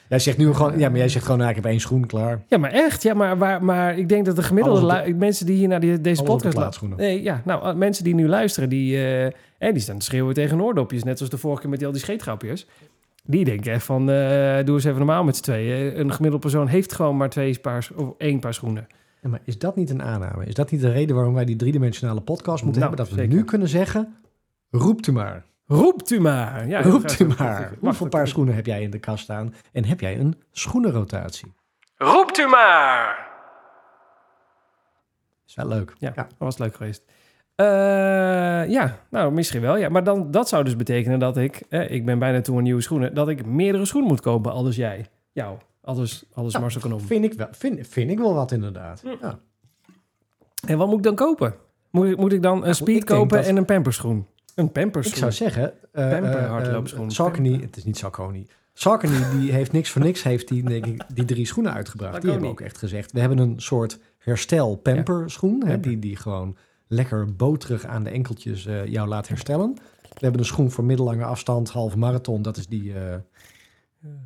Jij 0.08 0.18
zegt 0.18 0.36
nu 0.38 0.52
gewoon... 0.54 0.78
Ja, 0.78 0.88
maar 0.88 0.98
jij 0.98 1.08
zegt 1.08 1.24
gewoon, 1.24 1.38
nou, 1.38 1.50
ik 1.50 1.56
heb 1.56 1.64
één 1.64 1.80
schoen 1.80 2.06
klaar. 2.06 2.42
Ja, 2.48 2.58
maar 2.58 2.70
echt. 2.70 3.02
Ja, 3.02 3.14
maar, 3.14 3.36
maar, 3.36 3.64
maar 3.64 3.98
ik 3.98 4.08
denk 4.08 4.24
dat 4.24 4.36
de 4.36 4.42
gemiddelde 4.42 5.14
mensen 5.16 5.46
die 5.46 5.56
hier 5.56 5.68
naar 5.68 5.80
die, 5.80 6.00
deze 6.00 6.22
podcast 6.22 6.54
plaatschoenen. 6.54 6.98
Nee, 6.98 7.22
ja, 7.22 7.42
nou, 7.44 7.76
mensen 7.76 8.04
die 8.04 8.14
nu 8.14 8.28
luisteren, 8.28 8.68
die, 8.68 8.96
eh, 8.96 9.26
eh, 9.26 9.32
die 9.58 9.78
staan 9.80 9.98
te 9.98 10.04
schreeuwen 10.04 10.34
tegen 10.34 10.60
oordopjes. 10.60 11.02
Net 11.04 11.16
zoals 11.16 11.32
de 11.32 11.38
vorige 11.38 11.60
keer 11.60 11.70
met 11.70 11.78
die, 11.78 11.88
al 11.88 11.94
die 11.94 12.02
scheetgrapjes. 12.02 12.66
Die 13.22 13.44
denken 13.44 13.72
echt 13.72 13.84
van, 13.84 14.10
eh, 14.10 14.64
doe 14.64 14.74
eens 14.74 14.84
even 14.84 14.96
normaal 14.98 15.24
met 15.24 15.36
z'n 15.36 15.42
tweeën. 15.42 16.00
Een 16.00 16.12
gemiddelde 16.12 16.38
persoon 16.38 16.66
heeft 16.66 16.92
gewoon 16.94 17.16
maar 17.16 17.28
twee 17.30 17.58
paar, 17.60 17.88
of 17.96 18.14
één 18.18 18.40
paar 18.40 18.54
schoenen. 18.54 18.86
Ja, 19.22 19.28
maar 19.28 19.40
is 19.44 19.58
dat 19.58 19.76
niet 19.76 19.90
een 19.90 20.02
aanname? 20.02 20.44
Is 20.46 20.54
dat 20.54 20.70
niet 20.70 20.80
de 20.80 20.90
reden 20.92 21.14
waarom 21.16 21.34
wij 21.34 21.44
die 21.44 21.56
driedimensionale 21.56 22.20
podcast 22.20 22.62
moeten 22.64 22.82
Nou, 22.82 22.94
hebben? 22.94 23.06
Dat 23.06 23.08
we 23.16 23.22
zeker. 23.22 23.36
nu 23.38 23.44
kunnen 23.44 23.68
zeggen, 23.68 24.16
roept 24.70 25.06
u 25.06 25.12
maar. 25.12 25.44
Roept 25.66 26.10
u 26.10 26.20
maar. 26.20 26.68
Ja, 26.68 26.82
roept 26.82 27.18
u 27.20 27.26
maar. 27.38 27.72
Hoeveel 27.80 28.08
paar 28.08 28.28
schoenen 28.28 28.54
heb 28.54 28.66
jij 28.66 28.82
in 28.82 28.90
de 28.90 28.98
kast 28.98 29.22
staan? 29.24 29.54
En 29.72 29.84
heb 29.84 30.00
jij 30.00 30.18
een 30.18 30.40
schoenenrotatie? 30.52 31.52
Roept 31.96 32.38
u 32.38 32.46
maar. 32.46 33.28
Is 35.46 35.54
wel 35.54 35.66
leuk. 35.68 35.92
Ja, 35.98 36.12
dat 36.14 36.26
was 36.38 36.58
leuk 36.58 36.74
geweest. 36.74 37.02
Eh, 37.64 38.70
ja, 38.70 38.98
nou, 39.10 39.32
misschien 39.32 39.60
wel. 39.60 39.76
Ja. 39.76 39.88
Maar 39.88 40.04
dan, 40.04 40.30
dat 40.30 40.48
zou 40.48 40.64
dus 40.64 40.76
betekenen 40.76 41.18
dat 41.18 41.36
ik, 41.36 41.62
eh, 41.68 41.90
ik 41.90 42.04
ben 42.04 42.18
bijna 42.18 42.40
toe 42.40 42.56
een 42.56 42.62
nieuwe 42.62 42.80
schoenen, 42.80 43.14
dat 43.14 43.28
ik 43.28 43.46
meerdere 43.46 43.84
schoenen 43.84 44.10
moet 44.10 44.20
kopen, 44.20 44.52
alles 44.52 44.76
jij. 44.76 45.06
Jou, 45.32 45.58
alles, 45.82 46.24
alles 46.32 46.50
Nou, 46.52 46.64
Marcel 46.64 46.80
Kanon. 46.80 47.00
Vind 47.00 47.24
ik 47.24 47.32
wel, 47.32 47.46
vind, 47.50 47.86
vind 47.88 48.10
ik 48.10 48.18
wel 48.18 48.34
wat 48.34 48.52
inderdaad. 48.52 49.00
Hm. 49.00 49.08
Ja. 49.26 49.38
En 50.66 50.78
wat 50.78 50.86
moet 50.88 50.96
ik 50.98 51.02
dan 51.04 51.14
kopen? 51.14 51.54
Moet, 51.90 52.06
ik- 52.06 52.16
moet 52.16 52.32
ik 52.32 52.42
dan 52.42 52.64
een 52.66 52.74
speed 52.74 52.96
ik 52.96 53.06
denk 53.06 53.20
kopen 53.20 53.36
dat- 53.36 53.46
en 53.46 53.56
een 53.56 53.64
pamperschoen? 53.64 54.26
Een 54.54 54.64
Ik 54.66 54.72
pamperschoen. 54.72 55.16
zou 55.18 55.32
zeggen... 55.32 55.72
eh, 55.92 56.08
Pamper 56.10 56.30
eh, 56.38 56.44
eh, 56.44 56.50
hardloopschoen. 56.50 57.10
Saucony, 57.10 57.60
het 57.60 57.76
is 57.76 57.84
niet 57.84 57.96
Saucony. 57.96 58.46
Saucony, 58.72 59.16
die 59.38 59.52
heeft 59.52 59.72
niks 59.72 59.90
voor 59.90 60.02
niks, 60.02 60.22
heeft 60.22 60.48
die, 60.48 60.62
denk 60.62 60.86
ik, 60.86 61.02
die 61.14 61.24
drie 61.24 61.46
schoenen 61.46 61.72
uitgebracht. 61.72 62.12
Dat 62.12 62.22
Die 62.22 62.30
hebben 62.30 62.48
ook 62.50 62.60
echt 62.60 62.78
gezegd, 62.78 63.12
we 63.12 63.20
hebben 63.20 63.38
een 63.38 63.60
soort 63.60 63.98
herstel 64.18 64.76
pamperschoen, 64.76 65.52
hè, 65.52 65.58
Pamper. 65.58 65.80
die, 65.90 65.98
die 65.98 66.16
gewoon 66.16 66.56
lekker 66.90 67.36
boterig 67.36 67.84
aan 67.84 68.04
de 68.04 68.10
enkeltjes 68.10 68.66
eh, 68.66 68.86
jou 68.86 69.08
laat 69.08 69.28
herstellen. 69.28 69.74
We 70.02 70.18
hebben 70.26 70.40
een 70.40 70.46
schoen 70.46 70.70
voor 70.70 70.84
middellange 70.84 71.24
afstand, 71.24 71.70
halve 71.70 71.98
marathon, 71.98 72.42
dat 72.42 72.56
is 72.56 72.66
die, 72.66 72.94
eh, 72.94 73.16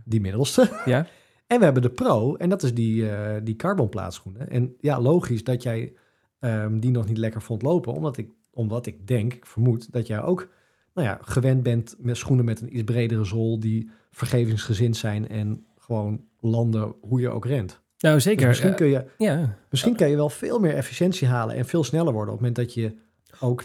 die 0.04 0.20
middelste. 0.20 0.70
Ja? 0.84 1.06
En 1.46 1.58
we 1.58 1.64
hebben 1.64 1.82
de 1.82 1.90
Pro, 1.90 2.34
en 2.36 2.48
dat 2.48 2.62
is 2.62 2.74
die, 2.74 3.10
eh 3.10 3.40
die 3.42 3.56
carbonplaatschoenen. 3.56 4.50
En 4.50 4.74
ja, 4.80 5.00
logisch 5.00 5.44
dat 5.44 5.62
jij 5.62 5.92
ehm, 6.38 6.78
die 6.78 6.90
nog 6.90 7.06
niet 7.06 7.18
lekker 7.18 7.42
vond 7.42 7.62
lopen, 7.62 7.92
omdat 7.92 8.16
ik, 8.16 8.30
omdat 8.50 8.86
ik 8.86 9.06
denk, 9.06 9.34
ik 9.34 9.46
vermoed, 9.46 9.92
dat 9.92 10.06
jij 10.06 10.22
ook 10.22 10.48
nou 10.94 11.08
ja, 11.08 11.18
gewend 11.22 11.62
bent 11.62 11.96
met 11.98 12.16
schoenen 12.16 12.44
met 12.44 12.60
een 12.60 12.74
iets 12.74 12.84
bredere 12.84 13.24
zool, 13.24 13.60
die 13.60 13.90
vergevingsgezind 14.10 14.96
zijn 14.96 15.28
en 15.28 15.66
gewoon 15.78 16.24
landen 16.40 16.94
hoe 17.00 17.20
je 17.20 17.28
ook 17.28 17.46
rent. 17.46 17.80
Nou, 17.98 18.14
Dus 18.14 18.24
zeker. 18.24 18.46
misschien 18.46 18.70
eh, 18.70 18.76
kun 18.76 18.86
je, 18.86 19.04
ja. 19.18 19.58
misschien 19.70 19.96
kan 19.96 20.08
je 20.08 20.16
wel 20.16 20.30
veel 20.30 20.58
meer 20.58 20.74
efficiëntie 20.74 21.28
halen 21.28 21.56
en 21.56 21.64
veel 21.64 21.84
sneller 21.84 22.12
worden 22.12 22.34
op 22.34 22.40
het 22.40 22.48
moment 22.48 22.68
dat 22.68 22.74
je 22.74 22.96
ook, 23.40 23.64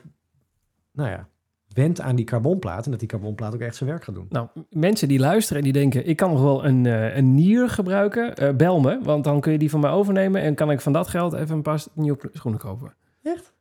nou 0.92 1.10
ja, 1.10 1.28
went 1.74 2.02
aan 2.02 2.16
die 2.16 2.26
carbonplaat 2.26 2.86
en 2.86 2.92
dat 2.92 3.00
die 3.00 3.10
carbonplaat 3.10 3.54
ook 3.54 3.60
echt 3.60 3.76
zijn 3.76 3.90
werk 3.90 4.04
gaat 4.04 4.16
doen. 4.16 4.26
Nou, 4.30 4.48
mensen 4.70 5.08
die 5.08 5.20
luisteren 5.20 5.58
en 5.58 5.64
die 5.64 5.82
denken... 5.82 6.08
ik 6.08 6.16
kan 6.16 6.32
nog 6.32 6.42
wel 6.42 6.66
een, 6.66 6.86
eh, 6.86 7.16
een 7.16 7.34
nier 7.34 7.70
gebruiken, 7.70 8.36
eh, 8.36 8.56
bel 8.56 8.80
me. 8.80 9.00
Want 9.04 9.24
dan 9.24 9.42
kun 9.42 9.52
je 9.52 9.58
die 9.58 9.70
van 9.70 9.80
mij 9.80 9.92
overnemen... 9.92 10.42
en 10.42 10.56
kan 10.56 10.72
ik 10.72 10.82
van 10.82 10.94
dat 10.94 11.08
geld 11.08 11.34
even 11.34 11.56
een 11.56 11.62
paar 11.62 11.84
nieuwe 11.94 12.30
schoenen 12.34 12.60
kopen. 12.60 12.96
Echt? 13.24 13.54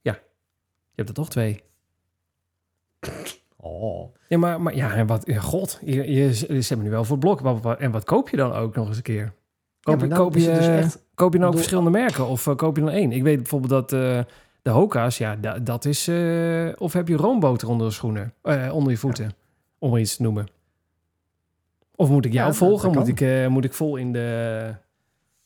Ja. 0.00 0.12
Je 0.12 0.92
hebt 0.94 1.08
er 1.08 1.14
toch 1.14 1.30
twee. 1.30 1.62
Oh. 3.56 4.14
Ja, 4.28 4.38
maar, 4.38 4.60
maar 4.60 4.74
ja, 4.74 4.94
en 4.94 5.06
wat... 5.06 5.26
Ja, 5.26 5.40
god, 5.40 5.80
je, 5.84 6.12
je, 6.12 6.34
ze 6.34 6.46
hebben 6.46 6.86
nu 6.86 6.90
wel 6.90 7.04
voor 7.04 7.16
het 7.16 7.24
blok. 7.24 7.76
En 7.78 7.90
wat 7.90 8.04
koop 8.04 8.28
je 8.28 8.36
dan 8.36 8.52
ook 8.52 8.74
nog 8.74 8.88
eens 8.88 8.96
een 8.96 9.02
keer? 9.02 9.34
Koop, 9.86 10.08
koop, 10.10 10.34
je, 10.34 10.40
dus 10.54 10.66
echt- 10.66 11.02
koop 11.14 11.32
je 11.32 11.38
dan 11.38 11.48
ook 11.48 11.54
verschillende 11.54 11.90
merken? 11.90 12.26
Of 12.26 12.46
eh, 12.46 12.54
koop 12.54 12.76
je 12.76 12.82
dan 12.82 12.90
één? 12.92 13.12
Ik 13.12 13.22
weet 13.22 13.36
bijvoorbeeld 13.36 13.70
dat 13.70 13.92
eh, 13.92 14.18
de 14.62 14.70
Hoka's... 14.70 15.18
Ja, 15.18 15.36
da- 15.36 15.58
dat 15.58 15.84
is... 15.84 16.08
eh, 16.08 16.68
of 16.78 16.92
heb 16.92 17.08
je 17.08 17.16
roomboter 17.16 17.68
onder 17.68 17.86
de 17.86 17.92
schoenen? 17.92 18.32
eh, 18.42 18.74
onder 18.74 18.90
je 18.92 18.98
voeten? 18.98 19.30
Om 19.78 19.90
maar 19.90 20.00
iets 20.00 20.16
te 20.16 20.22
noemen. 20.22 20.46
Of 21.94 22.08
moet 22.08 22.24
ik 22.24 22.32
jou 22.32 22.46
Ja, 22.48 22.54
volgen? 22.54 22.92
Moet 22.92 23.08
ik, 23.08 23.20
eh, 23.20 23.46
moet 23.46 23.64
ik 23.64 23.72
vol 23.72 23.96
in 23.96 24.12
de... 24.12 24.64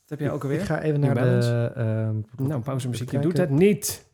Wat 0.01 0.19
heb 0.19 0.21
jij 0.21 0.31
ook 0.31 0.43
alweer? 0.43 0.59
Ik 0.61 0.65
ga 0.65 0.81
even 0.81 1.01
naar 1.01 1.15
de... 1.15 1.73
ehm, 1.77 2.47
Nou, 2.49 2.61
pauzemuziekje 2.61 3.17
even 3.19 3.29
doet 3.29 3.39
het 3.39 3.51
niet. 3.51 4.09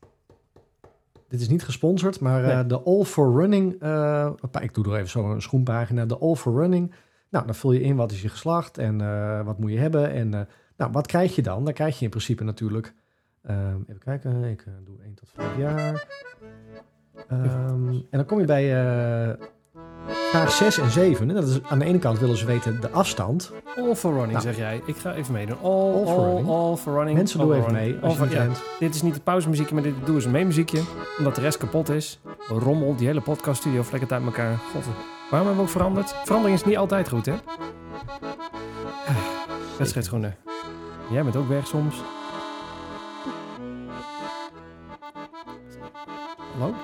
Dit 1.28 1.40
is 1.40 1.48
niet 1.48 1.64
gesponsord, 1.64 2.20
maar 2.20 2.44
eh, 2.44 2.54
Nee. 2.54 2.66
de 2.66 2.80
All 2.82 3.04
for 3.04 3.40
Running... 3.40 3.76
eh, 3.80 4.30
ik 4.60 4.74
doe 4.74 4.84
er 4.84 4.94
even 4.94 5.08
zo 5.08 5.30
een 5.30 5.42
schoenpagina. 5.42 6.06
De 6.06 6.18
All 6.18 6.34
for 6.34 6.54
Running. 6.60 6.92
Nou, 7.36 7.48
dan 7.48 7.56
vul 7.56 7.72
je 7.72 7.80
in 7.80 7.96
wat 7.96 8.10
is 8.12 8.22
je 8.22 8.28
geslacht 8.28 8.78
en 8.78 9.00
eh, 9.00 9.42
wat 9.44 9.58
moet 9.58 9.70
je 9.70 9.78
hebben. 9.78 10.10
En 10.12 10.34
eh, 10.34 10.40
nou, 10.76 10.92
wat 10.92 11.06
krijg 11.06 11.34
je 11.34 11.42
dan? 11.42 11.64
Dan 11.64 11.72
krijg 11.74 11.98
je 11.98 12.04
in 12.04 12.10
principe 12.10 12.44
natuurlijk... 12.44 12.94
ehm, 13.42 13.76
even 13.86 13.98
kijken, 13.98 14.44
ik 14.44 14.60
eh, 14.66 14.72
doe 14.84 14.96
1 15.04 15.14
tot 15.14 15.28
5 15.34 15.56
jaar. 15.56 16.06
Ehm, 17.28 17.88
en 17.88 18.04
dan 18.10 18.24
kom 18.24 18.38
je 18.40 18.44
bij 18.44 18.68
vraag 20.30 20.50
6 20.52 20.78
en 20.78 20.90
7. 20.90 21.28
En 21.28 21.34
dat 21.34 21.48
is, 21.48 21.62
aan 21.62 21.78
de 21.78 21.84
ene 21.84 21.98
kant 21.98 22.18
willen 22.18 22.36
ze 22.36 22.46
weten 22.46 22.80
de 22.80 22.90
afstand. 22.90 23.52
All 23.76 23.94
for 23.94 24.10
running, 24.12 24.32
Nou. 24.32 24.42
zeg 24.44 24.56
jij. 24.56 24.80
Ik 24.86 24.96
ga 24.96 25.14
even 25.14 25.32
meedoen. 25.32 25.58
All, 25.62 25.92
All 25.92 26.04
for 26.06 26.18
all, 26.18 26.24
running. 26.26 26.48
all 26.48 26.76
for 26.76 26.92
running. 26.94 27.16
Mensen, 27.16 27.40
all 27.40 27.46
doe 27.46 27.54
for 27.54 27.64
even 27.64 27.74
running. 27.76 27.94
mee 28.00 28.02
All 28.02 28.08
als 28.18 28.18
je 28.18 28.34
for- 28.34 28.36
ja, 28.42 28.44
bent. 28.46 28.62
Dit 28.78 28.94
is 28.94 29.02
niet 29.02 29.14
het 29.14 29.24
pauzemuziekje, 29.24 29.74
maar 29.74 29.82
dit 29.82 29.94
doe 30.04 30.14
eens 30.14 30.24
een 30.24 30.30
meemuziekje. 30.30 30.80
Omdat 31.18 31.34
de 31.34 31.40
rest 31.40 31.58
kapot 31.58 31.88
is. 31.88 32.20
Rommel, 32.48 32.96
die 32.96 33.06
hele 33.06 33.20
podcaststudio 33.20 33.82
flikkert 33.82 34.12
uit 34.12 34.24
elkaar. 34.24 34.56
God, 34.72 34.84
waarom 35.30 35.46
hebben 35.48 35.56
we 35.56 35.62
ook 35.62 35.68
veranderd? 35.68 36.14
Verandering 36.24 36.58
is 36.58 36.64
niet 36.64 36.76
altijd 36.76 37.08
goed, 37.08 37.26
hè? 37.26 37.32
Ah, 39.06 39.16
Wedstrijdschoenen. 39.78 40.36
Jij 41.10 41.22
bent 41.22 41.36
ook 41.36 41.48
weg 41.48 41.66
soms. 41.66 42.02
Hallo? 46.58 46.74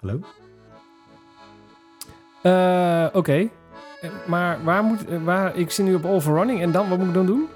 Hallo? 0.00 0.20
Eh, 2.42 3.06
Oké. 3.12 3.32
Eh, 4.00 4.10
Maar 4.26 4.58
waar 4.64 4.82
moet... 4.82 5.06
eh, 5.06 5.22
Waar, 5.24 5.56
ik 5.56 5.70
zit 5.70 5.86
nu 5.86 5.94
op 5.94 6.04
overrunning 6.04 6.60
en 6.60 6.72
dan, 6.72 6.88
wat 6.88 6.98
moet 6.98 7.06
ik 7.08 7.14
dan 7.14 7.26
doen? 7.26 7.48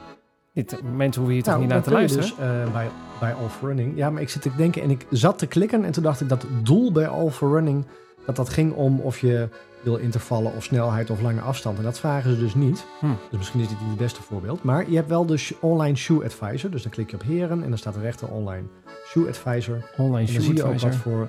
Niet, 0.53 0.81
mensen 0.97 1.23
hoeven 1.23 1.33
hier 1.33 1.43
toch 1.43 1.53
Nou, 1.53 1.61
niet 1.61 1.69
naar 1.73 1.83
te 1.83 1.91
luisteren? 1.91 2.29
Dus, 2.65 2.73
bij, 2.73 2.89
bij 3.21 3.35
All 3.35 3.49
for 3.49 3.69
Running. 3.69 3.97
Ja, 3.97 4.11
maar 4.11 4.23
ik 4.23 4.29
zit 4.29 4.43
te 4.43 4.51
denken 4.57 4.83
en 4.83 4.91
ik 4.91 5.07
zat 5.11 5.39
te 5.39 5.47
klikken 5.47 5.85
en 5.85 5.93
toen 5.93 6.03
dacht 6.03 6.21
ik 6.21 6.29
dat 6.29 6.43
het 6.43 6.67
doel 6.67 6.93
bij 6.93 7.11
for 7.31 7.51
Running, 7.53 7.87
dat 8.27 8.37
dat 8.37 8.49
ging 8.49 8.73
om 8.73 9.01
of 9.01 9.19
je 9.19 9.49
wil 9.83 9.97
intervallen 9.97 10.53
of 10.55 10.63
snelheid 10.65 11.11
of 11.11 11.21
lange 11.21 11.41
afstand. 11.41 11.79
En 11.79 11.85
dat 11.85 11.99
vragen 11.99 12.31
ze 12.31 12.39
dus 12.39 12.55
niet. 12.55 12.87
Hm. 13.01 13.07
Dus 13.07 13.39
misschien 13.39 13.61
is 13.61 13.69
dit 13.69 13.81
niet 13.81 13.89
het 13.89 13.99
beste 13.99 14.23
voorbeeld. 14.23 14.63
Maar 14.63 14.91
je 14.91 14.97
hebt 14.97 15.09
wel 15.09 15.27
de 15.27 15.49
online 15.61 15.97
shoe 15.97 16.25
advisor. 16.25 16.71
Dus 16.71 16.83
dan 16.83 16.93
klik 16.93 17.11
je 17.11 17.17
op 17.17 17.23
heren 17.23 17.63
en 17.63 17.69
dan 17.69 17.79
staat 17.79 17.95
er 17.97 18.03
rechter 18.03 18.29
online 18.29 18.67
shoe 19.07 19.29
advisor. 19.29 19.91
Online 19.97 20.27
En 20.29 20.35
dan 20.35 20.43
zie 20.43 20.55
je 20.57 20.65
ook 20.65 20.79
wat 20.79 20.95
voor 20.95 21.29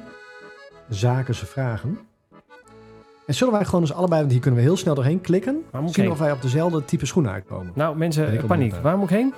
zaken 0.90 1.36
ze 1.36 1.46
vragen. 1.46 2.00
En 3.26 3.34
zullen 3.38 3.54
wij 3.54 3.66
gewoon 3.66 3.82
eens 3.82 3.94
allebei, 3.94 4.20
want 4.20 4.32
hier 4.32 4.42
kunnen 4.42 4.60
we 4.60 4.66
heel 4.66 4.78
snel 4.78 4.96
doorheen 4.96 5.22
klikken, 5.22 5.64
Waar 5.72 5.82
moet 5.82 5.90
ik 5.90 5.96
zien 5.96 6.04
heen? 6.04 6.14
of 6.14 6.20
wij 6.20 6.32
op 6.32 6.42
dezelfde 6.42 6.86
type 6.86 7.06
schoenen 7.06 7.32
uitkomen. 7.32 7.72
Nou, 7.76 7.98
mensen, 7.98 8.46
paniek. 8.48 8.74
eh. 8.74 8.82
Waar 8.82 8.98
moet 8.98 9.10
ik 9.10 9.16
heen? 9.16 9.34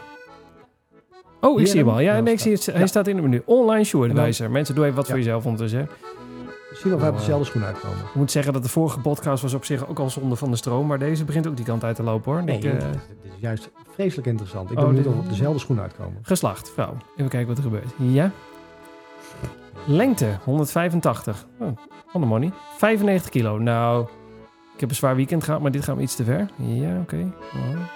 Oh, 1.42 1.60
ik 1.62 1.68
zie 1.68 1.80
hem 1.80 1.90
al. 1.90 2.00
Ja, 2.00 2.20
nee, 2.20 2.34
ik 2.34 2.40
zie 2.40 2.52
het. 2.54 2.66
Hij 2.66 2.80
Ja. 2.80 2.86
staat 2.88 3.08
in 3.08 3.16
het 3.16 3.24
menu. 3.26 3.42
Online 3.46 3.84
shoe 3.84 4.08
dan- 4.08 4.18
advisor. 4.18 4.52
Mensen, 4.52 4.76
doe 4.76 4.84
even 4.84 4.96
wat 4.96 5.08
voor 5.08 5.18
jezelf 5.18 5.44
ondertussen. 5.46 5.90
Hè. 6.74 6.80
Zien 6.80 6.94
of 6.94 7.00
wij 7.00 7.10
op 7.10 7.14
Oh, 7.16 7.20
dezelfde 7.22 7.46
schoenen 7.46 7.70
uitkomen. 7.70 7.98
Ik 7.98 8.16
moet 8.16 8.32
zeggen 8.32 8.54
dat 8.54 8.64
de 8.64 8.70
vorige 8.70 9.00
podcast 9.00 9.42
was 9.42 9.54
op 9.54 9.66
zich 9.66 9.88
ook 9.88 10.00
al 10.00 10.10
zonde 10.10 10.36
van 10.36 10.52
de 10.52 10.58
stroom. 10.58 10.88
Maar 10.88 11.00
deze 11.00 11.26
begint 11.26 11.48
ook 11.48 11.56
die 11.56 11.66
kant 11.66 11.84
uit 11.84 11.96
te 11.96 12.04
lopen, 12.04 12.32
hoor. 12.32 12.44
Nee, 12.44 12.56
eh, 12.58 12.62
dit 12.62 12.84
is 13.24 13.32
juist 13.40 13.70
vreselijk 13.94 14.28
interessant. 14.28 14.72
Ik 14.72 14.78
Oh, 14.78 14.84
ben 14.84 14.94
benieuwd 14.94 15.04
dit- 15.06 15.14
of 15.14 15.20
we 15.20 15.26
op 15.26 15.38
dezelfde 15.38 15.60
schoen 15.60 15.80
uitkomen. 15.80 16.20
geslacht, 16.22 16.72
vrouw. 16.72 16.98
Even 17.16 17.30
kijken 17.30 17.48
wat 17.48 17.58
er 17.58 17.64
gebeurt. 17.64 17.90
Ja. 17.98 18.32
Lengte, 19.86 20.38
185. 20.44 21.46
Oh, 21.60 21.68
on 22.14 22.22
the 22.22 22.28
money. 22.28 22.52
95 22.78 23.30
kilo. 23.30 23.58
Nou, 23.58 24.08
Ik 24.74 24.80
heb 24.80 24.90
een 24.90 24.96
zwaar 24.96 25.16
weekend 25.16 25.44
gehad, 25.44 25.62
maar 25.62 25.72
dit 25.72 25.84
gaat 25.84 25.96
me 25.96 26.02
iets 26.02 26.16
te 26.16 26.24
ver. 26.24 26.50
Ja, 26.56 27.00
oké. 27.02 27.16
Ja. 27.54 27.90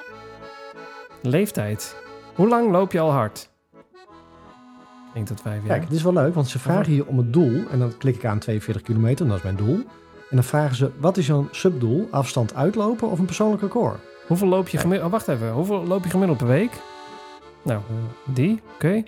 Leeftijd. 1.21 1.95
Hoe 2.35 2.47
lang 2.47 2.71
loop 2.71 2.91
je 2.91 2.99
al 2.99 3.11
hard? 3.11 3.49
1 5.17 5.25
tot 5.25 5.41
5 5.41 5.55
jaar. 5.55 5.67
Kijk, 5.67 5.83
het 5.83 5.91
is 5.91 6.03
wel 6.03 6.13
leuk, 6.13 6.33
want 6.33 6.47
ze 6.47 6.59
vragen 6.59 6.91
hier 6.91 7.05
om 7.05 7.17
het 7.17 7.33
doel. 7.33 7.63
En 7.71 7.79
dan 7.79 7.97
klik 7.97 8.15
ik 8.15 8.25
aan 8.25 8.39
42 8.39 8.83
kilometer, 8.83 9.25
en 9.25 9.27
dat 9.27 9.37
is 9.37 9.43
mijn 9.43 9.55
doel. 9.55 9.75
En 10.29 10.35
dan 10.35 10.43
vragen 10.43 10.75
ze, 10.75 10.91
wat 10.99 11.17
is 11.17 11.27
jouw 11.27 11.47
subdoel? 11.51 12.07
Afstand 12.11 12.55
uitlopen 12.55 13.09
of 13.09 13.19
een 13.19 13.25
persoonlijk 13.25 13.61
record? 13.61 13.99
Hoeveel 14.27 14.47
loop 14.47 14.67
je 14.67 14.77
gemiddeld... 14.77 15.05
Oh, 15.05 15.11
wacht 15.11 15.27
even. 15.27 15.51
Hoeveel 15.51 15.85
loop 15.85 16.03
je 16.03 16.09
gemiddeld 16.09 16.37
per 16.37 16.47
week? 16.47 16.71
Nou, 17.63 17.81
die. 18.25 18.61
Oké. 18.73 19.03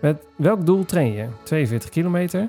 Met 0.00 0.26
welk 0.36 0.66
doel 0.66 0.84
train 0.84 1.12
je? 1.12 1.26
42 1.42 1.90
kilometer. 1.90 2.48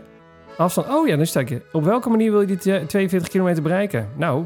Afstand... 0.57 0.87
Oh 0.87 1.07
ja, 1.07 1.15
dan 1.15 1.25
sta 1.25 1.39
je. 1.39 1.61
Op 1.71 1.83
welke 1.83 2.09
manier 2.09 2.31
wil 2.31 2.41
je 2.41 2.47
die 2.47 2.57
twe- 2.57 2.85
42 2.85 3.29
kilometer 3.29 3.63
bereiken? 3.63 4.09
Nou, 4.17 4.45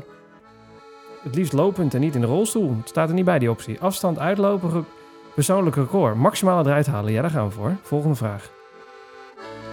het 1.23 1.35
liefst 1.35 1.53
lopend 1.53 1.93
en 1.93 2.01
niet 2.01 2.15
in 2.15 2.21
de 2.21 2.27
rolstoel. 2.27 2.75
Het 2.77 2.89
staat 2.89 3.09
er 3.09 3.15
niet 3.15 3.25
bij, 3.25 3.39
die 3.39 3.49
optie. 3.49 3.79
Afstand 3.79 4.19
uitlopen, 4.19 4.85
persoonlijk 5.33 5.75
record. 5.75 6.15
Maximaal 6.15 6.65
eruit 6.65 6.87
halen. 6.87 7.11
Ja, 7.11 7.21
daar 7.21 7.31
gaan 7.31 7.47
we 7.47 7.51
voor. 7.51 7.75
Volgende 7.81 8.15
vraag. 8.15 8.49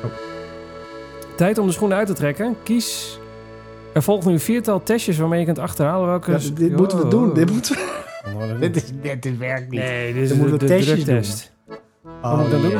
Oh. 0.04 0.10
Tijd 1.36 1.58
om 1.58 1.66
de 1.66 1.72
schoenen 1.72 1.98
uit 1.98 2.06
te 2.06 2.12
trekken. 2.12 2.56
Kies... 2.62 3.18
Er 3.92 4.02
volgt 4.02 4.26
nu 4.26 4.32
een 4.32 4.40
viertal 4.40 4.82
testjes 4.82 5.18
waarmee 5.18 5.38
je 5.38 5.44
kunt 5.44 5.58
achterhalen 5.58 6.08
welke... 6.08 6.30
Ja, 6.30 6.38
dit 6.54 6.76
moeten 6.76 6.98
we 6.98 7.08
doen. 7.08 7.28
Oh. 7.28 7.34
Dit, 7.34 7.50
moeten 7.50 7.74
we, 7.74 8.04
Oh, 8.34 8.60
dit, 8.60 8.76
is, 8.76 8.84
dit, 9.00 9.22
dit 9.22 9.38
werkt 9.38 9.70
niet. 9.70 9.80
Nee, 9.80 10.12
dit 10.12 10.22
is 10.22 10.28
Dan 10.28 10.38
de, 10.38 10.42
moeten 10.44 10.66
we 10.68 10.74
de 10.74 10.78
testjes 10.78 11.04
druktest. 11.04 11.52
Oh, 12.22 12.36
moet 12.36 12.44
ik 12.44 12.50
dan 12.50 12.60
doen? 12.60 12.70
jee. 12.70 12.78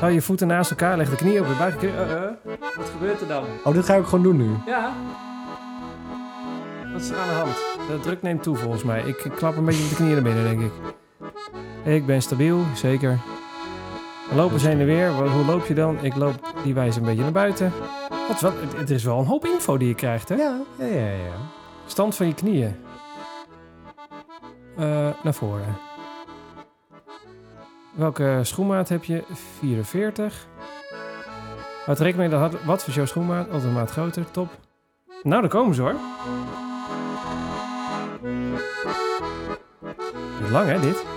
Hou 0.00 0.12
je 0.12 0.22
voeten 0.22 0.46
naast 0.46 0.70
elkaar, 0.70 0.96
leg 0.96 1.10
de 1.10 1.16
knieën 1.16 1.40
op 1.40 1.46
je 1.46 1.54
buik. 1.58 1.82
Uh, 1.82 1.90
uh. 1.90 2.22
Wat 2.76 2.90
gebeurt 2.90 3.20
er 3.20 3.28
dan? 3.28 3.44
Oh, 3.64 3.74
dit 3.74 3.84
ga 3.84 3.94
ik 3.94 4.04
gewoon 4.04 4.22
doen 4.22 4.36
nu. 4.36 4.50
Ja. 4.66 4.92
Wat 6.92 7.00
is 7.00 7.10
er 7.10 7.16
aan 7.16 7.28
de 7.28 7.34
hand? 7.34 7.54
De 7.88 8.00
druk 8.00 8.22
neemt 8.22 8.42
toe 8.42 8.56
volgens 8.56 8.82
mij. 8.82 9.02
Ik 9.02 9.30
klap 9.36 9.56
een 9.56 9.64
beetje 9.64 9.80
met 9.80 9.90
de 9.90 9.96
knieën 9.96 10.12
naar 10.12 10.22
binnen, 10.22 10.44
denk 10.44 10.60
ik. 10.60 10.72
Ik 11.84 12.06
ben 12.06 12.22
stabiel, 12.22 12.64
zeker. 12.74 13.18
We 14.28 14.34
lopen 14.34 14.52
eens 14.52 14.62
heen 14.62 14.80
en 14.80 14.86
weer. 14.86 15.10
Hoe 15.10 15.44
loop 15.44 15.66
je 15.66 15.74
dan? 15.74 15.98
Ik 16.04 16.16
loop 16.16 16.54
die 16.64 16.74
wijze 16.74 16.98
een 16.98 17.04
beetje 17.04 17.22
naar 17.22 17.32
buiten. 17.32 17.72
Wat, 18.28 18.40
wat, 18.40 18.52
het, 18.60 18.76
het 18.76 18.90
is 18.90 19.04
wel 19.04 19.18
een 19.18 19.26
hoop 19.26 19.44
info 19.44 19.76
die 19.76 19.88
je 19.88 19.94
krijgt, 19.94 20.28
hè? 20.28 20.34
Ja, 20.34 20.60
ja, 20.78 20.84
ja. 20.86 21.10
ja. 21.10 21.34
Stand 21.86 22.16
van 22.16 22.26
je 22.26 22.34
knieën. 22.34 22.76
Eh, 24.76 25.08
naar 25.22 25.34
voren. 25.34 25.76
Welke 27.94 28.40
schoenmaat 28.42 28.88
heb 28.88 29.04
je? 29.04 29.22
44. 29.58 30.46
Houd 31.84 31.98
rekening 31.98 32.30
mee 32.30 32.40
dat 32.40 32.62
wat 32.64 32.84
voor 32.84 32.92
jouw 32.92 33.06
schoenmaat? 33.06 33.46
Altijd 33.46 33.64
een 33.64 33.72
maat 33.72 33.90
groter, 33.90 34.30
top. 34.30 34.48
Nou, 35.22 35.40
daar 35.40 35.50
komen 35.50 35.74
ze 35.74 35.82
hoor. 35.82 35.94
Lang 40.50 40.68
hè, 40.68 40.80
dit? 40.80 41.11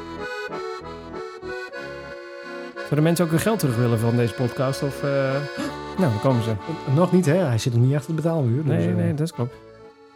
Zouden 2.85 3.03
mensen 3.03 3.25
ook 3.25 3.31
hun 3.31 3.39
geld 3.39 3.59
terug 3.59 3.75
willen 3.75 3.99
van 3.99 4.15
deze 4.15 4.33
podcast? 4.33 4.83
Of, 4.83 5.03
eh, 5.03 5.09
Nou, 5.97 6.11
daar 6.11 6.21
komen 6.21 6.43
ze. 6.43 6.51
Nog 6.95 7.11
niet, 7.11 7.25
hè? 7.25 7.35
Hij 7.35 7.57
zit 7.57 7.73
nog 7.73 7.81
niet 7.83 7.95
achter 7.95 8.15
de 8.15 8.21
betaalmuur. 8.21 8.63
dus, 8.63 8.73
Nee, 8.73 8.87
eh, 8.89 8.95
nee, 8.95 9.13
dat 9.13 9.31
klopt. 9.33 9.55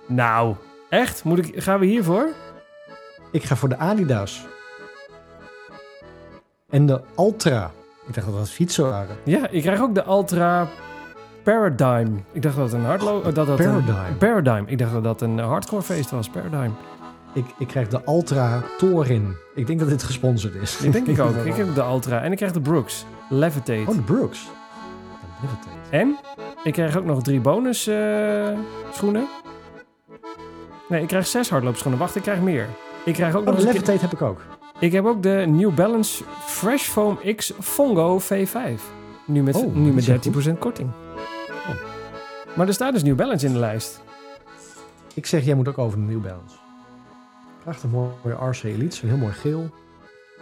Nou, 0.06 0.56
echt? 0.90 1.24
Moet 1.24 1.38
ik, 1.38 1.64
gaan 1.64 1.80
we 1.80 1.86
hiervoor? 1.86 2.28
Ik 3.32 3.44
ga 3.44 3.56
voor 3.56 3.70
de 3.70 3.78
Adidas. 3.78 4.46
En 6.70 6.86
de 6.86 7.02
Ultra. 7.18 7.72
Ik 8.08 8.14
dacht 8.14 8.28
dat 8.28 8.36
dat 8.36 8.50
fietsen 8.50 8.90
waren. 8.90 9.16
Ja, 9.24 9.48
ik 9.50 9.62
krijg 9.62 9.82
ook 9.82 9.96
de 9.96 10.04
Ultra 10.08 10.68
Paradigm. 11.44 12.16
Ik 12.32 12.42
dacht 12.42 12.56
dat 12.56 12.66
het 12.66 12.74
een 12.74 12.86
hardlo 12.86 13.22
dat 13.22 13.36
dat 13.36 13.46
Paradigm. 13.56 13.90
Een, 13.90 14.18
Paradigm. 14.18 14.64
Ik 14.66 14.78
dacht 14.78 14.92
dat 14.92 15.04
dat 15.04 15.22
een 15.22 15.38
hardcore 15.40 15.82
feest 15.82 16.12
was. 16.12 16.30
Paradigm. 16.30 16.72
Ik, 17.34 17.46
ik 17.58 17.68
krijg 17.68 17.88
de 17.88 18.02
Ultra 18.08 18.64
Torin. 18.78 19.36
Ik 19.56 19.68
denk 19.68 19.80
dat 19.80 19.90
dit 19.90 20.04
gesponsord 20.04 20.56
is. 20.56 20.82
Ik 20.82 20.92
denk 20.92 21.08
ik 21.08 21.20
ook. 21.20 21.36
Ik 21.46 21.56
heb 21.56 21.76
de 21.76 21.82
Ultra 21.82 22.22
en 22.22 22.32
ik 22.32 22.38
krijg 22.38 22.52
de 22.52 22.62
Brooks 22.62 23.06
Levitate. 23.30 23.84
Oh, 23.88 23.96
de 23.96 24.02
Brooks. 24.02 24.44
De 24.44 25.48
Levitate. 25.48 25.78
En 25.90 26.18
ik 26.64 26.74
krijg 26.74 26.98
ook 26.98 27.06
nog 27.06 27.24
drie 27.24 27.40
bonus 27.40 27.88
eh, 27.88 28.58
schoenen. 28.92 29.28
Nee, 30.90 31.02
ik 31.02 31.08
krijg 31.08 31.28
zes 31.28 31.50
hardloopschoenen. 31.50 32.00
Wacht, 32.00 32.16
ik 32.16 32.22
krijg 32.22 32.40
meer. 32.42 32.68
Ik 33.06 33.14
krijg 33.14 33.36
ook 33.36 33.42
Oh, 33.42 33.48
nog 33.48 33.56
de 33.56 33.62
keer- 33.62 33.72
Levitate 33.74 34.00
heb 34.00 34.12
ik 34.14 34.22
ook. 34.22 34.42
Ik 34.80 34.92
heb 34.92 35.06
ook 35.06 35.24
de 35.24 35.44
New 35.48 35.74
Balance 35.74 36.24
Fresh 36.46 36.84
Foam 36.84 37.20
X 37.36 37.54
Fongo 37.60 38.20
V5. 38.22 38.82
Nu 39.26 39.44
met, 39.44 39.56
Oh, 39.56 39.74
nu 39.76 39.92
met 39.94 40.04
zijn 40.04 40.20
13% 40.56 40.60
korting. 40.60 40.90
Oh. 41.70 41.76
Maar 42.56 42.68
er 42.68 42.74
staat 42.74 42.94
dus 42.94 43.04
New 43.04 43.16
Balance 43.16 43.46
in 43.46 43.54
de 43.54 43.60
lijst. 43.60 44.02
Ik 45.14 45.26
zeg, 45.26 45.46
jij 45.46 45.56
moet 45.56 45.68
ook 45.68 45.78
over 45.78 45.98
de 45.98 46.04
New 46.06 46.22
Balance. 46.22 46.56
Prachtig 47.64 47.90
mooie 47.90 48.50
RC 48.50 48.64
Elite. 48.64 48.96
Zo 48.96 49.08
heel 49.08 49.18
mooi 49.18 49.34
geel. 49.34 49.70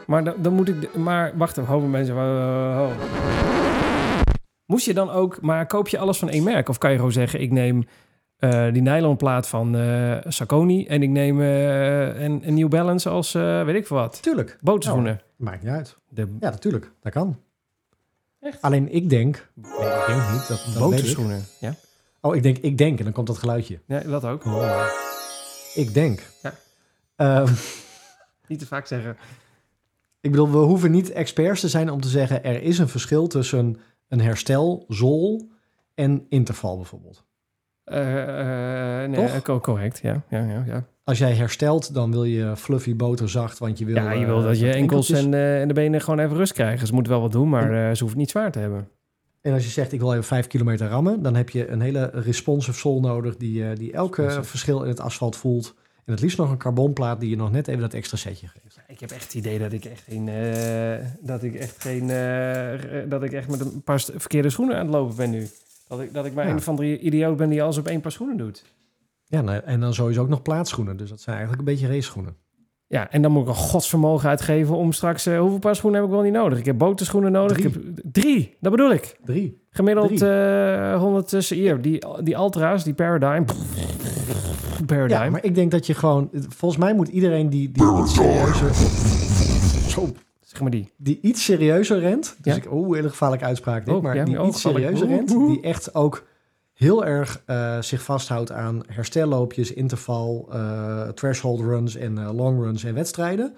Maar 0.07 0.23
dan, 0.23 0.33
dan 0.37 0.53
moet 0.53 0.67
ik... 0.67 0.81
de- 0.81 0.99
maar 0.99 1.31
wacht 1.37 1.57
even, 1.57 1.73
ho, 1.73 1.79
mensen. 1.79 2.15
Moest 4.65 4.85
je 4.85 4.93
dan 4.93 5.09
ook... 5.09 5.41
Maar 5.41 5.65
koop 5.67 5.87
je 5.87 5.97
alles 5.97 6.17
van 6.19 6.29
één 6.29 6.43
merk? 6.43 6.69
Of 6.69 6.77
kan 6.77 6.89
je 6.91 6.95
gewoon 6.97 7.11
zeggen, 7.11 7.41
ik 7.41 7.51
neem 7.51 7.83
eh, 8.37 8.71
die 8.73 8.81
nylonplaat 8.81 9.47
van 9.47 9.75
eh 9.75 10.17
Saucony... 10.27 10.85
en 10.89 11.01
ik 11.03 11.09
neem 11.09 11.41
eh, 11.41 12.21
een, 12.23 12.47
een 12.47 12.53
New 12.53 12.67
Balance 12.69 13.09
als 13.09 13.33
eh, 13.35 13.63
weet 13.63 13.75
ik 13.75 13.87
veel 13.87 13.97
wat. 13.97 14.21
Tuurlijk. 14.21 14.57
Boterschoenen. 14.61 15.21
Maakt 15.35 15.63
niet 15.63 15.71
uit. 15.71 15.97
De 16.09 16.35
Ja, 16.39 16.49
natuurlijk. 16.49 16.91
Dat 17.01 17.11
kan. 17.13 17.39
Echt? 18.39 18.61
Alleen 18.61 18.93
ik 18.93 19.09
denk... 19.09 19.49
Nee, 19.53 19.71
ik 19.71 20.03
denk 20.07 20.21
niet. 20.31 20.47
Dat, 20.47 20.65
dat 20.73 20.79
boterschoenen. 20.79 21.43
Ja? 21.59 21.73
Oh, 22.21 22.35
ik 22.35 22.43
denk, 22.43 22.57
ik 22.57 22.77
denk. 22.77 22.97
En 22.97 23.03
dan 23.03 23.13
komt 23.13 23.27
dat 23.27 23.37
geluidje. 23.37 23.79
ja, 23.87 23.99
dat 23.99 24.25
ook. 24.25 24.43
Ik 25.73 25.93
denk. 25.93 26.23
Ja. 26.41 26.53
Ehm, 27.17 27.53
Niet 28.47 28.59
te 28.59 28.65
vaak 28.65 28.85
zeggen. 28.87 29.17
ik 30.21 30.31
bedoel, 30.31 30.51
we 30.51 30.57
hoeven 30.57 30.91
niet 30.91 31.11
experts 31.11 31.61
te 31.61 31.69
zijn 31.69 31.89
om 31.91 32.01
te 32.01 32.07
zeggen... 32.07 32.43
er 32.43 32.61
is 32.61 32.77
een 32.77 32.87
verschil 32.89 33.27
tussen 33.27 33.77
een 34.07 34.21
herstel, 34.21 34.85
zool 34.87 35.49
en 35.95 36.25
interval 36.29 36.75
bijvoorbeeld. 36.75 37.25
Eh, 37.83 39.03
eh, 39.03 39.09
nee, 39.09 39.25
Toch? 39.25 39.35
eh, 39.35 39.41
co- 39.41 39.59
correct, 39.59 39.99
ja. 39.99 40.23
ja, 40.29 40.43
ja, 40.43 40.63
ja. 40.67 40.85
Als 41.03 41.17
jij 41.17 41.33
herstelt, 41.33 41.93
dan 41.93 42.11
wil 42.11 42.23
je 42.23 42.55
fluffy 42.55 42.95
boterzacht, 42.95 43.57
want 43.57 43.77
je 43.79 43.85
wil... 43.85 43.95
ja, 43.95 44.11
je 44.11 44.25
wil 44.25 44.41
dat 44.43 44.59
je 44.59 44.71
enkels 44.71 45.09
en, 45.09 45.33
en 45.33 45.67
de 45.67 45.73
benen 45.73 46.01
gewoon 46.01 46.19
even 46.19 46.37
rust 46.37 46.53
krijgen. 46.53 46.87
Ze 46.87 46.93
moeten 46.93 47.11
wel 47.11 47.21
wat 47.21 47.31
doen, 47.31 47.49
maar 47.49 47.95
ze 47.95 47.99
hoeven 48.01 48.19
niet 48.19 48.29
zwaar 48.29 48.51
te 48.51 48.59
hebben. 48.59 48.89
En 49.41 49.53
als 49.53 49.63
je 49.63 49.69
zegt, 49.69 49.91
ik 49.91 49.99
wil 49.99 50.11
even 50.11 50.23
vijf 50.23 50.47
kilometer 50.47 50.87
rammen... 50.87 51.21
dan 51.21 51.35
heb 51.35 51.49
je 51.49 51.67
een 51.67 51.81
hele 51.81 52.09
responsive 52.13 52.77
sol 52.77 52.99
nodig... 52.99 53.37
die, 53.37 53.73
die 53.73 53.93
elke 53.93 54.39
verschil 54.43 54.81
in 54.81 54.89
het 54.89 54.99
asfalt 54.99 55.35
voelt. 55.35 55.75
En 56.07 56.13
het 56.13 56.21
liefst 56.21 56.37
nog 56.37 56.51
een 56.51 56.57
carbonplaat 56.57 57.19
die 57.19 57.29
je 57.29 57.35
nog 57.35 57.51
net 57.51 57.67
even 57.67 57.81
dat 57.81 57.93
extra 57.93 58.17
setje 58.17 58.47
geeft. 58.47 58.79
Ik 58.87 58.99
heb 58.99 59.11
echt 59.11 59.23
het 59.23 59.33
idee 59.33 59.59
dat 59.59 59.71
ik 59.73 59.85
echt 59.85 60.01
geen... 60.01 60.27
eh, 60.29 61.05
dat 61.21 61.43
ik 61.43 61.55
echt 61.55 61.81
geen... 61.81 62.09
eh, 62.09 63.09
dat 63.09 63.23
ik 63.23 63.31
echt 63.31 63.47
met 63.49 63.59
een 63.59 63.81
paar 63.83 63.99
verkeerde 64.15 64.49
schoenen 64.49 64.75
aan 64.77 64.85
het 64.85 64.93
lopen 64.95 65.15
ben 65.15 65.29
nu. 65.29 65.47
Dat 65.87 66.01
ik, 66.01 66.13
dat 66.13 66.25
ik 66.25 66.33
maar 66.33 66.47
Ja. 66.47 66.51
een 66.53 66.61
van 66.61 66.75
de 66.75 66.99
idioot 66.99 67.37
ben 67.37 67.49
die 67.49 67.63
alles 67.63 67.77
op 67.77 67.87
één 67.87 68.01
paar 68.01 68.11
schoenen 68.11 68.37
doet. 68.37 68.63
Ja, 69.25 69.41
nou, 69.41 69.61
en 69.65 69.79
dan 69.79 69.93
sowieso 69.93 70.21
ook 70.21 70.29
nog 70.29 70.41
plaatschoenen. 70.41 70.97
Dus 70.97 71.09
dat 71.09 71.21
zijn 71.21 71.35
eigenlijk 71.37 71.67
een 71.67 71.73
beetje 71.73 71.87
race 71.93 72.01
schoenen. 72.07 72.35
Ja, 72.87 73.11
en 73.11 73.21
dan 73.21 73.31
moet 73.31 73.41
ik 73.41 73.47
een 73.47 73.55
godsvermogen 73.55 74.29
uitgeven 74.29 74.75
om 74.75 74.91
straks... 74.91 75.25
eh, 75.25 75.39
hoeveel 75.39 75.59
paar 75.59 75.75
schoenen 75.75 75.99
heb 75.99 76.09
ik 76.09 76.15
wel 76.15 76.23
niet 76.23 76.33
nodig? 76.33 76.59
Ik 76.59 76.65
heb 76.65 76.77
boterschoenen 76.77 77.31
nodig. 77.31 77.57
Drie. 77.57 77.67
Ik 77.69 77.73
heb, 77.73 78.11
drie, 78.11 78.57
dat 78.59 78.71
bedoel 78.71 78.91
ik. 78.91 79.17
Drie. 79.25 79.65
Gemiddeld 79.77 80.17
Drie. 80.17 80.29
eh 80.29 80.99
100 80.99 81.27
tussen 81.27 81.57
hier. 81.57 81.81
Die, 81.81 82.05
die 82.23 82.35
Ultra's, 82.35 82.83
die 82.83 82.93
Paradigm. 82.93 83.43
Paradigm. 84.85 85.23
Ja, 85.23 85.29
maar 85.29 85.43
ik 85.43 85.55
denk 85.55 85.71
dat 85.71 85.85
je 85.87 85.93
gewoon... 85.93 86.29
Volgens 86.33 86.81
mij 86.81 86.93
moet 86.93 87.07
iedereen 87.07 87.49
die, 87.49 87.71
die 87.71 87.97
iets 87.99 88.13
serieuzer... 88.13 88.73
Zo, 89.89 90.07
Zeg 90.41 90.61
maar 90.61 90.71
die. 90.71 90.91
die 90.97 91.19
iets 91.21 91.43
serieuzer 91.43 91.99
rent. 91.99 92.35
Dus 92.41 92.55
Ja. 92.55 92.61
ik, 92.61 92.71
oeh, 92.71 92.95
hele 92.95 93.09
gevaarlijke 93.09 93.45
uitspraak 93.45 93.85
dit. 93.85 93.93
Oh, 93.95 94.01
maar 94.01 94.15
ja, 94.15 94.23
die 94.23 94.41
oh, 94.41 94.47
iets 94.47 94.61
serieuzer 94.61 95.07
rent. 95.07 95.29
Die 95.29 95.61
echt 95.61 95.95
ook 95.95 96.23
heel 96.73 97.05
erg 97.05 97.41
eh, 97.45 97.81
zich 97.81 98.01
vasthoudt 98.01 98.51
aan 98.51 98.83
herstelloopjes, 98.87 99.73
interval, 99.73 100.47
eh, 100.51 101.07
threshold 101.07 101.59
runs 101.59 101.95
en 101.95 102.17
eh, 102.17 102.33
long 102.33 102.59
runs 102.63 102.83
en 102.83 102.93
wedstrijden. 102.93 103.53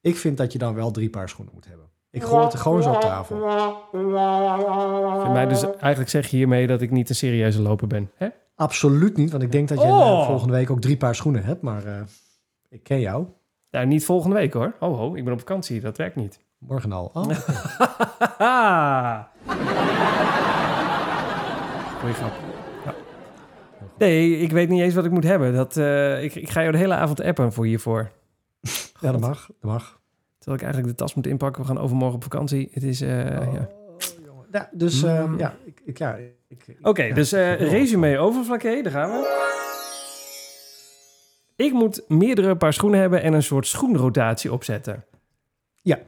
Ik 0.00 0.16
vind 0.16 0.36
dat 0.36 0.52
je 0.52 0.58
dan 0.58 0.74
wel 0.74 0.90
drie 0.90 1.10
paar 1.10 1.28
schoenen 1.28 1.54
moet 1.54 1.66
hebben. 1.68 1.86
Ik 2.12 2.22
gooi 2.22 2.44
het 2.44 2.52
er 2.52 2.58
gewoon 2.58 2.82
zo 2.82 2.90
op 2.90 3.00
tafel. 3.00 3.36
Voor 5.20 5.30
mij 5.32 5.46
dus 5.46 5.64
eigenlijk 5.78 6.10
zeg 6.10 6.26
je 6.26 6.36
hiermee 6.36 6.66
dat 6.66 6.80
ik 6.80 6.90
niet 6.90 7.08
een 7.08 7.14
serieuze 7.14 7.62
loper 7.62 7.86
ben. 7.86 8.10
Hè? 8.16 8.28
Absoluut 8.56 9.16
niet, 9.16 9.30
want 9.30 9.42
ik 9.42 9.52
denk 9.52 9.68
dat 9.68 9.80
je 9.82 9.86
Oh. 9.88 10.20
eh, 10.20 10.26
volgende 10.26 10.52
week 10.52 10.70
ook 10.70 10.80
drie 10.80 10.96
paar 10.96 11.14
schoenen 11.14 11.44
hebt. 11.44 11.62
Maar 11.62 11.84
eh, 11.86 11.94
ik 12.68 12.82
ken 12.82 13.00
jou. 13.00 13.26
Nou, 13.70 13.86
niet 13.86 14.04
volgende 14.04 14.36
week 14.36 14.52
hoor. 14.52 14.72
Ho, 14.78 14.94
ho, 14.94 15.14
ik 15.14 15.24
ben 15.24 15.32
op 15.32 15.38
vakantie. 15.38 15.80
Dat 15.80 15.96
werkt 15.96 16.16
niet. 16.16 16.40
Morgen 16.58 16.92
al. 16.92 17.10
Oh, 17.14 17.24
Goeie 22.00 22.14
grap. 22.14 22.32
Ja. 22.84 22.94
Nee, 23.98 24.38
ik 24.38 24.50
weet 24.52 24.68
niet 24.68 24.80
eens 24.80 24.94
wat 24.94 25.04
ik 25.04 25.10
moet 25.10 25.24
hebben. 25.24 25.54
Dat, 25.54 25.76
eh, 25.76 26.22
ik, 26.22 26.34
ik 26.34 26.50
ga 26.50 26.60
jou 26.60 26.72
de 26.72 26.78
hele 26.78 26.94
avond 26.94 27.20
appen 27.22 27.52
voor 27.52 27.64
hiervoor. 27.66 28.10
ja, 29.00 29.12
dat 29.12 29.20
mag. 29.20 29.46
Dat 29.60 29.70
mag. 29.70 30.00
Terwijl 30.42 30.56
ik 30.56 30.62
eigenlijk 30.62 30.86
de 30.98 31.04
tas 31.04 31.14
moet 31.14 31.26
inpakken. 31.26 31.62
We 31.62 31.68
gaan 31.68 31.78
overmorgen 31.78 32.16
op 32.16 32.22
vakantie. 32.22 32.68
Het 32.72 32.82
is, 32.82 33.00
eh, 33.00 33.08
Oh, 33.48 33.54
ja. 34.52 34.68
dus 34.72 35.02
eh, 35.02 35.24
Mm. 35.24 35.38
ja, 35.38 35.56
ik, 35.64 35.80
ik, 35.84 35.98
ja, 35.98 36.18
Oké, 36.82 37.02
ja, 37.02 37.14
dus 37.14 37.32
eh 37.32 37.54
wil- 37.54 37.68
resume 37.68 38.18
overvlakke, 38.18 38.80
daar 38.82 38.92
gaan 38.92 39.10
we. 39.10 39.50
Ik 41.56 41.72
moet 41.72 42.04
meerdere 42.08 42.56
paar 42.56 42.72
schoenen 42.72 43.00
hebben 43.00 43.22
en 43.22 43.32
een 43.32 43.42
soort 43.42 43.66
schoenrotatie 43.66 44.52
opzetten. 44.52 45.04
Ja. 45.82 45.98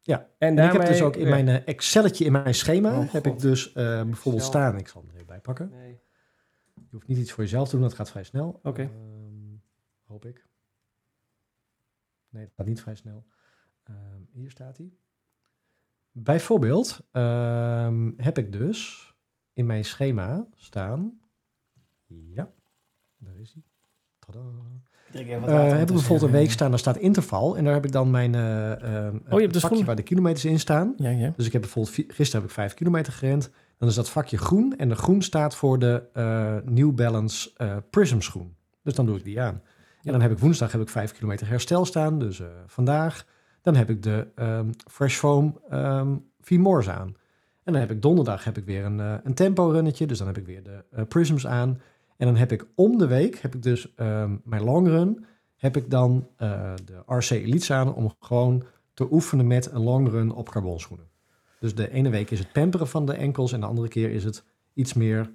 Ja. 0.00 0.18
En, 0.18 0.26
En 0.48 0.54
daarmee, 0.56 0.74
ik 0.74 0.80
heb 0.82 0.90
dus 0.92 1.02
ook 1.02 1.16
in 1.16 1.28
mijn 1.28 1.48
eh, 1.48 1.66
Excelletje 1.66 2.24
in 2.24 2.32
mijn 2.32 2.54
schema, 2.54 2.98
Oh, 2.98 3.12
heb 3.12 3.26
ik 3.26 3.38
dus 3.38 3.68
eh, 3.72 3.74
bijvoorbeeld 3.84 4.24
Excel. 4.24 4.40
staan. 4.42 4.78
Ik 4.78 4.88
zal 4.88 5.00
hem 5.00 5.10
er 5.10 5.14
even 5.14 5.26
bij 5.26 5.40
pakken. 5.40 5.70
Nee. 5.70 5.98
Je 6.74 6.94
hoeft 6.96 7.06
niet 7.08 7.18
iets 7.18 7.32
voor 7.32 7.42
jezelf 7.44 7.68
te 7.68 7.74
doen, 7.74 7.84
dat 7.84 7.94
gaat 7.94 8.10
vrij 8.10 8.24
snel. 8.24 8.60
Oké. 8.62 8.82
Ehm, 8.82 8.90
hoop 10.06 10.24
ik. 10.24 10.46
Nee, 12.30 12.44
dat 12.44 12.52
gaat 12.56 12.66
niet 12.66 12.80
vrij 12.80 12.94
snel. 12.94 13.24
Ehm, 13.88 14.22
hier 14.32 14.50
staat 14.50 14.76
hij. 14.76 14.92
Bijvoorbeeld 16.12 17.00
ehm, 17.12 18.10
heb 18.16 18.38
ik 18.38 18.52
dus 18.52 19.12
in 19.52 19.66
mijn 19.66 19.84
schema 19.84 20.46
staan. 20.54 21.20
Ja, 22.06 22.52
daar 23.16 23.36
is 23.38 23.52
hij. 23.52 23.62
Eh, 25.12 25.68
heb 25.68 25.88
ik 25.88 25.94
bijvoorbeeld 25.94 26.22
een 26.22 26.38
week 26.38 26.50
staan, 26.50 26.70
daar 26.70 26.78
staat 26.78 26.96
interval. 26.96 27.56
En 27.56 27.64
daar 27.64 27.74
heb 27.74 27.84
ik 27.84 27.92
dan 27.92 28.10
mijn 28.10 28.34
eh 28.34 28.72
ehm, 28.72 29.12
de 29.12 29.18
het 29.20 29.40
vakje 29.40 29.60
schoenen. 29.60 29.86
waar 29.86 29.96
de 29.96 30.02
kilometers 30.02 30.44
in 30.44 30.58
staan. 30.58 30.94
Ja, 30.96 31.10
ja. 31.10 31.32
Dus 31.36 31.46
ik 31.46 31.52
heb 31.52 31.60
bijvoorbeeld, 31.60 31.94
gisteren 31.94 32.40
heb 32.40 32.50
ik 32.50 32.56
vijf 32.56 32.74
kilometer 32.74 33.12
gerend. 33.12 33.50
Dan 33.78 33.88
is 33.88 33.94
dat 33.94 34.10
vakje 34.10 34.38
groen. 34.38 34.76
En 34.76 34.88
de 34.88 34.94
groen 34.94 35.22
staat 35.22 35.56
voor 35.56 35.78
de 35.78 36.02
eh, 36.12 36.56
New 36.64 36.94
Balance 36.94 37.50
eh, 37.56 37.76
Prism 37.90 38.20
schoen. 38.20 38.56
Dus 38.82 38.94
dan 38.94 39.06
doe 39.06 39.16
ik 39.16 39.24
die 39.24 39.40
aan. 39.40 39.62
En 40.02 40.12
dan 40.12 40.20
heb 40.20 40.30
ik 40.30 40.38
woensdag 40.38 40.72
heb 40.72 40.80
ik 40.80 40.88
vijf 40.88 41.12
kilometer 41.12 41.48
herstel 41.48 41.84
staan. 41.84 42.18
Dus 42.18 42.40
eh, 42.40 42.46
vandaag. 42.66 43.26
Dan 43.68 43.76
heb 43.76 43.90
ik 43.90 44.02
de 44.02 44.26
ehm, 44.34 44.70
Fresh 44.90 45.16
Foam 45.16 45.60
ehm 45.70 46.16
V-Mores 46.40 46.88
aan. 46.88 47.16
En 47.64 47.72
dan 47.72 47.80
heb 47.80 47.90
ik 47.90 48.02
donderdag 48.02 48.44
heb 48.44 48.56
ik 48.56 48.64
weer 48.64 48.84
een, 48.84 49.00
eh, 49.00 49.14
een 49.22 49.34
tempo 49.34 49.68
runnetje. 49.68 50.06
Dus 50.06 50.18
dan 50.18 50.26
heb 50.26 50.36
ik 50.36 50.46
weer 50.46 50.62
de 50.62 50.84
eh, 50.90 51.04
Prisms 51.08 51.46
aan. 51.46 51.80
En 52.16 52.26
dan 52.26 52.36
heb 52.36 52.52
ik 52.52 52.66
om 52.74 52.98
de 52.98 53.06
week, 53.06 53.38
heb 53.38 53.54
ik 53.54 53.62
dus 53.62 53.94
ehm, 53.94 54.36
mijn 54.44 54.62
long 54.62 54.86
run, 54.86 55.24
heb 55.56 55.76
ik 55.76 55.90
dan 55.90 56.28
eh, 56.36 56.74
de 56.84 57.02
RC 57.06 57.30
Elites 57.30 57.70
aan 57.70 57.94
om 57.94 58.14
gewoon 58.20 58.64
te 58.94 59.12
oefenen 59.12 59.46
met 59.46 59.72
een 59.72 59.82
long 59.82 60.08
run 60.08 60.32
op 60.32 60.50
carbonschoenen. 60.50 61.08
Dus 61.60 61.74
de 61.74 61.90
ene 61.90 62.10
week 62.10 62.30
is 62.30 62.38
het 62.38 62.52
pamperen 62.52 62.88
van 62.88 63.06
de 63.06 63.14
enkels 63.14 63.52
en 63.52 63.60
de 63.60 63.66
andere 63.66 63.88
keer 63.88 64.10
is 64.10 64.24
het 64.24 64.44
iets 64.74 64.94
meer 64.94 65.30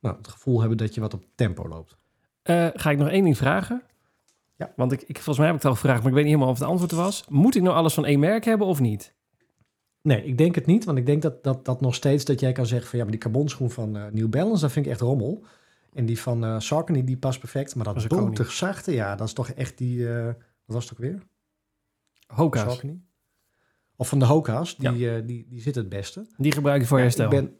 nou, 0.00 0.16
het 0.16 0.28
gevoel 0.28 0.60
hebben 0.60 0.78
dat 0.78 0.94
je 0.94 1.00
wat 1.00 1.14
op 1.14 1.24
tempo 1.34 1.68
loopt. 1.68 1.96
Ga 2.74 2.90
ik 2.90 2.98
nog 2.98 3.08
één 3.08 3.24
ding 3.24 3.36
vragen? 3.36 3.82
Ja. 4.58 4.72
Want 4.76 4.92
ik, 4.92 5.02
ik, 5.02 5.14
volgens 5.16 5.36
mij 5.38 5.46
heb 5.46 5.56
ik 5.56 5.62
het 5.62 5.70
al 5.70 5.76
gevraagd, 5.76 5.98
maar 5.98 6.08
ik 6.08 6.14
weet 6.14 6.24
niet 6.24 6.32
helemaal 6.32 6.52
of 6.52 6.58
het 6.58 6.68
antwoord 6.68 6.92
was. 6.92 7.24
Moet 7.28 7.54
ik 7.56 7.62
nou 7.62 7.76
alles 7.76 7.94
van 7.94 8.04
één 8.04 8.18
merk 8.18 8.44
hebben 8.44 8.66
of 8.66 8.80
niet? 8.80 9.14
Nee, 10.02 10.24
ik 10.24 10.38
denk 10.38 10.54
het 10.54 10.66
niet, 10.66 10.84
want 10.84 10.98
ik 10.98 11.06
denk 11.06 11.22
dat, 11.22 11.44
dat, 11.44 11.64
dat 11.64 11.80
nog 11.80 11.94
steeds 11.94 12.24
dat 12.24 12.40
jij 12.40 12.52
kan 12.52 12.66
zeggen 12.66 12.88
van 12.88 12.98
ja, 12.98 13.04
maar 13.04 13.12
die 13.14 13.22
carbonschoen 13.22 13.70
van 13.70 13.96
eh, 13.96 14.04
New 14.12 14.28
Balance, 14.28 14.60
dat 14.60 14.72
vind 14.72 14.86
ik 14.86 14.92
echt 14.92 15.00
rommel. 15.00 15.44
En 15.92 16.06
die 16.06 16.20
van 16.20 16.44
eh 16.44 16.58
Saucony, 16.58 17.04
die 17.04 17.16
past 17.16 17.38
perfect. 17.40 17.74
Maar 17.74 17.84
dat 17.84 18.08
boter 18.08 18.50
zachte, 18.50 18.92
ja, 18.92 19.14
dat 19.16 19.26
is 19.26 19.32
toch 19.32 19.48
echt 19.48 19.78
die, 19.78 20.08
eh, 20.14 20.24
wat 20.24 20.34
was 20.74 20.84
het 20.84 20.92
ook 20.92 20.98
weer? 20.98 21.22
Hoka's, 22.26 22.62
Saucony? 22.62 23.00
Of 23.96 24.08
van 24.08 24.18
de 24.18 24.24
Hoka's, 24.24 24.76
die, 24.76 25.24
die, 25.24 25.46
die 25.48 25.60
zit 25.60 25.74
het 25.74 25.88
beste. 25.88 26.26
die 26.36 26.52
gebruik 26.52 26.80
je 26.80 26.86
voor 26.86 26.96
Ja, 26.98 27.02
herstel. 27.02 27.24
ik 27.24 27.30
ben, 27.30 27.56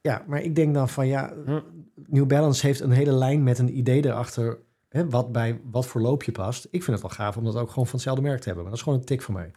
ja, 0.00 0.24
maar 0.26 0.42
ik 0.42 0.54
denk 0.54 0.74
dan 0.74 0.88
van 0.88 1.06
ja, 1.06 1.32
Hm. 1.44 1.60
New 2.06 2.26
Balance 2.26 2.66
heeft 2.66 2.80
een 2.80 2.90
hele 2.90 3.12
lijn 3.12 3.42
met 3.42 3.58
een 3.58 3.76
idee 3.78 4.04
erachter. 4.04 4.58
Hè, 4.92 5.08
wat 5.08 5.32
bij 5.32 5.60
wat 5.70 5.86
voor 5.86 6.00
loopje 6.00 6.32
past. 6.32 6.64
Ik 6.64 6.82
vind 6.82 6.86
het 6.86 7.00
wel 7.00 7.10
gaaf 7.10 7.36
om 7.36 7.44
dat 7.44 7.56
ook 7.56 7.68
gewoon 7.68 7.84
van 7.86 7.94
hetzelfde 7.94 8.22
merk 8.22 8.38
te 8.38 8.44
hebben. 8.44 8.62
Maar 8.62 8.72
dat 8.72 8.80
is 8.80 8.84
gewoon 8.84 8.98
een 8.98 9.06
tik 9.06 9.22
voor 9.22 9.34
mij. 9.34 9.50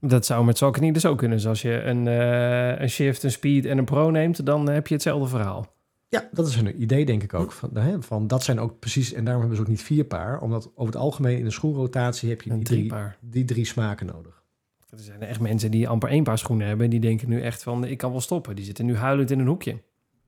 Dat 0.00 0.26
zou 0.26 0.44
met 0.44 0.58
Saucony 0.58 0.92
dus 0.92 1.06
ook 1.06 1.18
kunnen. 1.18 1.36
Dus 1.36 1.46
als 1.46 1.62
je 1.62 1.82
een, 1.82 2.06
eh, 2.08 2.80
een 2.80 2.88
Shift, 2.88 3.22
een 3.22 3.30
Speed 3.30 3.64
en 3.64 3.78
een 3.78 3.84
Pro 3.84 4.10
neemt, 4.10 4.46
dan 4.46 4.68
heb 4.68 4.86
je 4.86 4.94
hetzelfde 4.94 5.28
verhaal. 5.28 5.74
Ja, 6.08 6.28
dat 6.32 6.48
is 6.48 6.56
een 6.56 6.82
idee 6.82 7.04
denk 7.04 7.22
ik 7.22 7.34
ook. 7.34 7.52
Van, 7.52 7.76
hè, 7.76 8.02
van, 8.02 8.26
dat 8.26 8.42
zijn 8.42 8.60
ook 8.60 8.78
precies, 8.78 9.12
en 9.12 9.24
daarom 9.24 9.40
hebben 9.40 9.58
ze 9.58 9.64
ook 9.64 9.70
niet 9.70 9.82
vier 9.82 10.04
paar. 10.04 10.40
Omdat 10.40 10.70
over 10.74 10.92
het 10.92 11.02
algemeen 11.02 11.38
in 11.38 11.44
de 11.44 11.50
schoenrotatie 11.50 12.28
heb 12.28 12.42
je 12.42 12.50
die 12.50 12.62
drie 12.62 12.78
drie, 12.78 12.90
paar. 12.90 13.16
die 13.20 13.44
drie 13.44 13.64
smaken 13.64 14.06
nodig. 14.06 14.42
Er 14.90 14.98
zijn 14.98 15.22
echt 15.22 15.40
mensen 15.40 15.70
die 15.70 15.88
amper 15.88 16.08
één 16.08 16.24
paar 16.24 16.38
schoenen 16.38 16.66
hebben. 16.66 16.84
En 16.84 16.90
die 16.90 17.00
denken 17.00 17.28
nu 17.28 17.40
echt 17.40 17.62
van, 17.62 17.84
ik 17.84 17.98
kan 17.98 18.10
wel 18.10 18.20
stoppen. 18.20 18.56
Die 18.56 18.64
zitten 18.64 18.86
nu 18.86 18.96
huilend 18.96 19.30
in 19.30 19.38
een 19.38 19.46
hoekje. 19.46 19.82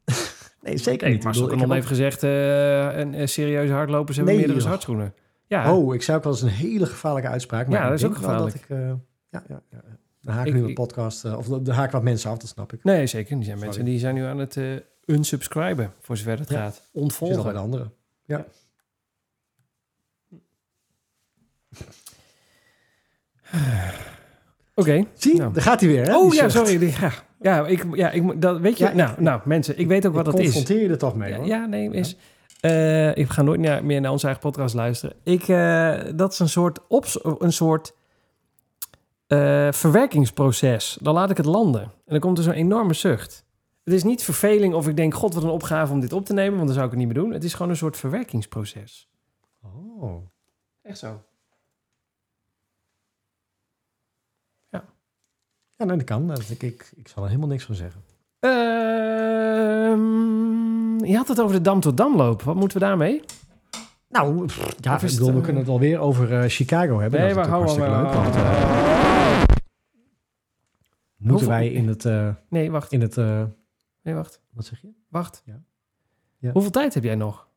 Nee, 0.65 0.77
zeker 0.79 1.07
Nee, 1.07 1.15
niet. 1.17 1.25
maar 1.25 1.35
heeft 1.75 1.87
gezegd, 1.87 2.23
eh, 2.23 2.97
een, 2.99 3.21
een 3.21 3.29
serieuze 3.29 3.73
hardlopers 3.73 4.17
hebben 4.17 4.35
Nee, 4.35 4.47
meerdere 4.47 4.67
ook- 4.73 5.11
Ja, 5.47 5.75
Oh, 5.77 5.95
ik 5.95 6.03
zou 6.03 6.19
ook 6.19 6.25
wel 6.25 6.33
eens 6.33 6.43
een 6.43 6.49
hele 6.49 6.87
gevaarlijke 6.87 7.29
uitspraak. 7.29 7.69
Maar 7.69 7.81
Ja, 7.81 7.89
dat 7.89 7.99
is 7.99 8.05
ook 8.05 8.15
gevaarlijk. 8.17 8.53
Dat 8.55 8.63
ik, 8.63 8.69
eh, 8.69 8.79
ja, 9.31 9.43
ja, 9.49 9.63
ja. 9.71 9.83
Dan 10.23 10.35
haak 10.35 10.47
ik 10.47 10.55
nu 10.55 10.65
een 10.65 10.75
podcast, 10.75 11.25
eh, 11.25 11.37
of 11.39 11.47
de, 11.49 11.73
haak 11.73 11.91
wat 11.91 12.03
mensen 12.03 12.31
af, 12.31 12.39
dat 12.39 12.49
snap 12.49 12.73
ik. 12.73 12.85
nee 12.85 13.07
zeker. 13.07 13.35
Die 13.35 13.45
zijn 13.45 13.59
Sorry. 13.59 13.63
mensen 13.65 13.85
die 13.85 13.99
zijn 13.99 14.15
nu 14.15 14.25
aan 14.25 14.39
het 14.39 14.59
unsubscriben, 15.07 15.93
voor 16.01 16.17
zover 16.17 16.39
het 16.39 16.49
Ja. 16.49 16.57
gaat. 16.59 16.75
Ik 16.75 16.75
zit 16.83 16.93
bij 16.93 17.01
de 17.03 17.05
Ontvolgen. 17.05 17.57
anderen. 17.57 17.93
Ja. 18.25 18.45
Oké. 24.75 25.05
Zie, 25.15 25.37
Nou. 25.37 25.53
daar 25.53 25.63
gaat 25.63 25.81
hij 25.81 25.89
weer. 25.89 26.07
Hè? 26.07 26.17
Oh 26.19 26.35
ja, 26.35 26.49
sorry. 26.49 26.95
Ja, 27.01 27.13
ja, 27.41 27.67
ik, 27.67 27.85
ja 27.97 28.11
ik, 28.11 28.41
dat, 28.41 28.61
weet 28.61 28.79
je, 28.79 28.85
Ja, 28.85 28.93
nou, 28.95 29.23
nou, 29.23 29.41
mensen, 29.45 29.79
ik 29.79 29.87
weet 29.87 30.07
ook 30.07 30.15
wat 30.15 30.25
dat 30.25 30.39
is. 30.39 30.45
confronteer 30.45 30.83
je 30.83 30.89
er 30.89 30.99
toch 30.99 31.17
mee, 31.17 31.31
Ja, 31.31 31.37
hoor. 31.37 31.47
ja, 31.47 31.67
nee, 31.67 31.91
is. 31.91 32.17
eh, 32.61 33.17
ik 33.17 33.29
ga 33.31 33.43
nooit 33.43 33.61
naar- 33.61 33.85
meer 33.85 34.01
naar 34.01 34.11
onze 34.11 34.25
eigen 34.27 34.43
podcast 34.51 34.75
luisteren. 34.75 35.17
Ik, 35.23 35.49
eh, 35.49 35.99
dat 36.15 36.33
is 36.33 36.39
een 36.39 36.49
soort, 36.49 36.79
ops, 36.89 37.19
een 37.39 37.53
soort 37.53 37.95
eh, 39.27 39.73
verwerkingsproces. 39.73 40.99
Dan 41.03 41.15
laat 41.15 41.31
ik 41.31 41.37
het 41.37 41.47
landen. 41.47 41.83
En 41.83 41.91
dan 42.07 42.21
komt 42.21 42.39
er 42.39 42.45
zo'n 42.45 42.53
enorme 42.53 42.95
zucht. 42.95 43.45
Het 43.85 43.95
is 43.95 44.03
niet 44.05 44.23
verveling 44.23 44.75
of 44.75 44.89
ik 44.89 44.97
denk, 44.97 45.15
god, 45.15 45.35
wat 45.35 45.43
een 45.43 45.49
opgave 45.49 45.93
om 45.93 46.01
dit 46.01 46.13
op 46.13 46.25
te 46.25 46.33
nemen, 46.33 46.55
want 46.55 46.65
dan 46.65 46.75
zou 46.75 46.85
ik 46.85 46.91
het 46.91 46.99
niet 47.01 47.09
meer 47.15 47.23
doen. 47.25 47.33
Het 47.33 47.45
is 47.45 47.53
gewoon 47.55 47.71
een 47.71 47.77
soort 47.77 47.97
verwerkingsproces. 47.97 49.09
Oh. 49.63 50.27
Echt 50.83 50.99
zo. 50.99 51.23
Ja, 55.85 55.91
nee, 55.91 55.99
dat 55.99 56.07
kan. 56.07 56.27
Dat, 56.29 56.51
ik, 56.51 56.63
ik, 56.63 56.93
ik 56.97 57.09
zal 57.09 57.23
er 57.23 57.29
helemaal 57.29 57.49
niks 57.49 57.65
van 57.65 57.75
zeggen. 57.75 58.01
Ehm, 59.65 61.05
je 61.05 61.17
had 61.17 61.29
het 61.29 61.41
over 61.41 61.57
de 61.57 61.61
Dam 61.63 61.81
tot 61.81 61.97
Dam 61.97 62.17
lopen. 62.17 62.47
Wat 62.47 62.55
moeten 62.55 62.79
we 62.79 62.85
daarmee? 62.85 63.23
Nou, 64.09 64.47
pff, 64.47 64.75
ja, 64.81 64.95
Of 64.95 65.03
is 65.03 65.13
ik 65.13 65.19
bedoel, 65.19 65.27
het, 65.27 65.35
we 65.35 65.41
eh, 65.41 65.45
kunnen 65.45 65.63
het 65.63 65.71
alweer 65.71 65.99
over 65.99 66.33
eh, 66.41 66.49
Chicago 66.49 66.99
hebben. 67.01 67.21
Nee, 67.21 67.35
dat 67.35 67.45
is 67.45 67.51
we 67.51 67.51
natuurlijk 67.53 67.79
houden 67.79 67.91
hartstikke 67.91 67.91
maar- 67.91 68.03
leuk. 68.05 68.15
Want, 68.15 68.35
eh, 68.37 69.55
moeten 71.17 71.29
Hoeveel- 71.29 71.49
wij 71.49 71.69
in 71.73 71.89
het... 71.89 72.05
eh, 72.05 72.35
Nee, 72.49 72.71
wacht. 72.71 72.93
in 72.93 73.01
het 73.01 73.17
eh, 73.19 73.43
Nee, 74.03 74.15
wacht. 74.15 74.41
wat 74.51 74.65
zeg 74.65 74.81
je? 74.81 74.89
Wacht. 75.09 75.43
Ja. 75.45 75.63
Ja. 76.39 76.53
Hoeveel 76.53 76.71
tijd 76.71 76.95
heb 76.95 77.03
jij 77.05 77.15
nog? 77.15 77.49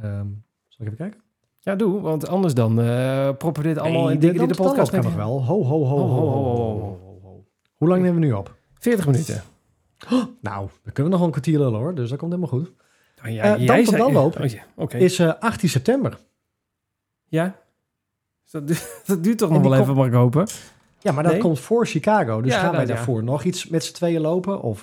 Ehm, 0.00 0.26
zal 0.68 0.86
ik 0.86 0.92
even 0.92 0.96
kijken? 0.96 1.20
Ja, 1.68 1.74
doe, 1.74 2.00
want 2.00 2.28
anders 2.28 2.54
dan 2.54 2.80
eh, 2.80 2.86
uh, 2.86 3.36
proppen 3.36 3.62
we 3.62 3.68
dit 3.68 3.78
allemaal 3.78 4.04
nee, 4.04 4.14
in 4.14 4.20
dingen 4.20 4.38
die 4.38 4.46
de 4.46 4.62
podcast 4.62 4.90
kan 4.90 5.02
nog 5.02 5.14
wel. 5.14 5.44
Ho 5.44 5.64
ho 5.64 5.84
ho, 5.84 5.98
ho, 5.98 6.26
ho, 6.26 6.80
ho, 7.22 7.46
Hoe 7.76 7.88
lang 7.88 8.02
nemen 8.02 8.20
we 8.20 8.26
nu 8.26 8.32
op? 8.32 8.56
40 8.78 9.06
minuten. 9.06 9.42
Nou, 10.40 10.68
dan 10.82 10.92
kunnen 10.92 11.12
we 11.12 11.18
nog 11.18 11.26
een 11.26 11.30
kwartier 11.30 11.58
lullen 11.58 11.78
hoor, 11.78 11.94
dus 11.94 12.08
dat 12.08 12.18
komt 12.18 12.32
helemaal 12.32 12.58
goed. 12.58 12.72
Oh, 13.24 13.30
ja, 13.30 13.58
uh, 13.58 13.66
jij 13.66 13.84
zei, 13.84 13.96
dan 13.96 14.16
oh, 14.16 14.90
is 14.94 15.18
eh, 15.18 15.26
uh, 15.26 15.32
18 15.38 15.68
september. 15.68 16.18
Ja, 17.26 17.56
dus 18.42 18.52
dat, 18.52 18.66
duurt, 18.66 19.02
dat, 19.06 19.24
duurt 19.24 19.38
toch 19.38 19.50
nog 19.50 19.62
wel 19.62 19.74
even, 19.74 19.94
mag 19.94 20.06
ik 20.06 20.12
hopen. 20.12 20.46
Ja, 20.98 21.12
maar 21.12 21.24
dat 21.24 21.38
komt 21.38 21.60
voor 21.60 21.86
Chicago, 21.86 22.40
dus 22.40 22.54
gaan 22.54 22.62
wij 22.62 22.84
nou 22.84 22.86
daarvoor 22.86 23.24
nog 23.24 23.44
iets 23.44 23.68
met 23.68 23.84
z'n 23.84 23.94
tweeën 23.94 24.20
lopen? 24.20 24.62
Of 24.62 24.82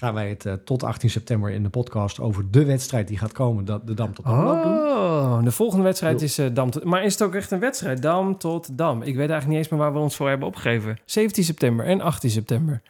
gaan 0.00 0.14
wij 0.14 0.28
het 0.28 0.46
eh, 0.46 0.52
tot 0.52 0.82
18 0.82 1.10
september 1.10 1.50
in 1.50 1.62
de 1.62 1.68
podcast 1.68 2.20
over 2.20 2.50
de 2.50 2.64
wedstrijd 2.64 3.08
die 3.08 3.18
gaat 3.18 3.32
komen, 3.32 3.64
dat 3.64 3.86
de 3.86 3.94
Dam 3.94 4.14
tot 4.14 4.24
Dam 4.24 4.44
doen? 4.44 4.72
Oh, 4.72 5.42
de 5.44 5.50
volgende 5.50 5.84
wedstrijd 5.84 6.22
is 6.22 6.38
eh, 6.38 6.46
Dam 6.52 6.70
tot... 6.70 6.84
Maar 6.84 7.04
is 7.04 7.12
het 7.12 7.22
ook 7.22 7.34
echt 7.34 7.50
een 7.50 7.58
wedstrijd? 7.60 8.02
Dam 8.02 8.38
tot 8.38 8.78
Dam. 8.78 8.96
Ik 8.98 9.04
weet 9.16 9.16
eigenlijk 9.30 9.46
niet 9.48 9.56
eens 9.58 9.68
meer 9.68 9.78
waar 9.80 9.92
we 9.92 9.98
ons 9.98 10.16
voor 10.16 10.28
hebben 10.28 10.48
opgegeven. 10.48 10.98
17 11.04 11.44
september 11.44 11.86
en 11.86 12.00
18 12.00 12.30
september. 12.30 12.82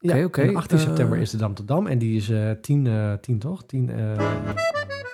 Ja, 0.00 0.14
Oké, 0.14 0.24
oké. 0.24 0.42
en 0.42 0.56
18 0.56 0.78
Eh, 0.78 0.84
september 0.84 1.18
is 1.18 1.30
de 1.30 1.36
Dam 1.36 1.54
tot 1.54 1.68
Dam 1.68 1.86
en 1.86 1.98
die 1.98 2.16
is 2.16 2.28
eh 2.30 2.50
10, 2.62 2.86
eh 2.86 3.12
10 3.20 3.38
toch? 3.38 3.64
10, 3.66 3.90
eh 3.90 3.96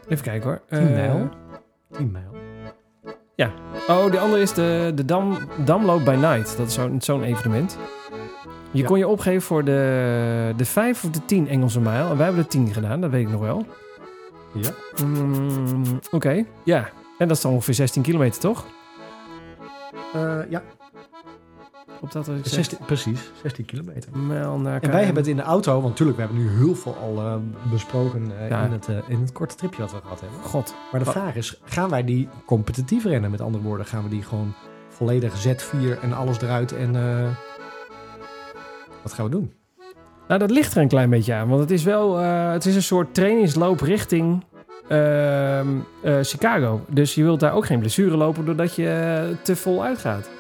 Even 0.09 0.25
kijken 0.25 0.49
hoor. 0.49 0.61
10 0.69 0.79
Eh, 0.79 0.95
mijl. 0.95 1.29
10 1.91 2.11
mijl. 2.11 2.33
Oh, 3.89 4.11
de 4.11 4.19
andere 4.19 4.43
is 4.43 4.53
de, 4.55 4.93
de 4.95 5.05
Dam, 5.05 5.37
Damloop 5.65 6.05
by 6.05 6.11
Night. 6.21 6.57
Dat 6.57 6.67
is 6.67 6.75
zo'n 6.75 7.01
zo'n 7.01 7.23
evenement. 7.23 7.79
Je 8.75 8.81
Ja. 8.81 8.87
kon 8.87 8.99
je 8.99 9.09
opgeven 9.09 9.43
voor 9.43 9.65
de, 9.65 10.53
de 10.57 10.65
5 10.65 11.05
of 11.05 11.11
de 11.11 11.25
10 11.25 11.49
Engelse 11.49 11.81
mijl. 11.81 12.11
En 12.11 12.17
wij 12.17 12.25
hebben 12.27 12.43
de 12.43 12.49
10 12.49 12.73
gedaan, 12.73 13.01
dat 13.01 13.11
weet 13.11 13.23
ik 13.23 13.31
nog 13.33 13.41
wel. 13.41 13.67
Ja. 14.53 14.71
Mm, 15.05 15.83
Oké, 16.11 16.45
ja. 16.65 16.89
En 17.19 17.29
dat 17.29 17.37
is 17.37 17.43
dan 17.43 17.53
ongeveer 17.53 17.75
16 17.75 18.03
kilometer, 18.03 18.41
toch? 18.41 18.67
Eh, 20.15 20.39
ja, 20.51 20.63
Op 22.01 22.13
dat 22.13 22.27
wat 22.27 22.37
ik 22.37 22.43
zeg. 22.45 22.55
16, 22.55 22.79
precies. 22.87 23.31
16 23.43 23.65
kilometer. 23.65 24.19
Mijl 24.19 24.59
naar 24.59 24.81
En 24.83 24.91
wij 24.91 25.05
hebben 25.05 25.23
het 25.23 25.31
in 25.31 25.37
de 25.37 25.43
auto, 25.43 25.73
want 25.73 25.89
natuurlijk, 25.89 26.19
we 26.19 26.25
hebben 26.25 26.43
nu 26.43 26.51
heel 26.51 26.75
veel 26.75 26.97
al 27.03 27.19
eh, 27.19 27.35
besproken 27.71 28.33
eh, 28.41 28.49
Ja. 28.49 28.65
in, 28.65 28.73
het, 28.73 28.89
in 29.09 29.21
het 29.21 29.33
korte 29.33 29.55
tripje 29.55 29.83
wat 29.83 29.93
we 29.93 29.99
gehad 30.03 30.21
hebben. 30.21 30.39
God. 30.41 30.75
Maar 30.91 31.01
de 31.01 31.07
Wat- 31.07 31.15
vraag 31.15 31.35
is, 31.37 31.61
gaan 31.65 31.91
wij 31.91 32.05
die 32.05 32.29
competitief 32.47 33.05
rennen? 33.05 33.31
Met 33.31 33.41
andere 33.41 33.65
woorden, 33.65 33.87
gaan 33.87 34.03
we 34.03 34.09
die 34.09 34.23
gewoon 34.23 34.55
volledig 34.89 35.47
Z4 35.47 36.01
en 36.03 36.13
alles 36.13 36.41
eruit 36.41 36.73
en... 36.73 36.97
wat 39.05 39.13
gaan 39.13 39.25
we 39.25 39.31
doen? 39.31 39.53
Nou, 40.29 40.41
dat 40.41 40.51
ligt 40.51 40.75
er 40.75 40.83
een 40.83 40.89
klein 40.89 41.11
beetje 41.11 41.35
aan. 41.35 41.49
Want 41.49 41.61
het 41.61 41.71
is 41.71 41.85
wel... 41.85 42.19
eh, 42.19 42.53
het 42.53 42.67
is 42.67 42.75
een 42.75 42.83
soort 42.83 43.15
trainingsloop 43.15 43.81
richting 43.81 44.45
ehm, 44.89 45.69
eh, 46.03 46.19
Chicago. 46.23 46.81
Dus 46.89 47.15
je 47.15 47.23
wilt 47.23 47.41
daar 47.41 47.53
ook 47.53 47.67
geen 47.67 47.79
blessure 47.79 48.17
lopen 48.17 48.45
doordat 48.45 48.75
je 48.75 48.89
eh, 48.89 49.37
te 49.43 49.57
vol 49.57 49.85
uitgaat. 49.85 50.31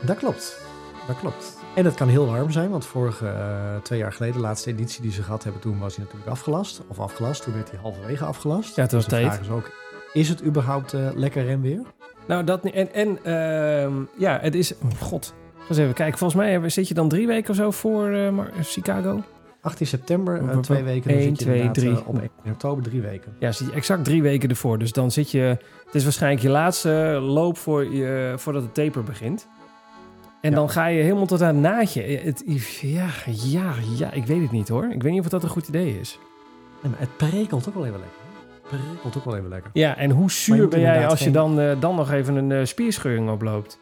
Dat 0.00 0.16
klopt. 0.16 0.60
Dat 1.06 1.18
klopt. 1.18 1.58
En 1.74 1.84
het 1.84 1.94
kan 1.94 2.08
heel 2.08 2.26
warm 2.26 2.50
zijn, 2.50 2.70
want 2.70 2.86
vorige 2.86 3.34
twee 3.82 3.98
jaar 3.98 4.12
geleden, 4.12 4.36
de 4.36 4.42
laatste 4.42 4.70
editie 4.70 5.02
die 5.02 5.12
ze 5.12 5.22
gehad 5.22 5.44
hebben, 5.44 5.62
toen 5.62 5.78
was 5.78 5.96
hij 5.96 6.04
natuurlijk 6.04 6.30
afgelast. 6.30 6.82
Of 6.88 6.98
afgelast, 6.98 7.42
toen 7.42 7.54
werd 7.54 7.70
hij 7.70 7.80
halverwege 7.80 8.24
afgelast. 8.24 8.76
Ja, 8.76 8.82
het 8.82 8.92
was 8.92 9.06
dus 9.06 9.18
de 9.18 9.24
vraag 9.24 9.40
is 9.40 9.50
ook, 9.50 9.70
is 10.12 10.28
het 10.28 10.44
überhaupt 10.44 10.94
lekker 11.14 11.44
renweer? 11.44 11.80
Nou, 12.26 12.44
dat 12.44 12.62
niet. 12.62 12.74
En, 12.74 12.92
en 12.92 13.18
ehm, 13.24 13.92
ja, 14.16 14.38
het 14.40 14.54
is. 14.54 14.74
oh, 14.78 14.90
God. 15.00 15.34
Eens 15.68 15.78
even 15.78 15.94
kijken. 15.94 16.18
Volgens 16.18 16.40
mij 16.42 16.68
zit 16.68 16.88
je 16.88 16.94
dan 16.94 17.08
drie 17.08 17.26
weken 17.26 17.50
of 17.50 17.56
zo 17.56 17.70
voor 17.70 18.10
Mar- 18.32 18.50
Chicago. 18.62 19.22
18 19.60 19.86
september, 19.86 20.46
wa- 20.46 20.60
twee 20.60 20.82
weken. 20.82 21.08
Dan 21.10 21.18
één, 21.18 21.28
zit 21.28 21.38
je 21.38 21.44
twee, 21.44 21.54
inderdaad, 21.62 21.74
drie. 21.84 21.90
eh, 21.96 22.08
op 22.08 22.14
1 22.44 22.52
oktober 22.52 22.82
drie 22.84 23.00
weken. 23.00 23.32
Ja, 23.38 23.52
zit 23.52 23.66
je 23.68 23.72
exact 23.72 24.04
drie 24.04 24.22
weken 24.22 24.48
ervoor. 24.48 24.78
Dus 24.78 24.92
dan 24.92 25.10
zit 25.10 25.30
je. 25.30 25.40
Het 25.84 25.94
is 25.94 26.02
waarschijnlijk 26.04 26.42
je 26.42 26.48
laatste 26.50 27.18
loop 27.22 27.58
voor 27.58 27.84
je, 27.94 28.32
voordat 28.36 28.62
de 28.62 28.72
taper 28.82 29.02
begint. 29.02 29.48
En 30.40 30.50
Ja. 30.50 30.56
dan 30.56 30.70
ga 30.70 30.86
je 30.86 31.02
helemaal 31.02 31.26
tot 31.26 31.42
aan 31.42 31.54
het 31.54 31.62
naadje. 31.64 32.02
Het, 32.02 32.42
ja, 32.80 33.08
ja, 33.26 33.72
ja, 33.96 34.12
ik 34.12 34.26
weet 34.26 34.40
het 34.42 34.50
niet 34.50 34.68
hoor. 34.68 34.84
Ik 34.90 35.02
weet 35.02 35.12
niet 35.12 35.20
of 35.20 35.28
dat 35.28 35.42
een 35.42 35.48
goed 35.48 35.68
idee 35.68 36.00
is. 36.00 36.18
Nee, 36.82 36.90
maar 36.92 37.00
het 37.00 37.16
prikkelt 37.16 37.68
ook 37.68 37.74
wel 37.74 37.86
even 37.86 37.98
lekker. 38.00 38.18
Het 38.70 38.80
prikkelt 38.90 39.16
ook 39.16 39.24
wel 39.24 39.36
even 39.36 39.48
lekker. 39.48 39.70
Ja, 39.74 39.96
en 39.96 40.10
hoe 40.10 40.30
zuur 40.30 40.68
ben 40.68 40.80
jij 40.80 41.06
als 41.06 41.20
je 41.20 41.30
dan, 41.30 41.60
eh, 41.60 41.80
dan 41.80 41.94
nog 41.94 42.10
even 42.12 42.36
een 42.36 42.52
eh, 42.52 42.64
spierscheuring 42.64 43.30
oploopt? 43.30 43.78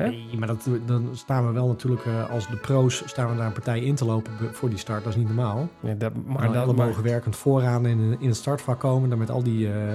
Hè? 0.00 0.08
Nee, 0.08 0.38
maar 0.38 0.48
dat, 0.48 0.68
dan 0.86 1.08
staan 1.12 1.46
we 1.46 1.52
wel 1.52 1.66
natuurlijk 1.66 2.04
eh, 2.04 2.30
als 2.30 2.48
de 2.48 2.56
pro's 2.56 3.02
staan 3.06 3.30
we 3.30 3.34
naar 3.34 3.46
een 3.46 3.52
partij 3.52 3.80
in 3.80 3.94
te 3.94 4.04
lopen 4.04 4.32
voor 4.52 4.68
die 4.68 4.78
start. 4.78 5.04
Dat 5.04 5.12
is 5.12 5.18
niet 5.18 5.26
normaal. 5.26 5.68
Ja, 5.80 5.94
dat, 5.94 6.12
Maar 6.26 6.52
dat, 6.52 6.62
alle 6.62 6.72
maar, 6.72 7.22
vooraan 7.30 7.86
in, 7.86 8.16
in 8.18 8.28
het 8.28 8.36
startvak 8.36 8.80
komen. 8.80 9.08
Dan 9.08 9.18
met 9.18 9.30
al 9.30 9.42
die, 9.42 9.72
eh 9.72 9.92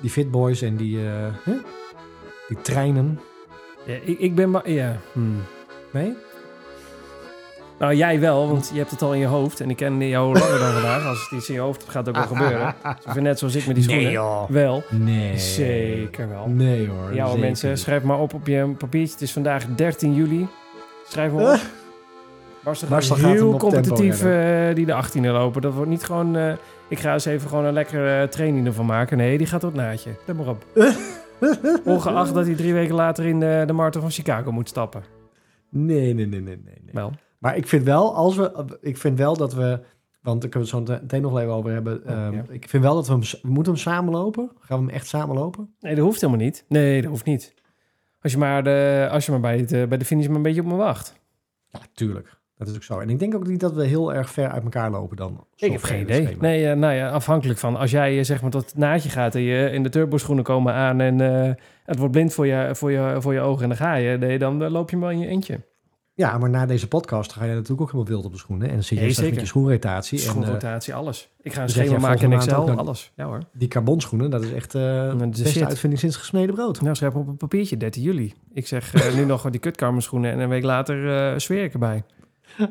die 0.00 0.10
fitboys 0.10 0.62
en 0.62 0.76
die, 0.76 1.06
eh, 1.06 1.54
die 2.48 2.60
treinen. 2.62 3.20
ja, 3.86 3.94
ik, 3.94 4.18
ik 4.18 4.34
ben 4.34 4.50
maar. 4.50 4.70
Ja. 4.70 4.96
hmm. 5.12 5.36
Nee? 5.92 6.14
Nou, 7.78 7.94
jij 7.94 8.20
wel, 8.20 8.48
want 8.48 8.70
je 8.72 8.78
hebt 8.78 8.90
het 8.90 9.02
al 9.02 9.12
in 9.14 9.20
je 9.20 9.26
hoofd. 9.26 9.60
En 9.60 9.70
ik 9.70 9.76
ken 9.76 10.08
jou 10.08 10.38
langer 10.38 10.58
dan 10.58 10.72
vandaag. 10.72 11.06
Als 11.06 11.22
het 11.22 11.38
iets 11.38 11.48
in 11.48 11.54
je 11.54 11.60
hoofd 11.60 11.80
hebt, 11.80 11.92
gaat 11.92 12.06
het 12.06 12.16
ook 12.16 12.28
wel 12.28 12.36
gebeuren. 12.36 12.74
Ongeveer 13.04 13.22
net 13.22 13.38
zoals 13.38 13.54
ik 13.54 13.66
met 13.66 13.74
die 13.74 13.84
schoenen. 13.84 14.04
Nee 14.04 14.14
joh. 14.14 14.48
Wel. 14.48 14.82
Nee. 14.90 15.38
Zeker 15.38 16.28
wel. 16.28 16.46
Nee 16.48 16.88
hoor. 16.88 17.14
Ja, 17.14 17.24
hoor, 17.24 17.38
mensen, 17.38 17.78
schrijf 17.78 18.02
maar 18.02 18.18
op 18.18 18.34
op 18.34 18.46
je 18.46 18.74
papiertje. 18.78 19.12
Het 19.12 19.22
is 19.22 19.32
vandaag 19.32 19.66
13 19.74 20.14
juli. 20.14 20.46
Schrijf 21.08 21.32
maar 21.32 21.52
op. 21.52 21.60
Marcel 22.88 23.16
gaat 23.16 23.30
heel 23.30 23.56
competitief 23.56 24.24
eh, 24.24 24.74
die 24.74 24.86
de 24.86 25.02
18e 25.04 25.20
lopen. 25.20 25.62
Dat 25.62 25.74
wordt 25.74 25.90
niet 25.90 26.04
gewoon... 26.04 26.36
eh, 26.36 26.52
ik 26.88 26.98
ga 26.98 27.12
eens 27.12 27.24
even 27.24 27.48
gewoon 27.48 27.64
een 27.64 27.72
lekkere 27.72 28.22
eh, 28.22 28.28
training 28.28 28.66
ervan 28.66 28.86
maken. 28.86 29.16
Nee, 29.16 29.38
die 29.38 29.46
gaat 29.46 29.64
op 29.64 29.74
naadje. 29.74 30.10
Let 30.24 30.36
maar 30.36 30.48
op. 30.48 30.64
Ongeacht 31.84 32.34
dat 32.34 32.46
hij 32.46 32.54
drie 32.54 32.72
weken 32.74 32.94
later 32.94 33.24
in 33.24 33.40
de, 33.40 33.62
de 33.66 33.72
Marathon 33.72 34.00
van 34.02 34.10
Chicago 34.10 34.52
moet 34.52 34.68
stappen. 34.68 35.02
Nee, 35.68 36.14
nee, 36.14 36.26
nee, 36.26 36.26
nee, 36.26 36.40
nee. 36.40 36.58
nee. 36.64 36.92
Wel. 36.92 37.12
Maar 37.38 37.56
ik 37.56 37.66
vind 37.68 37.84
wel, 37.84 38.14
als 38.14 38.36
we, 38.36 38.78
ik 38.80 38.96
vind 38.96 39.18
wel 39.18 39.36
dat 39.36 39.54
we, 39.54 39.80
want 40.20 40.40
daar 40.40 40.50
kunnen 40.50 40.70
we 40.70 40.76
het 40.76 40.88
zo 40.88 40.98
meteen 41.02 41.22
nog 41.22 41.38
even 41.38 41.52
over 41.52 41.70
hebben. 41.72 42.06
ehm, 42.06 42.34
ja. 42.34 42.44
Ik 42.48 42.68
vind 42.68 42.82
wel 42.82 42.94
dat 42.94 43.06
we 43.06 43.12
hem, 43.12 43.22
we 43.42 43.48
moeten 43.48 43.72
hem 43.72 43.82
samen 43.82 44.12
lopen. 44.12 44.50
Gaan 44.60 44.78
we 44.78 44.84
hem 44.84 44.94
echt 44.94 45.06
samen 45.06 45.36
lopen? 45.36 45.74
Nee, 45.80 45.94
dat 45.94 46.04
hoeft 46.04 46.20
helemaal 46.20 46.44
niet. 46.44 46.64
Nee, 46.68 47.02
dat 47.02 47.10
hoeft 47.10 47.24
niet. 47.24 47.54
Als 48.22 48.32
je 48.32 48.38
maar, 48.38 48.64
de, 48.64 49.08
als 49.10 49.24
je 49.26 49.30
maar 49.30 49.40
bij, 49.40 49.58
het, 49.58 49.72
eh, 49.72 49.86
bij 49.86 49.98
de 49.98 50.04
finish 50.04 50.26
maar 50.26 50.36
een 50.36 50.42
beetje 50.42 50.60
op 50.60 50.66
me 50.66 50.74
wacht. 50.76 51.14
Ja, 51.68 51.80
tuurlijk. 51.94 52.36
Dat 52.56 52.68
is 52.68 52.74
ook 52.74 52.82
zo. 52.82 52.98
En 52.98 53.10
ik 53.10 53.18
denk 53.18 53.34
ook 53.34 53.46
niet 53.46 53.60
dat 53.60 53.72
we 53.72 53.84
heel 53.84 54.14
erg 54.14 54.30
ver 54.30 54.48
uit 54.48 54.62
elkaar 54.62 54.90
lopen 54.90 55.16
dan. 55.16 55.44
Ik 55.56 55.72
heb 55.72 55.82
geen 55.82 56.00
idee. 56.00 56.22
schema. 56.22 56.40
Nee, 56.40 56.68
eh, 56.68 56.76
nou 56.76 56.94
ja, 56.94 57.10
afhankelijk 57.10 57.58
van. 57.58 57.76
Als 57.76 57.90
jij 57.90 58.18
eh, 58.18 58.24
zeg 58.24 58.42
maar 58.42 58.50
tot 58.50 58.76
naadje 58.76 59.08
gaat 59.08 59.34
en 59.34 59.40
je 59.40 59.70
in 59.70 59.82
de 59.82 59.88
turboschoenen 59.88 60.44
komen 60.44 60.72
aan 60.74 61.00
en 61.00 61.18
het 61.84 61.98
wordt 61.98 62.12
blind 62.12 62.34
voor 62.34 62.46
je, 62.46 62.70
voor, 62.74 62.90
je, 62.90 63.16
voor 63.18 63.32
je 63.32 63.40
ogen 63.40 63.62
en 63.62 63.68
dan 63.68 63.78
ga 63.78 63.94
je, 63.94 64.18
nee, 64.18 64.38
dan 64.38 64.68
loop 64.68 64.90
je 64.90 64.98
wel 64.98 65.10
in 65.10 65.18
je 65.18 65.26
eentje. 65.26 65.60
Ja, 66.18 66.38
maar 66.38 66.50
na 66.50 66.66
deze 66.66 66.88
podcast 66.88 67.32
ga 67.32 67.44
je 67.44 67.52
natuurlijk 67.52 67.80
ook 67.80 67.86
helemaal 67.86 68.06
wild 68.12 68.24
op 68.24 68.32
de 68.32 68.38
schoenen. 68.38 68.68
En 68.68 68.74
dan 68.74 68.82
zit 68.82 68.98
je 68.98 69.22
Nee, 69.22 69.30
met 69.30 69.40
je 69.40 69.46
schoenrotatie. 69.46 70.18
En 70.18 70.24
eh, 70.24 70.30
Schoenrotatie, 70.30 70.94
alles. 70.94 71.28
Ik 71.42 71.52
ga 71.52 71.62
een 71.62 71.68
schema 71.68 71.98
maken 71.98 72.24
in 72.24 72.32
Excel, 72.32 72.68
ook 72.70 72.78
alles. 72.78 73.12
Ja 73.16 73.24
hoor. 73.24 73.40
die 73.52 73.68
carbonschoenen, 73.68 74.30
dat 74.30 74.42
is 74.44 74.52
echt 74.52 74.74
eh 74.74 74.82
de 75.18 75.26
beste 75.28 75.48
shit. 75.48 75.64
uitvinding 75.64 76.00
sinds 76.00 76.16
gesneden 76.16 76.54
brood. 76.54 76.80
Nou, 76.80 76.96
schrijf 76.96 77.14
op 77.14 77.26
een 77.28 77.36
papiertje, 77.36 77.76
13 77.76 78.02
juli. 78.02 78.34
Ik 78.52 78.66
zeg 78.66 78.94
eh, 78.94 79.14
nu 79.14 79.24
nog 79.24 79.50
die 79.50 79.60
kutkarmenschoenen 79.60 80.32
en 80.32 80.38
een 80.38 80.48
week 80.48 80.62
later 80.62 81.32
eh 81.32 81.38
zweer 81.38 81.64
ik 81.64 81.72
erbij. 81.72 82.02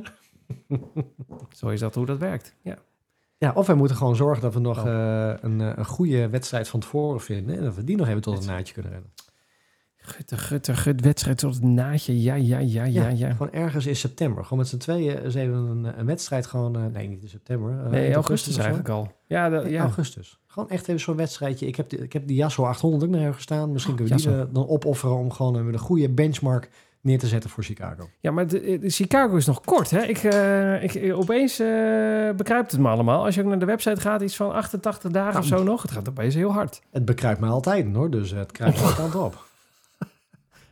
Zo 1.57 1.67
is 1.67 1.79
dat 1.79 1.95
hoe 1.95 2.05
dat 2.05 2.17
werkt. 2.17 2.55
Ja. 2.61 2.77
Ja, 3.37 3.51
of 3.55 3.67
wij 3.67 3.75
moeten 3.75 3.97
gewoon 3.97 4.15
zorgen 4.15 4.41
dat 4.41 4.53
we 4.53 4.59
nog 4.59 4.77
Oh. 4.85 4.87
eh, 4.87 5.33
een, 5.41 5.61
eh, 5.61 5.71
een 5.75 5.85
goede 5.85 6.29
wedstrijd 6.29 6.67
van 6.67 6.79
tevoren 6.79 7.21
vinden. 7.21 7.57
En 7.57 7.63
dat 7.63 7.75
we 7.75 7.83
die 7.83 7.95
nog 7.97 8.07
even 8.07 8.21
tot 8.21 8.39
een 8.39 8.45
naadje 8.45 8.73
kunnen 8.73 8.91
rennen. 8.91 9.09
Gutte, 10.08 10.38
gutte, 10.38 10.76
gut, 10.76 11.01
wedstrijd 11.01 11.38
tot 11.38 11.53
het 11.53 11.64
naadje. 11.64 12.22
Ja, 12.22 12.36
ja, 12.36 12.58
ja, 12.60 12.84
ja, 12.84 13.08
ja. 13.08 13.32
Gewoon 13.32 13.51
ergens 13.51 13.86
in 13.86 13.95
september. 13.95 14.43
Gewoon 14.43 14.60
met 14.60 14.68
z'n 14.68 14.78
tweeën 14.78 15.24
eens 15.24 15.36
even 15.36 15.53
een, 15.53 15.99
een 15.99 16.05
wedstrijd 16.05 16.45
gewoon... 16.45 16.76
eh, 16.76 16.82
nee, 16.93 17.08
niet 17.08 17.22
in 17.22 17.30
september. 17.30 17.72
eh, 17.84 17.89
Nee, 17.91 18.01
eind 18.03 18.16
augustus 18.16 18.58
eigenlijk 18.58 18.89
al. 18.89 19.12
Ja, 19.28 19.47
Nee, 19.47 19.72
ja. 19.72 19.82
augustus. 19.82 20.39
Gewoon 20.47 20.70
echt 20.70 20.88
even 20.88 21.01
zo'n 21.01 21.16
wedstrijdje. 21.16 21.68
Ik 21.68 21.76
heb, 21.76 21.89
de, 21.89 21.97
ik 21.97 22.14
heb 22.14 22.28
die 22.28 22.38
Yasso 22.38 22.64
800 22.66 23.03
ook 23.03 23.10
nog 23.10 23.22
ergens 23.22 23.43
staan. 23.43 23.72
Misschien 23.72 23.93
Oh, 23.93 23.99
kunnen 23.99 24.18
we 24.18 24.24
die 24.30 24.39
eh, 24.39 24.45
dan 24.53 24.68
opofferen 24.68 25.16
om 25.18 25.32
gewoon 25.32 25.55
een, 25.55 25.68
een 25.74 25.80
goede 25.80 26.10
benchmark 26.10 26.70
neer 27.01 27.20
te 27.20 27.28
zetten 27.28 27.49
voor 27.49 27.64
Chicago. 27.64 28.10
Ja, 28.20 28.32
maar 28.32 28.47
de, 28.47 28.78
de 28.82 28.89
Chicago 28.89 29.36
is 29.36 29.45
nog 29.45 29.62
kort, 29.62 29.89
hè? 29.89 30.01
Ik, 30.03 30.18
eh, 30.18 30.84
ik, 30.84 31.14
opeens 31.14 31.60
eh, 31.60 31.68
bekruipt 32.36 32.72
het 32.72 32.82
me 32.82 32.88
allemaal. 32.89 33.26
Als 33.26 33.36
je 33.36 33.41
ook 33.41 33.47
naar 33.47 33.60
de 33.60 33.66
website 33.66 34.01
gaat, 34.01 34.22
iets 34.22 34.36
van 34.36 34.53
88 34.53 35.12
dagen 35.12 35.32
Nou, 35.32 35.43
of 35.43 35.58
zo 35.58 35.64
nog. 35.64 35.82
Het 35.82 35.91
gaat 35.91 36.10
opeens 36.10 36.36
heel 36.36 36.51
hard. 36.51 36.82
Het 36.91 37.05
bekruipt 37.05 37.39
me 37.39 37.47
altijd 37.47 37.95
hoor, 37.95 38.10
dus 38.10 38.32
het 38.32 38.51
kruipt 38.51 38.82
alle 38.84 38.95
kanten 38.95 39.24
op. 39.24 39.45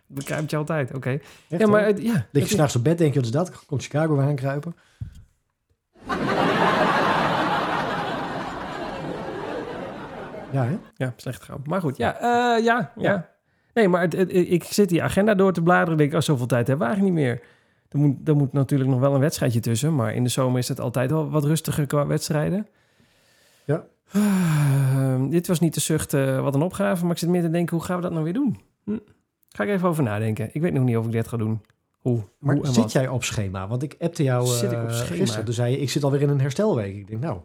Bekruipt 0.08 0.50
je 0.52 0.58
altijd, 0.58 0.94
oké. 0.94 1.20
Ja, 1.48 1.68
maar 1.68 1.86
hoor. 1.86 2.02
ja. 2.02 2.26
Lig 2.32 2.44
je 2.44 2.54
s'nachts 2.54 2.76
op 2.76 2.84
bed, 2.84 2.98
denk 2.98 3.10
je, 3.14 3.20
wat 3.20 3.26
is 3.28 3.32
dat? 3.34 3.66
Komt 3.66 3.84
Chicago 3.84 4.16
weer 4.16 4.26
aankruipen? 4.26 4.76
Ja, 10.52 10.64
hè? 10.66 10.78
Ja, 10.96 11.14
slecht 11.16 11.44
gaan. 11.44 11.62
Maar 11.66 11.82
goed, 11.82 11.98
ja, 11.98 12.16
eh, 12.20 12.64
ja, 12.64 12.92
ja. 12.96 13.30
Nee, 13.74 13.88
maar 13.88 14.02
het, 14.02 14.14
het- 14.14 14.32
ik 14.32 14.64
zit 14.64 14.90
die 14.90 15.04
agenda 15.04 15.34
door 15.34 15.54
te 15.54 15.62
bladeren. 15.62 15.98
denk 15.98 16.10
ik, 16.12 16.16
oh, 16.18 16.22
zoveel 16.24 16.46
tijd 16.46 16.68
hebben 16.68 16.88
we 16.88 16.94
eigenlijk 16.94 17.16
niet 17.18 17.26
meer. 17.26 17.42
Er 17.90 17.98
moet, 18.00 18.28
er 18.28 18.36
moet 18.36 18.54
natuurlijk 18.54 18.90
nog 18.90 19.00
wel 19.00 19.14
een 19.14 19.20
wedstrijdje 19.20 19.60
tussen. 19.60 19.96
Maar 19.96 20.14
in 20.14 20.24
de 20.24 20.30
zomer 20.30 20.60
is 20.60 20.68
het 20.68 20.80
altijd 20.80 21.10
wel 21.12 21.30
wat 21.30 21.44
rustiger 21.46 21.86
qua 21.86 22.08
wedstrijden. 22.08 22.68
Ja. 23.66 23.84
Ah, 24.12 25.30
dit 25.30 25.48
was 25.48 25.60
niet 25.60 25.74
de 25.74 25.80
zucht 25.80 26.14
eh, 26.14 26.42
wat 26.42 26.56
een 26.56 26.62
opgave. 26.62 27.04
Maar 27.04 27.12
ik 27.14 27.18
zit 27.18 27.30
meer 27.30 27.42
te 27.42 27.50
denken, 27.50 27.76
hoe 27.78 27.86
gaan 27.86 27.96
we 27.96 28.02
dat 28.02 28.12
nou 28.12 28.24
weer 28.24 28.34
doen? 28.34 28.60
Hm. 28.84 28.98
Ga 29.56 29.64
ik 29.64 29.70
even 29.70 29.88
over 29.90 30.04
nadenken. 30.04 30.50
Ik 30.54 30.62
weet 30.62 30.74
nog 30.74 30.84
niet 30.84 30.98
of 30.98 31.06
ik 31.06 31.12
dit 31.12 31.28
ga 31.28 31.38
doen. 31.38 31.62
Hoe? 32.00 32.24
Maar 32.40 32.56
hoe 32.56 32.66
zit 32.66 32.76
wat. 32.76 32.92
jij 32.92 33.08
op 33.08 33.24
schema? 33.24 33.68
Want 33.68 33.84
ik 33.84 33.96
appte 34.00 34.24
jou 34.24 34.46
Zit 34.48 34.72
ik 34.72 34.82
op 34.82 34.88
eh, 34.88 34.94
schema? 34.96 35.18
gisteren. 35.18 35.46
Toen 35.46 35.54
zei 35.54 35.72
je, 35.72 35.78
ik 35.78 35.90
zit 35.90 36.04
alweer 36.04 36.22
in 36.22 36.30
een 36.30 36.42
herstelweek. 36.42 36.96
Ik 36.96 37.08
denk, 37.08 37.22
nou, 37.22 37.40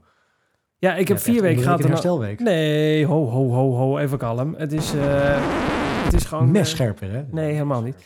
Ja, 0.79 0.95
ik 0.95 1.09
heb 1.09 1.19
vier 1.19 1.43
weken 1.43 1.63
gehad. 1.63 1.79
een 1.79 1.85
en 1.85 1.91
week 1.91 2.05
een 2.05 2.13
herstelweek. 2.13 2.41
Nee, 2.41 3.07
ho, 3.07 3.27
ho, 3.29 3.49
ho, 3.51 3.73
ho. 3.75 3.99
Even 3.99 4.19
kalm. 4.19 4.55
Het 4.55 4.73
is, 4.73 4.95
eh, 4.95 6.05
het 6.05 6.13
is 6.15 6.25
gewoon... 6.25 6.51
Mes 6.51 6.69
eh, 6.69 6.75
scherper, 6.75 7.11
hè? 7.11 7.25
Nee, 7.31 7.53
helemaal 7.53 7.83
niet. 7.83 7.97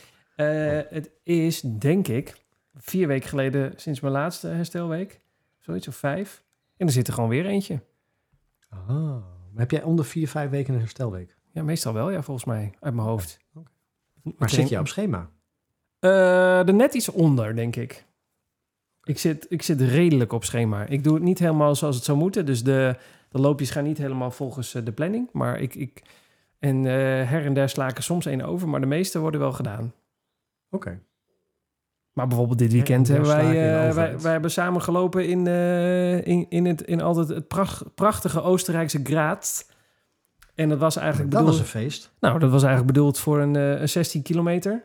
Het 0.89 1.11
is, 1.23 1.61
denk 1.61 2.07
ik, 2.07 2.33
vier 2.75 3.07
weken 3.07 3.29
geleden 3.29 3.73
sinds 3.75 3.99
mijn 3.99 4.13
laatste 4.13 4.47
herstelweek. 4.47 5.21
Zoiets 5.59 5.87
of 5.87 5.95
vijf. 5.95 6.43
En 6.77 6.87
er 6.87 6.93
zit 6.93 7.07
er 7.07 7.13
gewoon 7.13 7.29
weer 7.29 7.45
eentje. 7.45 7.79
Ah, 8.69 9.15
heb 9.55 9.71
jij 9.71 9.83
onder 9.83 10.05
vier, 10.05 10.27
vijf 10.27 10.49
weken 10.49 10.73
een 10.73 10.79
herstelweek? 10.79 11.35
Ja, 11.51 11.63
meestal 11.63 11.93
wel, 11.93 12.11
ja, 12.11 12.21
volgens 12.21 12.45
mij. 12.45 12.73
Uit 12.79 12.93
mijn 12.93 13.07
hoofd. 13.07 13.39
Maar 14.37 14.49
zit 14.49 14.69
je 14.69 14.79
op 14.79 14.87
schema? 14.87 15.29
Eh, 15.99 16.67
er 16.67 16.73
net 16.73 16.93
iets 16.93 17.09
onder, 17.09 17.55
denk 17.55 17.75
ik. 17.75 18.05
Ik 19.03 19.19
zit, 19.19 19.45
ik 19.49 19.61
zit 19.61 19.81
redelijk 19.81 20.33
op 20.33 20.43
schema. 20.43 20.85
Ik 20.85 21.03
doe 21.03 21.13
het 21.13 21.23
niet 21.23 21.39
helemaal 21.39 21.75
zoals 21.75 21.95
het 21.95 22.05
zou 22.05 22.17
moeten. 22.17 22.45
Dus 22.45 22.63
de, 22.63 22.95
de 23.29 23.39
loopjes 23.39 23.69
gaan 23.69 23.83
niet 23.83 23.97
helemaal 23.97 24.31
volgens 24.31 24.73
eh, 24.73 24.85
de 24.85 24.91
planning. 24.91 25.29
Maar 25.31 25.59
ik... 25.59 25.75
ik 25.75 26.01
en 26.59 26.85
eh, 26.85 26.93
her 27.29 27.45
en 27.45 27.53
der 27.53 27.69
sla 27.69 27.87
ik 27.87 27.97
er 27.97 28.03
soms 28.03 28.25
één 28.25 28.41
over. 28.41 28.67
Maar 28.69 28.79
de 28.79 28.85
meeste 28.85 29.19
worden 29.19 29.39
wel 29.39 29.51
gedaan. 29.51 29.93
Oké. 30.69 30.99
Maar 32.13 32.27
bijvoorbeeld 32.27 32.59
dit 32.59 32.71
weekend 32.71 33.07
hebben 33.07 33.27
wij, 33.27 33.53
wij, 33.93 34.19
wij 34.19 34.31
hebben 34.31 34.51
samen 34.51 34.81
gelopen 34.81 35.27
in, 35.27 35.47
in, 36.25 36.45
in, 36.49 36.65
het, 36.65 36.81
in 36.81 37.01
altijd 37.01 37.27
het 37.27 37.47
pracht- 37.47 37.95
prachtige 37.95 38.41
Oostenrijkse 38.41 38.99
Graz. 39.03 39.63
En 40.55 40.69
dat 40.69 40.79
was 40.79 40.95
eigenlijk 40.95 41.31
Dat 41.31 41.39
bedoeld, 41.39 41.59
was 41.61 41.73
een 41.73 41.79
feest. 41.81 42.11
nou, 42.19 42.39
dat 42.39 42.51
was 42.51 42.63
eigenlijk 42.63 42.93
bedoeld 42.93 43.19
voor 43.19 43.39
een, 43.39 43.55
eh, 43.55 43.81
een 43.81 43.89
16 43.89 44.21
kilometer. 44.21 44.83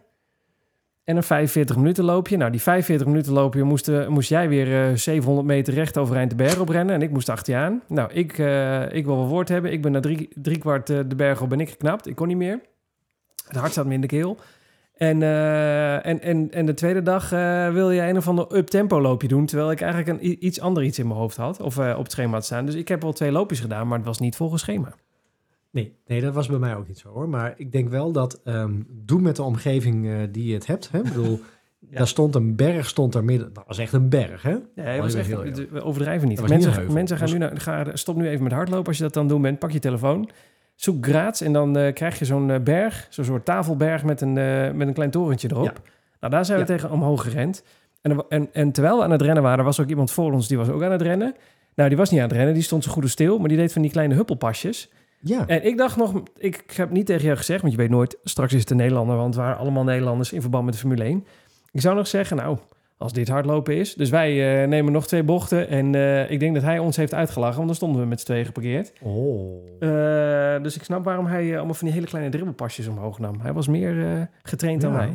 En 1.04 1.16
een 1.16 1.22
45 1.22 1.76
minuten 1.76 2.04
loopje. 2.04 2.36
Nou, 2.36 2.50
die 2.50 2.62
45 2.62 3.06
minuten 3.06 3.32
loopje 3.32 3.62
moest, 3.62 4.08
moest 4.08 4.28
jij 4.28 4.48
weer 4.48 4.88
eh, 4.88 4.96
700 4.96 5.46
meter 5.46 5.74
recht 5.74 5.98
overeind 5.98 6.30
de 6.30 6.36
berg 6.36 6.58
oprennen. 6.58 6.94
En 6.94 7.02
ik 7.02 7.10
moest 7.10 7.28
achter 7.28 7.54
je 7.54 7.58
aan. 7.58 7.82
Nou, 7.88 8.12
ik, 8.12 8.38
eh, 8.38 8.92
ik 8.92 9.04
wil 9.04 9.16
wel 9.16 9.26
woord 9.26 9.48
hebben. 9.48 9.72
Ik 9.72 9.82
ben 9.82 9.92
na 9.92 10.00
drie, 10.00 10.28
drie 10.34 10.58
kwart 10.58 10.86
de 10.86 11.16
berg 11.16 11.40
op 11.40 11.48
ben 11.48 11.60
ik 11.60 11.70
geknapt. 11.70 12.06
Ik 12.06 12.16
kon 12.16 12.28
niet 12.28 12.36
meer. 12.36 12.60
Het 13.46 13.56
hart 13.56 13.72
zat 13.72 13.86
me 13.86 13.94
in 13.94 14.00
de 14.00 14.06
keel. 14.06 14.36
En, 14.94 15.22
en, 15.22 16.20
en, 16.20 16.50
en 16.50 16.66
de 16.66 16.74
tweede 16.74 17.02
dag 17.02 17.30
wil 17.72 17.90
je 17.90 18.02
een 18.02 18.16
of 18.16 18.28
ander 18.28 18.56
up-tempo 18.56 19.00
loopje 19.00 19.28
doen. 19.28 19.46
Terwijl 19.46 19.70
ik 19.70 19.80
eigenlijk 19.80 20.22
een 20.22 20.46
iets 20.46 20.60
ander 20.60 20.82
iets 20.82 20.98
in 20.98 21.06
mijn 21.06 21.18
hoofd 21.18 21.36
had. 21.36 21.60
Of 21.60 21.78
op 21.78 22.02
het 22.02 22.12
schema 22.12 22.32
had 22.32 22.44
staan. 22.44 22.66
Dus 22.66 22.74
ik 22.74 22.88
heb 22.88 23.02
wel 23.02 23.12
twee 23.12 23.32
loopjes 23.32 23.60
gedaan, 23.60 23.88
maar 23.88 23.98
het 23.98 24.06
was 24.06 24.18
niet 24.18 24.36
volgens 24.36 24.62
schema. 24.62 24.94
Nee, 25.70 25.96
nee, 26.06 26.20
dat 26.20 26.34
was 26.34 26.48
bij 26.48 26.58
mij 26.58 26.76
ook 26.76 26.88
niet 26.88 26.98
zo 26.98 27.08
hoor. 27.08 27.28
Maar 27.28 27.54
ik 27.56 27.72
denk 27.72 27.88
wel 27.88 28.12
dat 28.12 28.40
ehm, 28.44 28.72
doe 28.88 29.20
met 29.20 29.36
de 29.36 29.42
omgeving 29.42 30.06
eh, 30.08 30.14
die 30.30 30.46
je 30.46 30.54
het 30.54 30.66
hebt. 30.66 30.90
Hè? 30.90 30.98
Ik 30.98 31.04
bedoel, 31.04 31.40
daar 31.90 32.08
stond 32.08 32.34
een 32.34 32.56
berg, 32.56 32.88
stond 32.88 33.12
daar 33.12 33.24
midden. 33.24 33.52
Dat 33.52 33.64
was 33.66 33.78
echt 33.78 33.92
een 33.92 34.08
berg, 34.08 34.42
hè? 34.42 34.50
Ja, 34.50 34.60
hij 34.74 34.96
Oh, 34.96 35.02
was 35.02 35.14
echt, 35.14 35.28
we 35.28 35.82
overdrijven 35.82 36.28
niet. 36.28 36.38
Dat 36.38 36.48
Mensen, 36.48 36.92
mensen 36.92 37.16
gaan 37.16 37.26
Dat 37.26 37.38
nu 37.38 37.44
naar, 37.44 37.60
ga, 37.60 37.96
stop 37.96 38.16
nu 38.16 38.28
even 38.28 38.42
met 38.42 38.52
hardlopen 38.52 38.86
als 38.86 38.96
je 38.96 39.02
dat 39.02 39.14
dan 39.14 39.28
doen 39.28 39.42
bent. 39.42 39.58
Pak 39.58 39.70
je 39.70 39.78
telefoon, 39.78 40.30
zoek 40.74 41.06
Graz 41.06 41.40
en 41.42 41.52
dan 41.52 41.76
eh, 41.76 41.92
krijg 41.94 42.18
je 42.18 42.24
zo'n 42.24 42.50
eh, 42.50 42.60
berg, 42.60 43.06
zo'n 43.10 43.24
soort 43.24 43.44
tafelberg 43.44 44.04
met 44.04 44.20
een, 44.20 44.32
met 44.76 44.88
een 44.88 44.94
klein 44.94 45.10
torentje 45.10 45.48
erop. 45.50 45.64
Ja. 45.64 45.92
Nou, 46.20 46.32
daar 46.32 46.44
zijn 46.44 46.58
we 46.60 46.66
Ja. 46.66 46.76
tegen 46.76 46.90
omhoog 46.90 47.22
gerend. 47.22 47.64
En, 48.00 48.24
en, 48.28 48.48
en 48.52 48.72
terwijl 48.72 48.96
we 48.96 49.02
aan 49.04 49.10
het 49.10 49.22
rennen 49.22 49.42
waren, 49.42 49.64
was 49.64 49.80
ook 49.80 49.88
iemand 49.88 50.10
voor 50.10 50.32
ons 50.32 50.48
die 50.48 50.56
was 50.58 50.68
ook 50.68 50.82
aan 50.82 50.92
het 50.92 51.02
rennen. 51.02 51.34
Nou, 51.74 51.88
die 51.88 51.98
was 51.98 52.10
niet 52.10 52.20
aan 52.20 52.26
het 52.28 52.36
rennen, 52.36 52.54
die 52.54 52.62
stond 52.62 52.84
zo 52.84 52.90
goed 52.92 53.08
stil, 53.10 53.38
maar 53.38 53.48
die 53.48 53.56
deed 53.56 53.72
van 53.72 53.82
die 53.82 53.90
kleine 53.90 54.14
huppelpasjes. 54.14 54.90
Ja, 55.20 55.46
En 55.46 55.64
ik 55.64 55.76
dacht 55.76 55.96
nog, 55.96 56.22
ik, 56.36 56.64
heb 56.76 56.90
niet 56.90 57.06
tegen 57.06 57.24
jou 57.24 57.36
gezegd, 57.36 57.60
want 57.60 57.72
je 57.72 57.78
weet 57.78 57.90
nooit, 57.90 58.18
straks 58.24 58.52
is 58.52 58.60
het 58.60 58.70
een 58.70 58.76
Nederlander, 58.76 59.16
want 59.16 59.34
het 59.34 59.44
waren 59.44 59.58
allemaal 59.58 59.84
Nederlanders 59.84 60.32
in 60.32 60.40
verband 60.40 60.64
met 60.64 60.74
de 60.74 60.80
Formule 60.80 61.04
1. 61.04 61.26
Ik 61.72 61.80
zou 61.80 61.96
nog 61.96 62.06
zeggen, 62.06 62.36
nou, 62.36 62.58
als 63.00 63.12
dit 63.12 63.28
hardlopen 63.28 63.76
is. 63.76 63.94
Dus 63.94 64.10
wij 64.10 64.62
eh, 64.62 64.68
nemen 64.68 64.92
nog 64.92 65.06
twee 65.06 65.22
bochten 65.22 65.68
en 65.68 65.94
eh, 65.94 66.30
ik 66.30 66.40
denk 66.40 66.54
dat 66.54 66.62
hij 66.62 66.78
ons 66.78 66.96
heeft 66.96 67.14
uitgelachen, 67.14 67.56
want 67.56 67.66
dan 67.66 67.76
stonden 67.76 68.00
we 68.00 68.06
met 68.06 68.20
z'n 68.20 68.26
tweeën 68.26 68.44
geparkeerd. 68.44 68.92
Oh. 69.02 69.62
Eh, 69.80 70.62
dus 70.62 70.76
ik 70.76 70.84
snap 70.84 71.04
waarom 71.04 71.26
hij 71.26 71.56
allemaal 71.56 71.74
van 71.74 71.86
die 71.86 71.96
hele 71.96 72.06
kleine 72.06 72.30
dribbelpasjes 72.30 72.86
omhoog 72.86 73.18
nam. 73.18 73.40
Hij 73.40 73.52
was 73.52 73.68
meer 73.68 74.28
getraind 74.42 74.80
dan 74.80 74.92
wij. 74.92 75.14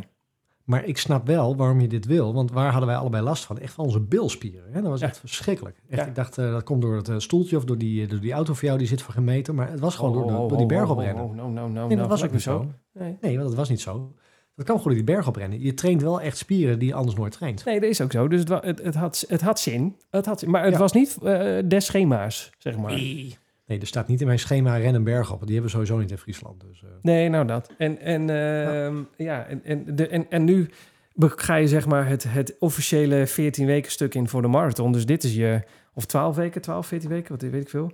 Maar 0.66 0.86
ik 0.86 0.97
snap 0.97 1.28
wel 1.28 1.55
waarom 1.55 1.80
je 1.80 1.88
dit 1.88 2.05
wil. 2.05 2.34
Want 2.34 2.51
waar 2.51 2.70
hadden 2.72 2.88
wij 2.89 2.97
allebei 2.97 3.24
last 3.24 3.45
van? 3.45 3.59
Echt 3.59 3.74
van 3.74 3.86
onze 3.86 3.99
bilspieren. 3.99 4.63
Hè? 4.72 4.82
Dat 4.82 4.89
was 4.91 5.01
echt 5.01 5.18
verschrikkelijk. 5.20 5.82
Echt, 5.89 6.01
Ja. 6.01 6.07
Ik 6.07 6.16
dacht, 6.16 6.38
eh, 6.38 6.51
dat 6.51 6.63
komt 6.63 6.82
door 6.82 6.95
het 6.95 7.09
eh, 7.09 7.16
stoeltje 7.18 7.57
of 7.57 7.63
door 7.66 7.78
die, 7.78 8.07
door 8.07 8.20
die 8.20 8.32
auto 8.32 8.53
voor 8.53 8.66
jou. 8.66 8.78
Die 8.78 8.88
zit 8.88 9.05
meter. 9.20 9.55
Maar 9.55 9.72
het 9.72 9.80
was 9.80 9.95
gewoon 9.95 10.13
door, 10.13 10.28
de- 10.28 10.47
door 10.47 10.57
die 10.57 10.66
berg 10.66 10.89
oprennen. 10.89 11.24
Oh, 11.24 11.36
nou, 11.36 11.51
nou, 11.51 11.72
nou, 11.72 11.88
Nee, 11.88 11.97
dat 11.97 12.07
was 12.07 12.24
ook 12.24 12.32
niet 12.32 12.41
zo. 12.41 12.66
Nee. 12.93 13.18
Nee, 13.22 13.36
want 13.38 13.47
dat 13.47 13.57
was 13.57 13.70
niet 13.70 13.82
zo. 13.82 14.13
Dat 14.55 14.66
kan 14.66 14.76
gewoon 14.78 14.93
door 14.95 15.05
die 15.05 15.13
berg 15.16 15.28
oprennen. 15.28 15.61
Je 15.61 15.74
traint 15.74 16.01
wel 16.01 16.22
echt 16.22 16.38
spieren 16.38 16.80
die 16.80 16.88
je 16.88 16.93
anders 16.93 17.18
nooit 17.18 17.32
traint. 17.32 17.66
Nee, 17.66 17.80
dat 17.80 17.89
is 17.89 18.01
ook 18.01 18.11
zo. 18.11 18.28
Dus 18.28 18.39
het, 18.39 18.49
het, 18.63 18.82
het, 18.84 18.95
had, 18.95 19.26
het 19.28 19.41
had 19.41 19.59
zin. 19.59 19.95
Het 20.09 20.26
had, 20.26 20.45
maar 20.45 20.63
het 20.63 20.74
Ja. 20.74 20.80
was 20.80 20.91
niet 20.91 21.18
eh, 21.24 21.57
des 21.66 21.86
schema's, 21.86 22.51
zeg 22.57 22.78
maar. 22.78 22.91
Nee, 22.93 23.38
er 23.66 23.88
staat 23.88 24.07
niet 24.07 24.22
in 24.22 24.28
mijn 24.28 24.39
schema 24.39 24.78
ren 24.78 24.95
een 24.95 25.03
berg 25.03 25.32
op. 25.34 25.39
Die 25.39 25.53
hebben 25.53 25.63
we 25.63 25.70
sowieso 25.78 25.97
niet 25.97 26.11
in 26.11 26.18
Friesland. 26.18 26.61
Dus, 26.61 26.84
eh, 26.84 26.89
Nee, 27.01 27.30
nou 27.30 27.45
dat. 27.47 27.72
En, 27.78 27.99
en, 27.99 28.30
ehm, 28.30 29.03
ja, 29.18 29.45
en, 29.45 29.63
en, 29.63 29.95
de, 29.95 30.07
en, 30.07 30.30
en 30.30 30.43
nu 30.43 30.70
ga 31.18 31.55
je 31.55 31.68
zeg 31.68 31.86
maar 31.86 32.07
het, 32.07 32.24
het 32.24 32.55
officiële 32.59 33.28
14 33.28 33.66
weken 33.66 33.91
stuk 33.91 34.16
in 34.16 34.28
voor 34.28 34.41
de 34.41 34.47
marathon. 34.47 34.91
Dus 34.91 35.05
dit 35.05 35.24
is 35.24 35.36
je, 35.36 35.61
of 35.93 36.05
12 36.05 36.36
weken, 36.36 36.61
12, 36.61 36.88
14 36.88 37.09
weken, 37.09 37.32
wat 37.32 37.41
weet 37.41 37.61
ik 37.61 37.70
veel. 37.70 37.91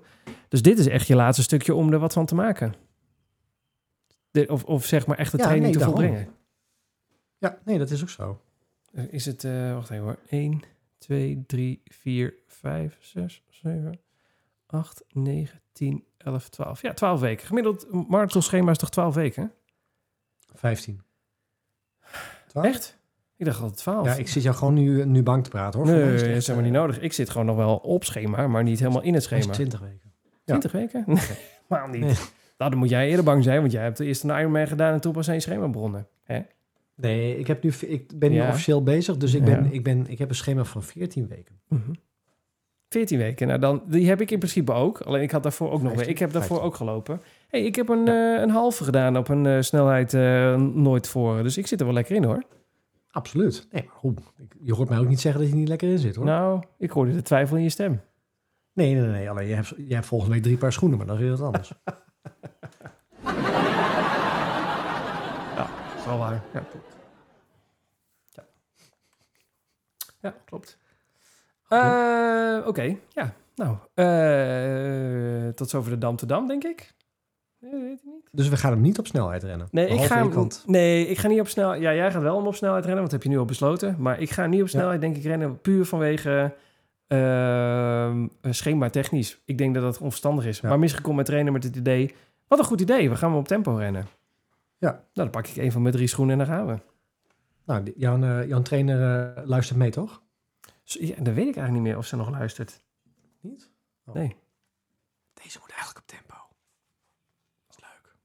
Dus 0.48 0.62
dit 0.62 0.80
is 0.80 0.88
echt 0.88 1.08
je 1.08 1.16
laatste 1.16 1.44
stukje 1.44 1.74
om 1.76 1.94
er 1.94 2.00
wat 2.00 2.14
van 2.14 2.26
te 2.26 2.36
maken. 2.36 2.74
De, 4.32 4.48
of, 4.48 4.64
of 4.64 4.86
zeg 4.86 5.08
maar 5.08 5.18
echt 5.18 5.32
de 5.32 5.38
Ja, 5.38 5.44
training 5.44 5.66
nee, 5.74 5.74
te 5.74 5.80
daarom. 5.86 6.00
volbrengen. 6.00 6.34
ja, 7.38 7.60
nee, 7.66 7.78
dat 7.78 7.90
is 7.92 8.02
ook 8.02 8.10
zo. 8.10 8.42
Eh, 8.94 9.04
Is 9.14 9.26
het, 9.26 9.44
eh, 9.44 9.74
wacht 9.74 9.90
even 9.90 10.04
hoor, 10.04 10.20
1, 10.30 10.62
2, 10.98 11.44
3, 11.48 11.82
4, 11.84 12.34
5, 12.48 12.98
6, 13.00 13.44
7, 13.50 14.00
8, 14.66 15.04
9, 15.12 15.61
10, 15.72 16.04
11, 16.18 16.50
12. 16.50 16.82
Ja, 16.82 16.94
12 16.94 17.20
weken. 17.20 17.48
Gemiddeld 17.48 18.08
marathonschema 18.10 18.72
is 18.72 18.78
toch 18.78 18.90
12 18.90 19.16
weken? 19.16 19.52
15. 20.54 21.02
12? 22.48 22.66
Echt? 22.68 23.00
Ik 23.36 23.46
dacht 23.46 23.62
altijd 23.62 23.78
12. 23.80 24.06
Ja, 24.06 24.14
ik 24.16 24.28
zit 24.28 24.44
jou 24.44 24.56
gewoon 24.56 24.74
nu, 24.74 25.06
nu 25.06 25.24
bang 25.24 25.44
te 25.44 25.50
praten 25.50 25.80
hoor. 25.80 25.90
Nee, 25.90 26.12
dat 26.12 26.22
is 26.22 26.48
helemaal 26.48 26.70
niet 26.70 26.76
eh, 26.76 26.82
nodig. 26.82 27.00
Ik 27.00 27.14
zit 27.14 27.30
gewoon 27.30 27.46
nog 27.48 27.56
wel 27.56 27.76
op 27.78 28.04
schema, 28.04 28.48
maar 28.48 28.64
niet 28.64 28.80
helemaal 28.80 29.02
in 29.02 29.14
het 29.14 29.24
schema. 29.24 29.52
20 29.54 29.80
weken. 29.80 30.14
20 30.46 30.72
weken? 30.72 31.04
Nee, 31.08 31.18
maar 31.70 31.90
niet. 31.90 32.02
Nee. 32.02 32.14
Nou, 32.58 32.72
dan 32.72 32.78
moet 32.80 32.90
jij 32.90 33.10
eerder 33.10 33.26
bang 33.26 33.44
zijn, 33.44 33.60
want 33.60 33.72
jij 33.72 33.84
hebt 33.84 34.00
eerst 34.00 34.24
een 34.24 34.40
Ironman 34.40 34.68
gedaan 34.68 34.94
en 34.94 35.02
toen 35.02 35.12
pas 35.14 35.28
één 35.28 35.42
schema 35.42 35.68
begonnen. 35.68 36.08
Hè? 36.24 36.42
Nee, 36.96 37.38
ik, 37.38 37.48
heb 37.48 37.64
nu, 37.64 37.72
ik 37.88 38.20
ben 38.20 38.32
nu 38.32 38.36
Ja. 38.38 38.50
officieel 38.50 38.84
bezig. 38.84 39.18
Dus 39.18 39.34
ik, 39.34 39.44
ben, 39.44 39.64
Ja. 39.64 39.70
ik, 39.72 39.84
ben, 39.84 40.08
ik 40.08 40.18
heb 40.18 40.30
een 40.30 40.36
schema 40.36 40.64
van 40.64 40.84
14 40.84 41.28
weken. 41.28 41.60
Mhm. 41.68 41.92
14 42.92 43.18
weken. 43.18 43.48
Nou, 43.48 43.60
dan, 43.60 43.84
die 43.86 44.08
heb 44.08 44.22
ik 44.22 44.32
in 44.32 44.38
principe 44.38 44.72
ook. 44.72 45.02
Alleen 45.02 45.22
ik 45.22 45.32
had 45.32 45.44
daarvoor 45.44 45.72
ook 45.72 45.82
nog... 45.82 45.92
15, 45.94 46.12
Ik 46.12 46.20
heb 46.20 46.32
daarvoor 46.32 46.60
15. 46.60 46.68
ook 46.68 46.76
gelopen. 46.76 47.22
hey, 47.48 47.64
ik 47.64 47.76
heb 47.76 47.90
een, 47.90 48.08
eh, 48.08 48.42
een 48.42 48.50
halve 48.50 48.84
gedaan 48.84 49.18
op 49.18 49.30
een 49.30 49.46
eh, 49.46 49.62
snelheid 49.62 50.14
eh, 50.14 50.56
nooit 50.56 51.08
voor. 51.08 51.44
Dus 51.44 51.58
ik 51.58 51.68
zit 51.68 51.80
er 51.80 51.86
wel 51.86 51.96
lekker 51.96 52.16
in, 52.16 52.24
hoor. 52.24 52.44
Absoluut. 53.12 53.68
Nee, 53.72 53.84
maar 53.86 53.96
hoe? 53.96 54.14
Je 54.62 54.74
hoort 54.74 54.90
mij 54.90 54.98
ook 54.98 55.08
niet 55.08 55.20
zeggen 55.20 55.42
dat 55.42 55.50
je 55.50 55.56
niet 55.56 55.68
lekker 55.68 55.90
in 55.90 56.00
zit 56.00 56.16
hoor. 56.16 56.26
Nou, 56.26 56.64
ik 56.78 56.92
hoorde 56.92 57.14
de 57.14 57.22
twijfel 57.22 57.58
in 57.58 57.64
je 57.64 57.70
stem. 57.70 58.02
Nee, 58.74 58.94
nee, 58.94 59.10
nee. 59.10 59.30
Alleen 59.30 59.48
je 59.48 59.56
hebt, 59.56 59.74
je 59.88 59.94
hebt 59.94 60.06
volgende 60.06 60.34
week 60.34 60.44
drie 60.44 60.58
paar 60.58 60.74
schoenen, 60.74 60.98
maar 60.98 61.08
dat 61.08 61.16
is 61.16 61.22
weer 61.22 61.32
wat 61.32 61.42
anders. 61.42 61.72
Dat 65.56 65.70
is 65.98 66.06
wel 66.06 66.18
waar. 66.18 66.44
Ja, 66.54 66.60
klopt. 66.60 66.96
Ja, 68.30 68.44
ja 70.22 70.36
klopt. 70.46 70.80
Eh, 71.72 72.68
Oké, 72.68 72.96
ja. 73.14 73.34
Nou, 73.56 73.76
eh, 73.94 75.54
tot 75.54 75.70
zover 75.70 75.92
de 75.92 75.98
Dam 75.98 76.16
te 76.16 76.26
Dam, 76.26 76.48
denk 76.48 76.64
ik. 76.64 76.94
Nee, 77.60 77.82
weet 77.82 78.00
ik 78.00 78.06
niet. 78.06 78.28
dus 78.32 78.50
we 78.50 78.58
gaan 78.58 78.72
hem 78.72 78.82
niet 78.82 79.00
op 79.00 79.08
snelheid 79.08 79.44
rennen. 79.44 79.68
Nee, 79.72 79.88
ik 79.88 80.02
ga, 80.02 80.28
nee, 80.66 81.08
ik 81.08 81.18
ga 81.18 81.28
niet 81.28 81.40
op 81.40 81.48
snel. 81.48 81.74
Ja, 81.74 81.94
jij 81.94 82.12
gaat 82.12 82.22
wel 82.22 82.36
om 82.36 82.48
op 82.48 82.56
snelheid 82.56 82.86
rennen, 82.86 83.00
want 83.00 83.12
dat 83.12 83.22
heb 83.22 83.32
je 83.32 83.36
nu 83.36 83.42
al 83.42 83.48
besloten. 83.48 83.96
Maar 84.00 84.20
ik 84.20 84.30
ga 84.30 84.46
niet 84.46 84.62
op 84.62 84.68
snelheid, 84.68 85.02
denk 85.02 85.16
ik, 85.16 85.24
rennen. 85.24 85.62
Puur 85.62 85.86
vanwege 85.86 86.56
ehm 87.08 88.28
schema 88.50 88.90
technisch. 88.90 89.42
Ik 89.46 89.58
denk 89.58 89.74
dat 89.74 89.84
dat 89.84 89.98
onverstandig 90.00 90.46
is. 90.46 90.60
Ja. 90.60 90.70
Maar 90.70 90.80
misschien 90.80 91.04
komt 91.04 91.16
met 91.16 91.26
trainen 91.26 91.54
met 91.54 91.64
het 91.64 91.76
idee... 91.76 92.16
Wat 92.48 92.60
een 92.60 92.66
goed 92.66 92.82
idee, 92.82 93.10
we 93.10 93.16
gaan 93.16 93.36
op 93.36 93.48
tempo 93.48 93.76
rennen. 93.76 94.08
Ja. 94.78 94.90
Nou, 94.90 95.02
dan 95.14 95.30
pak 95.30 95.48
ik 95.48 95.56
een 95.56 95.72
van 95.72 95.82
mijn 95.82 95.94
drie 95.94 96.08
schoenen 96.08 96.40
en 96.40 96.46
dan 96.46 96.56
gaan 96.56 96.68
we. 96.68 96.78
nou, 97.66 97.94
eh, 98.24 98.48
jouw 98.48 98.62
trainer 98.62 99.32
eh, 99.36 99.44
luistert 99.46 99.80
mee, 99.80 99.90
toch? 99.90 100.22
Ja, 101.00 101.16
dan 101.16 101.34
weet 101.34 101.48
ik 101.48 101.56
eigenlijk 101.56 101.72
niet 101.72 101.82
meer 101.82 101.98
of 101.98 102.06
ze 102.06 102.16
nog 102.16 102.30
luistert. 102.30 102.82
Niet? 103.40 103.70
Oh. 104.06 104.16
Nee. 104.16 104.36
Deze 105.34 105.60
moet 105.60 105.70
eigenlijk 105.70 106.00
op 106.00 106.08
tempo. 106.08 106.36
Dat 107.68 107.78
is 107.78 107.84
leuk. 107.84 108.16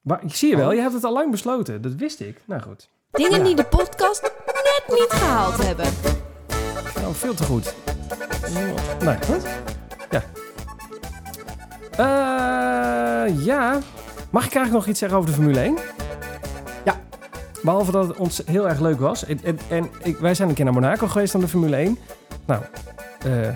Maar 0.00 0.24
ik 0.24 0.34
zie 0.34 0.50
je 0.50 0.56
wel, 0.56 0.72
je 0.72 0.80
hebt 0.80 0.94
het 0.94 1.04
al 1.04 1.12
lang 1.12 1.30
besloten. 1.30 1.82
Dat 1.82 1.94
wist 1.94 2.20
ik. 2.20 2.40
Nou 2.46 2.62
goed. 2.62 2.88
Dingen 3.10 3.44
die 3.44 3.56
de 3.56 3.64
podcast 3.64 4.22
net 4.22 4.84
niet 4.88 5.10
gehaald 5.10 5.56
hebben. 5.56 5.92
Nou, 6.94 7.14
veel 7.14 7.34
te 7.34 7.44
goed. 7.44 7.74
Nee, 9.00 9.16
goed. 9.22 9.42
Ja. 10.10 10.22
Eh, 11.90 13.44
ja. 13.44 13.80
Mag 14.30 14.46
ik 14.46 14.54
eigenlijk 14.54 14.72
nog 14.72 14.86
iets 14.86 14.98
zeggen 14.98 15.18
over 15.18 15.30
de 15.30 15.36
Formule 15.36 15.60
1? 15.60 15.93
Ja. 17.64 17.70
Behalve 17.70 17.92
dat 17.92 18.08
het 18.08 18.16
ons 18.16 18.42
heel 18.46 18.68
erg 18.68 18.80
leuk 18.80 19.00
was. 19.00 19.24
En, 19.24 19.40
en, 19.42 19.58
en 19.68 19.90
ik, 20.02 20.16
wij 20.16 20.34
zijn 20.34 20.48
een 20.48 20.54
keer 20.54 20.64
naar 20.64 20.74
Monaco 20.74 21.06
geweest 21.06 21.34
aan 21.34 21.40
de 21.40 21.48
Formule 21.48 21.76
1. 21.76 21.98
Nou, 22.46 22.62
eh, 23.24 23.48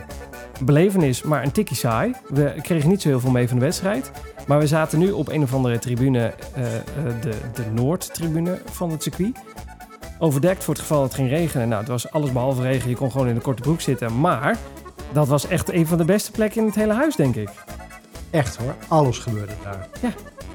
belevenis, 0.61 1.23
maar 1.23 1.43
een 1.43 1.53
tikkie 1.53 1.77
saai. 1.77 2.15
We 2.29 2.55
kregen 2.63 2.89
niet 2.89 3.03
zo 3.03 3.09
heel 3.09 3.21
veel 3.21 3.31
mee 3.31 3.49
van 3.49 3.59
de 3.59 3.65
wedstrijd. 3.65 4.11
Maar 4.47 4.59
we 4.59 4.67
zaten 4.67 4.99
nu 4.99 5.11
op 5.11 5.29
een 5.29 5.43
of 5.43 5.55
andere 5.55 5.79
tribune, 5.79 6.35
eh, 6.55 6.77
eh, 6.77 6.83
de, 7.21 7.35
de 7.55 7.65
Noordtribune 7.73 8.61
van 8.65 8.91
het 8.91 9.03
circuit. 9.03 9.39
Overdekt 10.19 10.65
voor 10.65 10.75
het 10.75 10.83
geval 10.83 11.03
het 11.03 11.15
ging 11.15 11.29
regenen. 11.29 11.69
Nou, 11.69 11.81
het 11.81 11.91
was 11.91 12.11
alles 12.11 12.33
behalve 12.33 12.63
regen. 12.63 12.91
Je 12.91 12.97
kon 12.97 13.11
gewoon 13.11 13.29
in 13.29 13.37
een 13.37 13.43
korte 13.43 13.63
broek 13.63 13.81
zitten. 13.81 14.21
Maar 14.21 14.59
dat 15.13 15.29
was 15.29 15.47
echt 15.47 15.73
een 15.73 15.87
van 15.87 15.99
de 15.99 16.05
beste 16.05 16.31
plekken 16.31 16.61
in 16.61 16.67
het 16.67 16.75
hele 16.75 16.93
huis, 16.93 17.17
denk 17.17 17.37
ik. 17.37 17.49
Echt 18.31 18.57
hoor, 18.57 18.75
alles 18.89 19.19
gebeurde 19.19 19.53
daar. 19.63 19.89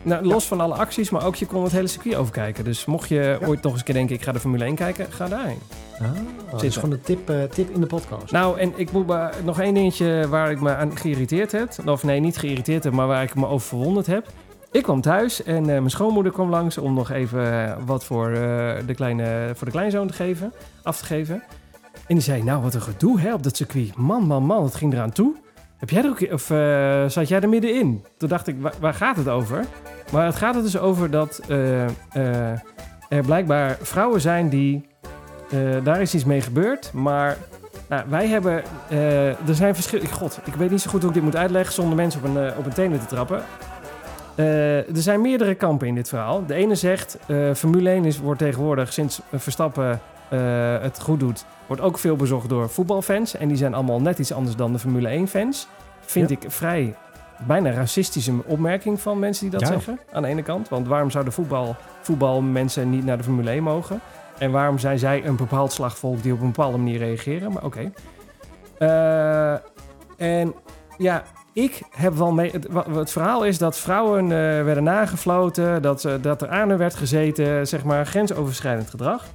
Nou, 0.04 0.26
los 0.26 0.46
van 0.48 0.62
alle 0.62 0.74
acties, 0.74 1.10
maar 1.10 1.26
ook 1.26 1.36
je 1.36 1.46
kon 1.46 1.64
het 1.64 1.72
hele 1.72 1.88
circuit 1.88 2.16
overkijken. 2.16 2.64
Dus 2.64 2.86
mocht 2.86 3.10
je 3.10 3.38
Ja. 3.40 3.48
ooit 3.48 3.62
nog 3.62 3.72
eens 3.72 3.80
een 3.80 3.86
keer 3.86 3.94
denken, 3.96 4.16
ik 4.16 4.22
ga 4.24 4.32
de 4.32 4.40
Formule 4.40 4.66
1 4.66 4.76
kijken, 4.76 5.12
ga 5.12 5.28
daarheen. 5.28 5.60
Ah, 6.02 6.08
dat 6.52 6.60
Zit 6.60 6.70
is 6.70 6.76
gewoon 6.76 6.92
een 6.92 7.02
tip, 7.02 7.30
eh, 7.30 7.44
tip 7.44 7.70
in 7.70 7.80
de 7.82 7.86
podcast. 7.88 8.32
Nou, 8.32 8.60
en 8.60 8.74
ik 8.76 8.92
moet 8.92 9.08
maar 9.08 9.34
nog 9.44 9.60
één 9.60 9.74
dingetje 9.74 10.28
waar 10.30 10.52
ik 10.52 10.62
me 10.62 10.76
aan 10.76 10.98
geïrriteerd 10.98 11.52
heb. 11.52 11.70
Of 11.86 12.04
nee, 12.04 12.20
niet 12.20 12.38
geïrriteerd 12.38 12.84
heb, 12.84 12.94
maar 12.94 13.08
waar 13.08 13.24
ik 13.24 13.36
me 13.36 13.48
over 13.48 13.68
verwonderd 13.68 14.06
heb. 14.08 14.28
Ik 14.72 14.84
kwam 14.84 15.02
thuis 15.02 15.44
en 15.44 15.58
eh, 15.58 15.64
mijn 15.66 15.90
schoonmoeder 15.90 16.32
kwam 16.32 16.50
langs 16.50 16.78
om 16.78 16.94
nog 16.94 17.12
even 17.12 17.52
eh, 17.68 17.74
wat 17.86 18.04
voor, 18.06 18.30
de 18.86 18.94
kleine, 18.96 19.52
voor 19.56 19.66
de 19.66 19.74
kleinzoon 19.74 20.08
te 20.08 20.14
geven, 20.14 20.54
af 20.84 20.98
te 20.98 21.06
geven. 21.06 21.44
En 22.08 22.16
die 22.16 22.24
zei, 22.24 22.44
nou 22.44 22.62
wat 22.62 22.74
een 22.74 22.82
gedoe 22.82 23.20
hè, 23.20 23.34
op 23.34 23.44
dat 23.44 23.56
circuit. 23.56 23.96
Man, 23.96 24.24
man, 24.24 24.44
man, 24.46 24.64
het 24.64 24.76
ging 24.76 24.94
eraan 24.94 25.12
toe. 25.12 25.36
Heb 25.84 25.92
jij 25.92 26.04
er 26.04 26.10
ook, 26.10 26.20
eh, 26.20 27.10
zat 27.10 27.28
jij 27.28 27.40
er 27.42 27.50
middenin? 27.50 28.04
Toen 28.18 28.30
dacht 28.30 28.48
ik, 28.48 28.56
waar, 28.80 28.94
gaat 28.94 29.16
het 29.16 29.28
over? 29.28 29.66
Maar 30.12 30.26
het 30.26 30.36
gaat 30.36 30.56
er 30.56 30.62
dus 30.62 30.78
over 30.78 31.12
dat 31.12 31.42
eh, 31.48 31.86
eh, 31.86 32.52
er 33.10 33.24
blijkbaar 33.26 33.78
vrouwen 33.82 34.22
zijn 34.22 34.50
die... 34.50 34.88
daar 35.84 36.02
is 36.02 36.14
iets 36.14 36.26
mee 36.26 36.42
gebeurd, 36.42 36.94
maar 36.94 37.38
nou, 37.90 38.04
wij 38.10 38.28
hebben... 38.28 38.64
er 39.48 39.56
zijn 39.56 39.76
verschillende... 39.76 40.12
God, 40.12 40.40
ik 40.44 40.54
weet 40.54 40.70
niet 40.70 40.82
zo 40.82 40.90
goed 40.90 41.00
hoe 41.00 41.10
ik 41.10 41.16
dit 41.16 41.24
moet 41.24 41.36
uitleggen 41.36 41.74
zonder 41.74 41.96
mensen 41.96 42.22
op 42.24 42.36
een, 42.36 42.58
op 42.58 42.66
een 42.66 42.74
tenen 42.74 43.00
te 43.00 43.06
trappen. 43.06 43.44
Er 44.36 44.86
zijn 44.94 45.22
meerdere 45.22 45.56
kampen 45.56 45.88
in 45.88 45.96
dit 45.96 46.10
verhaal. 46.10 46.46
De 46.46 46.54
ene 46.54 46.76
zegt, 46.76 47.18
Formule 47.54 47.90
1 47.90 48.06
is, 48.06 48.20
wordt 48.20 48.40
tegenwoordig 48.40 48.94
sinds 48.94 49.22
Verstappen 49.32 50.00
eh, 50.34 50.82
het 50.82 51.00
goed 51.02 51.20
doet, 51.20 51.46
wordt 51.68 51.82
ook 51.82 51.98
veel 51.98 52.16
bezocht 52.16 52.50
door 52.50 52.70
voetbalfans. 52.70 53.36
En 53.38 53.48
die 53.48 53.58
zijn 53.58 53.74
allemaal 53.74 54.02
net 54.02 54.20
iets 54.20 54.34
anders 54.34 54.56
dan 54.56 54.72
de 54.74 54.80
Formule 54.80 55.08
1 55.10 55.28
fans. 55.28 55.68
Vind 56.00 56.32
ik 56.32 56.46
vrij 56.48 56.96
bijna 57.48 57.72
racistische 57.72 58.34
opmerking 58.46 59.02
van 59.02 59.20
mensen 59.20 59.50
die 59.50 59.60
dat 59.60 59.70
Ja. 59.70 59.74
zeggen. 59.76 60.00
Aan 60.12 60.22
de 60.22 60.28
ene 60.28 60.42
kant. 60.42 60.70
Want 60.70 60.88
waarom 60.88 61.12
zouden 61.12 61.34
voetbal, 61.34 61.76
voetbalmensen 62.02 62.90
niet 62.90 63.06
naar 63.06 63.18
de 63.18 63.24
Formule 63.24 63.50
1 63.50 63.64
mogen? 63.64 64.00
En 64.38 64.52
waarom 64.52 64.80
zijn 64.80 65.00
zij 65.00 65.26
een 65.26 65.36
bepaald 65.36 65.72
slagvolk 65.72 66.24
die 66.24 66.34
op 66.34 66.40
een 66.40 66.46
bepaalde 66.52 66.78
manier 66.78 66.98
reageren? 66.98 67.52
Maar 67.52 67.64
oké. 67.64 67.92
Eh, 68.78 69.54
en 70.18 70.54
ja, 70.98 71.24
ik 71.54 71.82
heb 71.90 72.14
wel 72.14 72.32
mee. 72.32 72.52
Het, 72.94 73.12
verhaal 73.12 73.46
is 73.46 73.58
dat 73.58 73.78
vrouwen 73.78 74.24
eh, 74.24 74.30
werden 74.64 74.84
nagefloten, 74.84 75.82
dat, 75.82 76.08
dat 76.22 76.42
er 76.42 76.50
aan 76.50 76.70
hen 76.70 76.78
werd 76.78 76.96
gezeten, 76.96 77.68
zeg 77.68 77.84
maar, 77.84 78.06
grensoverschrijdend 78.06 78.90
gedrag. 78.90 79.26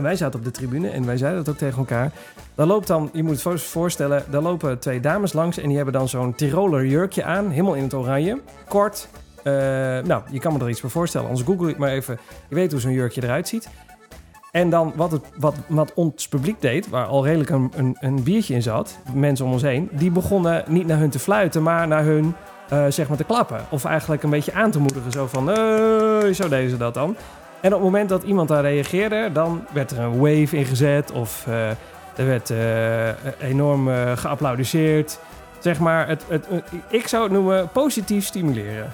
En 0.00 0.06
wij 0.06 0.16
zaten 0.16 0.38
op 0.38 0.44
de 0.44 0.50
tribune 0.50 0.88
en 0.88 1.06
wij 1.06 1.16
zeiden 1.16 1.44
dat 1.44 1.54
ook 1.54 1.60
tegen 1.60 1.78
elkaar. 1.78 2.10
Dan 2.54 2.66
loopt 2.66 2.86
dan, 2.86 3.10
je 3.12 3.22
moet 3.22 3.32
het 3.32 3.42
voor- 3.42 3.58
voorstellen, 3.58 4.24
daar 4.30 4.42
lopen 4.42 4.78
twee 4.78 5.00
dames 5.00 5.32
langs 5.32 5.58
en 5.58 5.66
die 5.66 5.76
hebben 5.76 5.94
dan 5.94 6.08
zo'n 6.08 6.34
Tiroler 6.34 6.86
jurkje 6.86 7.24
aan, 7.24 7.50
helemaal 7.50 7.74
in 7.74 7.82
het 7.82 7.94
oranje, 7.94 8.40
kort. 8.68 9.08
Eh, 9.42 9.52
nou, 10.02 10.22
je 10.30 10.38
kan 10.38 10.52
me 10.52 10.58
er 10.58 10.68
iets 10.68 10.80
bij 10.80 10.90
voorstellen, 10.90 11.28
anders 11.28 11.46
google 11.46 11.68
ik 11.70 11.78
maar 11.78 11.90
even. 11.90 12.18
Je 12.48 12.54
weet 12.54 12.72
hoe 12.72 12.80
zo'n 12.80 12.92
jurkje 12.92 13.22
eruit 13.22 13.48
ziet. 13.48 13.68
En 14.50 14.70
dan 14.70 14.92
wat, 14.96 15.10
het, 15.12 15.22
wat, 15.36 15.54
wat 15.66 15.92
ons 15.94 16.28
publiek 16.28 16.60
deed, 16.60 16.88
waar 16.88 17.06
al 17.06 17.24
redelijk 17.24 17.50
een, 17.50 17.72
een, 17.76 17.96
een 18.00 18.22
biertje 18.22 18.54
in 18.54 18.62
zat, 18.62 18.98
mensen 19.14 19.44
om 19.46 19.52
ons 19.52 19.62
heen, 19.62 19.88
die 19.92 20.10
begonnen 20.10 20.64
niet 20.68 20.86
naar 20.86 20.98
hun 20.98 21.10
te 21.10 21.18
fluiten, 21.18 21.62
maar 21.62 21.88
naar 21.88 22.04
hun 22.04 22.34
eh, 22.68 22.84
zeg 22.88 23.08
maar 23.08 23.16
te 23.16 23.24
klappen. 23.24 23.60
Of 23.70 23.84
eigenlijk 23.84 24.22
een 24.22 24.30
beetje 24.30 24.52
aan 24.52 24.70
te 24.70 24.78
moedigen, 24.78 25.12
zo 25.12 25.26
van, 25.26 25.44
zo 26.34 26.48
deden 26.48 26.70
ze 26.70 26.76
dat 26.76 26.94
dan. 26.94 27.16
En 27.60 27.68
op 27.68 27.72
het 27.72 27.82
moment 27.90 28.08
dat 28.08 28.22
iemand 28.22 28.48
daar 28.48 28.62
reageerde, 28.62 29.30
dan 29.32 29.64
werd 29.72 29.90
er 29.90 29.98
een 29.98 30.18
wave 30.18 30.56
ingezet 30.56 31.12
of 31.12 31.44
eh, 31.46 31.68
er 32.16 32.26
werd 32.26 32.50
eh, 32.50 33.48
enorm 33.48 33.88
eh, 33.90 34.16
geapplaudiseerd. 34.16 35.18
Zeg 35.58 35.78
maar, 35.78 36.08
het, 36.08 36.24
het, 36.28 36.46
ik 36.88 37.06
zou 37.08 37.22
het 37.22 37.32
noemen 37.32 37.68
positief 37.72 38.26
stimuleren. 38.26 38.90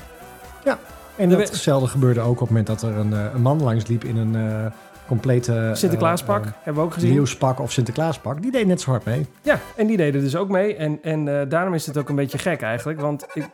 En 1.16 1.22
Er 1.22 1.28
dat 1.28 1.38
werd- 1.38 1.50
hetzelfde 1.50 1.88
gebeurde 1.88 2.20
ook 2.20 2.30
op 2.32 2.38
het 2.38 2.48
moment 2.48 2.66
dat 2.66 2.82
er 2.82 2.96
een, 2.96 3.12
een 3.12 3.42
man 3.42 3.62
langs 3.62 3.86
liep 3.86 4.04
in 4.04 4.16
een 4.16 4.72
complete... 5.06 5.70
Sinterklaaspak, 5.72 6.44
eh, 6.44 6.50
hebben 6.54 6.74
we 6.74 6.80
ook 6.80 6.88
eh, 6.88 6.94
gezien. 6.94 7.12
leeuwspak 7.12 7.60
of 7.60 7.72
Sinterklaaspak. 7.72 8.42
Die 8.42 8.50
deed 8.50 8.66
net 8.66 8.80
zo 8.80 8.90
hard 8.90 9.04
mee. 9.04 9.26
Ja, 9.42 9.60
en 9.76 9.86
die 9.86 9.96
deden 9.96 10.20
dus 10.20 10.36
ook 10.36 10.48
mee. 10.48 10.74
En, 10.76 10.98
en 11.02 11.40
eh, 11.40 11.48
daarom 11.48 11.74
is 11.74 11.86
het 11.86 11.96
ook 11.96 12.08
een 12.08 12.14
beetje 12.14 12.38
gek 12.38 12.62
eigenlijk. 12.62 13.00
Want 13.00 13.26
ik, 13.34 13.48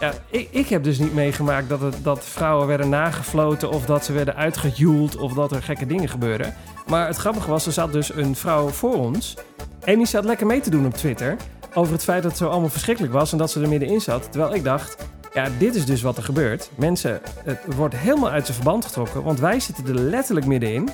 ja, 0.00 0.12
ik, 0.30 0.48
ik 0.50 0.68
heb 0.68 0.84
dus 0.84 0.98
niet 0.98 1.14
meegemaakt 1.14 1.68
dat, 1.68 1.80
het, 1.80 1.96
dat 2.02 2.24
vrouwen 2.24 2.66
werden 2.66 2.88
nagefloten... 2.88 3.70
of 3.70 3.86
dat 3.86 4.04
ze 4.04 4.12
werden 4.12 4.36
uitgejoeld 4.36 5.16
of 5.16 5.32
dat 5.32 5.52
er 5.52 5.62
gekke 5.62 5.86
dingen 5.86 6.08
gebeurden. 6.08 6.54
Maar 6.86 7.06
het 7.06 7.16
grappige 7.16 7.50
was, 7.50 7.66
er 7.66 7.72
zat 7.72 7.92
dus 7.92 8.14
een 8.14 8.36
vrouw 8.36 8.68
voor 8.68 8.94
ons... 8.94 9.36
en 9.84 9.96
die 9.96 10.06
zat 10.06 10.24
lekker 10.24 10.46
mee 10.46 10.60
te 10.60 10.70
doen 10.70 10.86
op 10.86 10.94
Twitter... 10.94 11.36
over 11.74 11.92
het 11.92 12.04
feit 12.04 12.22
dat 12.22 12.30
het 12.30 12.40
zo 12.40 12.48
allemaal 12.48 12.68
verschrikkelijk 12.68 13.12
was 13.12 13.32
en 13.32 13.38
dat 13.38 13.50
ze 13.50 13.60
er 13.60 13.68
middenin 13.68 14.00
zat. 14.00 14.28
Terwijl 14.30 14.54
ik 14.54 14.64
dacht, 14.64 14.96
ja, 15.34 15.48
dit 15.58 15.74
is 15.74 15.84
dus 15.84 16.02
wat 16.02 16.16
er 16.16 16.22
gebeurt. 16.22 16.70
Mensen, 16.74 17.20
het 17.44 17.74
wordt 17.76 17.96
helemaal 17.96 18.30
uit 18.30 18.44
zijn 18.44 18.56
verband 18.56 18.84
getrokken... 18.84 19.22
want 19.22 19.40
wij 19.40 19.60
zitten 19.60 19.86
er 19.86 19.94
letterlijk 19.94 20.46
middenin... 20.46 20.88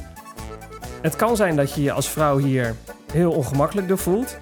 Het 1.02 1.16
kan 1.16 1.36
zijn 1.36 1.56
dat 1.56 1.74
je 1.74 1.82
je 1.82 1.92
als 1.92 2.08
vrouw 2.08 2.38
hier 2.38 2.74
heel 3.12 3.32
ongemakkelijk 3.32 3.88
door 3.88 3.98
voelt. 3.98 4.38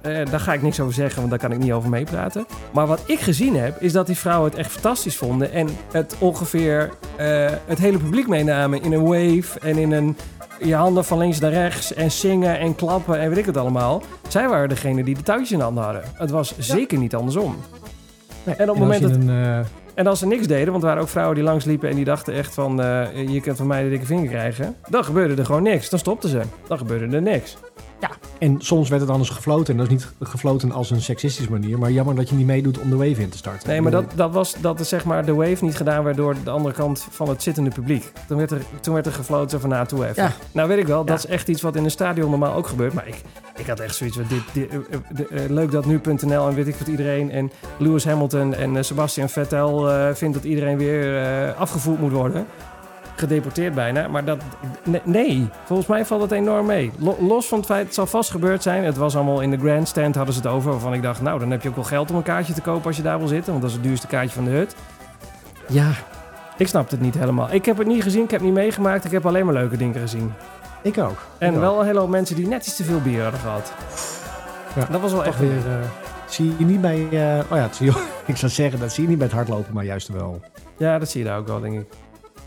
Eh, 0.00 0.26
daar 0.30 0.40
ga 0.40 0.52
ik 0.52 0.62
niks 0.62 0.80
over 0.80 0.94
zeggen, 0.94 1.18
want 1.18 1.30
daar 1.30 1.38
kan 1.38 1.52
ik 1.52 1.58
niet 1.58 1.72
over 1.72 1.90
meepraten. 1.90 2.46
Maar 2.72 2.86
wat 2.86 3.02
ik 3.06 3.20
gezien 3.20 3.56
heb, 3.56 3.80
is 3.80 3.92
dat 3.92 4.06
die 4.06 4.16
vrouwen 4.16 4.50
het 4.50 4.58
echt 4.58 4.70
fantastisch 4.70 5.16
vonden. 5.16 5.52
En 5.52 5.68
het 5.92 6.16
ongeveer 6.18 6.90
eh, 7.16 7.50
het 7.66 7.78
hele 7.78 7.98
publiek 7.98 8.28
meenamen 8.28 8.82
in 8.82 8.92
een 8.92 9.04
wave 9.04 9.60
en 9.60 9.76
in 9.76 9.92
een 9.92 10.16
je 10.62 10.74
handen 10.74 11.04
van 11.04 11.18
links 11.18 11.40
naar 11.40 11.52
rechts 11.52 11.94
en 11.94 12.10
zingen 12.10 12.58
en 12.58 12.74
klappen 12.74 13.20
en 13.20 13.28
weet 13.28 13.38
ik 13.38 13.46
het 13.46 13.56
allemaal. 13.56 14.02
Zij 14.28 14.48
waren 14.48 14.68
degene 14.68 15.04
die 15.04 15.14
de 15.14 15.22
touwtjes 15.22 15.50
in 15.50 15.58
de 15.58 15.64
handen 15.64 15.84
hadden. 15.84 16.02
Het 16.14 16.30
was 16.30 16.58
zeker 16.58 16.98
niet 16.98 17.14
andersom. 17.14 17.56
Nee. 18.44 18.54
En 18.54 18.54
op 18.54 18.58
het 18.58 18.68
als 18.68 18.78
moment 18.78 19.00
je 19.00 19.06
dat- 19.06 19.16
een, 19.16 19.28
eh, 19.44 19.58
En 19.94 20.06
als 20.06 20.18
ze 20.18 20.26
niks 20.26 20.46
deden, 20.46 20.70
want 20.70 20.82
er 20.82 20.88
waren 20.88 21.02
ook 21.02 21.08
vrouwen 21.08 21.34
die 21.34 21.44
langsliepen 21.44 21.88
en 21.88 21.94
die 21.96 22.04
dachten 22.04 22.34
echt 22.34 22.54
van... 22.54 22.80
eh, 22.82 23.28
je 23.28 23.40
kunt 23.40 23.56
van 23.56 23.66
mij 23.66 23.82
de 23.82 23.88
dikke 23.88 24.06
vinger 24.06 24.28
krijgen. 24.28 24.76
Dan 24.88 25.04
gebeurde 25.04 25.34
er 25.34 25.44
gewoon 25.44 25.62
niks. 25.62 25.90
Dan 25.90 25.98
stopten 25.98 26.28
ze. 26.28 26.40
Dan 26.68 26.78
gebeurde 26.78 27.16
er 27.16 27.22
niks. 27.22 27.56
En 28.38 28.56
soms 28.60 28.88
werd 28.88 29.00
het 29.00 29.10
anders 29.10 29.30
gefloten. 29.30 29.72
En 29.72 29.76
dat 29.80 29.86
is 29.86 29.92
niet 29.92 30.12
gefloten 30.22 30.72
als 30.72 30.90
een 30.90 31.00
seksistische 31.02 31.50
manier. 31.50 31.78
Maar 31.78 31.90
jammer 31.90 32.14
dat 32.14 32.28
je 32.28 32.34
niet 32.34 32.46
meedoet 32.46 32.78
om 32.78 32.90
de 32.90 32.96
wave 32.96 33.22
in 33.22 33.28
te 33.28 33.36
starten. 33.36 33.68
Nee, 33.68 33.80
maar 33.80 33.90
dat, 33.92 34.04
dat 34.14 34.32
was 34.32 34.54
dat 34.60 34.78
er, 34.78 34.84
zeg 34.84 35.04
maar 35.04 35.24
de 35.24 35.34
wave 35.34 35.64
niet 35.64 35.76
gedaan 35.76 36.04
werd 36.04 36.16
door 36.16 36.34
de 36.44 36.50
andere 36.50 36.74
kant 36.74 37.06
van 37.10 37.28
het 37.28 37.42
zittende 37.42 37.70
publiek. 37.70 38.12
Toen 38.28 38.36
werd 38.38 38.50
er, 38.50 38.62
toen 38.80 38.94
werd 38.94 39.06
er 39.06 39.12
gefloten 39.12 39.60
van 39.60 39.70
na 39.70 39.84
toe 39.86 40.06
even. 40.08 40.22
Ja. 40.22 40.32
Nou 40.52 40.68
weet 40.68 40.78
ik 40.78 40.86
wel, 40.86 40.98
Ja. 40.98 41.04
dat 41.04 41.18
is 41.18 41.26
echt 41.26 41.48
iets 41.48 41.62
wat 41.62 41.76
in 41.76 41.84
een 41.84 41.90
stadion 41.90 42.30
normaal 42.30 42.54
ook 42.54 42.66
gebeurt. 42.66 42.92
Maar 42.92 43.08
ik, 43.08 43.22
ik 43.56 43.66
had 43.66 43.80
echt 43.80 43.94
zoiets 43.94 44.16
van 44.16 44.26
dit, 44.28 44.42
dit, 44.52 44.68
eh, 44.70 44.76
eh, 44.76 45.00
de- 45.14 45.26
eh, 45.26 45.48
leuk 45.50 45.70
dat 45.70 45.84
nu.nl 45.86 46.48
en 46.48 46.54
weet 46.54 46.66
ik 46.68 46.76
wat 46.76 46.88
iedereen 46.88 47.30
en 47.30 47.50
Lewis 47.78 48.04
Hamilton 48.04 48.54
en 48.54 48.84
Sebastian 48.84 49.28
Vettel 49.28 49.90
eh, 49.90 50.14
vindt 50.14 50.34
dat 50.34 50.44
iedereen 50.44 50.78
weer 50.78 51.22
eh, 51.22 51.60
afgevoerd 51.60 52.00
moet 52.00 52.12
worden. 52.12 52.46
Gedeporteerd 53.20 53.74
bijna, 53.74 54.08
maar 54.08 54.24
dat... 54.24 54.38
ne- 54.84 55.00
Nee, 55.04 55.48
volgens 55.64 55.88
mij 55.88 56.04
valt 56.04 56.20
het 56.22 56.32
enorm 56.32 56.66
mee. 56.66 56.92
Lo- 56.98 57.16
los 57.20 57.46
van 57.46 57.58
het 57.58 57.66
feit, 57.66 57.84
het 57.84 57.94
zal 57.94 58.06
vast 58.06 58.30
gebeurd 58.30 58.62
zijn. 58.62 58.84
Het 58.84 58.96
was 58.96 59.16
allemaal 59.16 59.40
in 59.40 59.50
de 59.50 59.58
grandstand, 59.58 60.14
hadden 60.14 60.34
ze 60.34 60.40
het 60.40 60.48
over. 60.48 60.70
Waarvan 60.70 60.92
ik 60.94 61.02
dacht, 61.02 61.20
nou, 61.22 61.38
dan 61.38 61.50
heb 61.50 61.62
je 61.62 61.68
ook 61.68 61.74
wel 61.74 61.84
geld 61.84 62.10
om 62.10 62.16
een 62.16 62.22
kaartje 62.22 62.52
te 62.52 62.60
kopen 62.60 62.86
als 62.86 62.96
je 62.96 63.02
daar 63.02 63.18
wil 63.18 63.28
zitten. 63.28 63.50
Want 63.50 63.60
dat 63.62 63.70
is 63.70 63.76
het 63.76 63.86
duurste 63.86 64.06
kaartje 64.06 64.34
van 64.34 64.44
de 64.44 64.50
hut. 64.50 64.74
Ja, 65.68 65.90
ik 66.56 66.68
snap 66.68 66.90
het 66.90 67.00
niet 67.00 67.14
helemaal. 67.18 67.48
Ik 67.52 67.64
heb 67.64 67.78
het 67.78 67.86
niet 67.86 68.02
gezien, 68.02 68.22
ik 68.24 68.30
heb 68.30 68.40
het 68.40 68.48
niet 68.48 68.58
meegemaakt. 68.58 69.04
Ik 69.04 69.10
heb 69.10 69.26
alleen 69.26 69.44
maar 69.44 69.54
leuke 69.54 69.76
dingen 69.76 70.00
gezien. 70.00 70.32
Ik 70.82 70.98
ook. 70.98 71.18
En 71.38 71.48
Ik 71.48 71.54
ook. 71.54 71.60
wel 71.60 71.80
een 71.80 71.86
hele 71.86 71.98
hoop 71.98 72.08
mensen 72.08 72.36
die 72.36 72.46
net 72.48 72.66
iets 72.66 72.76
te 72.76 72.84
veel 72.84 73.00
bier 73.00 73.22
hadden 73.22 73.40
gehad. 73.40 73.72
Ja, 74.74 74.84
dat 74.90 75.00
was 75.00 75.12
wel 75.12 75.24
echt 75.24 75.38
weer... 75.38 75.56
eh, 75.66 75.74
zie 76.26 76.54
je 76.58 76.64
niet 76.64 76.80
bij... 76.80 76.98
eh, 77.10 77.38
oh 77.50 77.56
ja, 77.56 77.62
het 77.62 77.76
zie 77.76 77.86
je, 77.86 78.04
ik 78.26 78.36
zou 78.36 78.52
zeggen, 78.52 78.80
dat 78.80 78.92
zie 78.92 79.02
je 79.02 79.08
niet 79.08 79.18
bij 79.18 79.26
het 79.26 79.36
hardlopen. 79.36 79.74
Maar 79.74 79.84
juist 79.84 80.08
wel. 80.08 80.40
Ja, 80.76 80.98
dat 80.98 81.10
zie 81.10 81.22
je 81.22 81.26
daar 81.28 81.38
ook 81.38 81.46
wel, 81.46 81.60
denk 81.60 81.74
ik. 81.80 81.86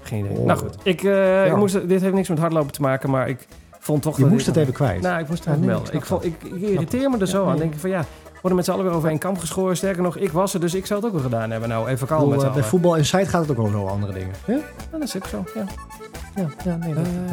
Geen 0.04 0.26
idee. 0.26 0.38
Oh. 0.38 0.46
Nou 0.46 0.60
goed, 0.60 0.76
ik, 0.84 1.04
eh, 1.04 1.46
ik 1.48 1.56
moest, 1.56 1.88
dit 1.88 2.02
heeft 2.02 2.14
niks 2.14 2.30
met 2.30 2.40
hardlopen 2.40 2.72
te 2.72 2.82
maken, 2.82 3.10
maar 3.10 3.28
ik 3.30 3.48
vond 3.80 4.02
toch... 4.02 4.18
Je 4.18 4.26
moest 4.26 4.46
het 4.46 4.56
even 4.56 4.74
kwijt. 4.74 5.02
Nou, 5.02 5.20
ik 5.22 5.28
moest 5.30 5.46
het 5.46 5.54
even 5.54 5.66
melden. 5.66 5.88
ik 5.88 5.94
Ik, 5.94 6.06
snap 6.06 6.22
vond- 6.22 6.34
ik, 6.44 6.54
ik 6.54 6.62
irriteer 6.70 7.10
me 7.10 7.18
er 7.18 7.28
zo 7.28 7.48
aan. 7.50 7.58
denk 7.58 7.74
ik 7.74 7.80
van 7.80 7.90
ja, 7.90 8.06
worden 8.34 8.56
met 8.56 8.66
z'n 8.66 8.72
allen 8.72 8.86
weer 8.86 8.94
over 8.94 9.10
één 9.10 9.18
kamp 9.18 9.38
geschoren. 9.38 9.78
Sterker 9.78 10.02
nog, 10.04 10.18
ik 10.18 10.32
was 10.32 10.54
er, 10.54 10.60
dus 10.60 10.74
ik 10.74 10.86
zou 10.86 11.00
het 11.00 11.08
ook 11.10 11.16
wel 11.16 11.24
gedaan 11.30 11.52
hebben. 11.52 11.70
Nou, 11.70 11.88
even 11.88 12.08
kalm 12.08 12.30
met 12.30 12.42
z'n 12.42 12.46
eh, 12.48 12.54
bij 12.54 12.64
voetbal 12.64 12.98
en 12.98 13.06
site 13.06 13.26
gaat 13.30 13.42
het 13.48 13.52
ook 13.52 13.60
over 13.60 13.72
zo 13.80 13.86
andere 13.88 14.14
dingen. 14.14 14.34
Ja? 14.48 14.58
Dat 14.92 15.02
is 15.02 15.16
ook 15.16 15.28
zo, 15.28 15.44
ja. 15.56 15.64
Ja, 16.36 16.48
ja 16.66 16.76
nee. 16.76 16.94
dat- 16.94 17.06
Eh, 17.06 17.32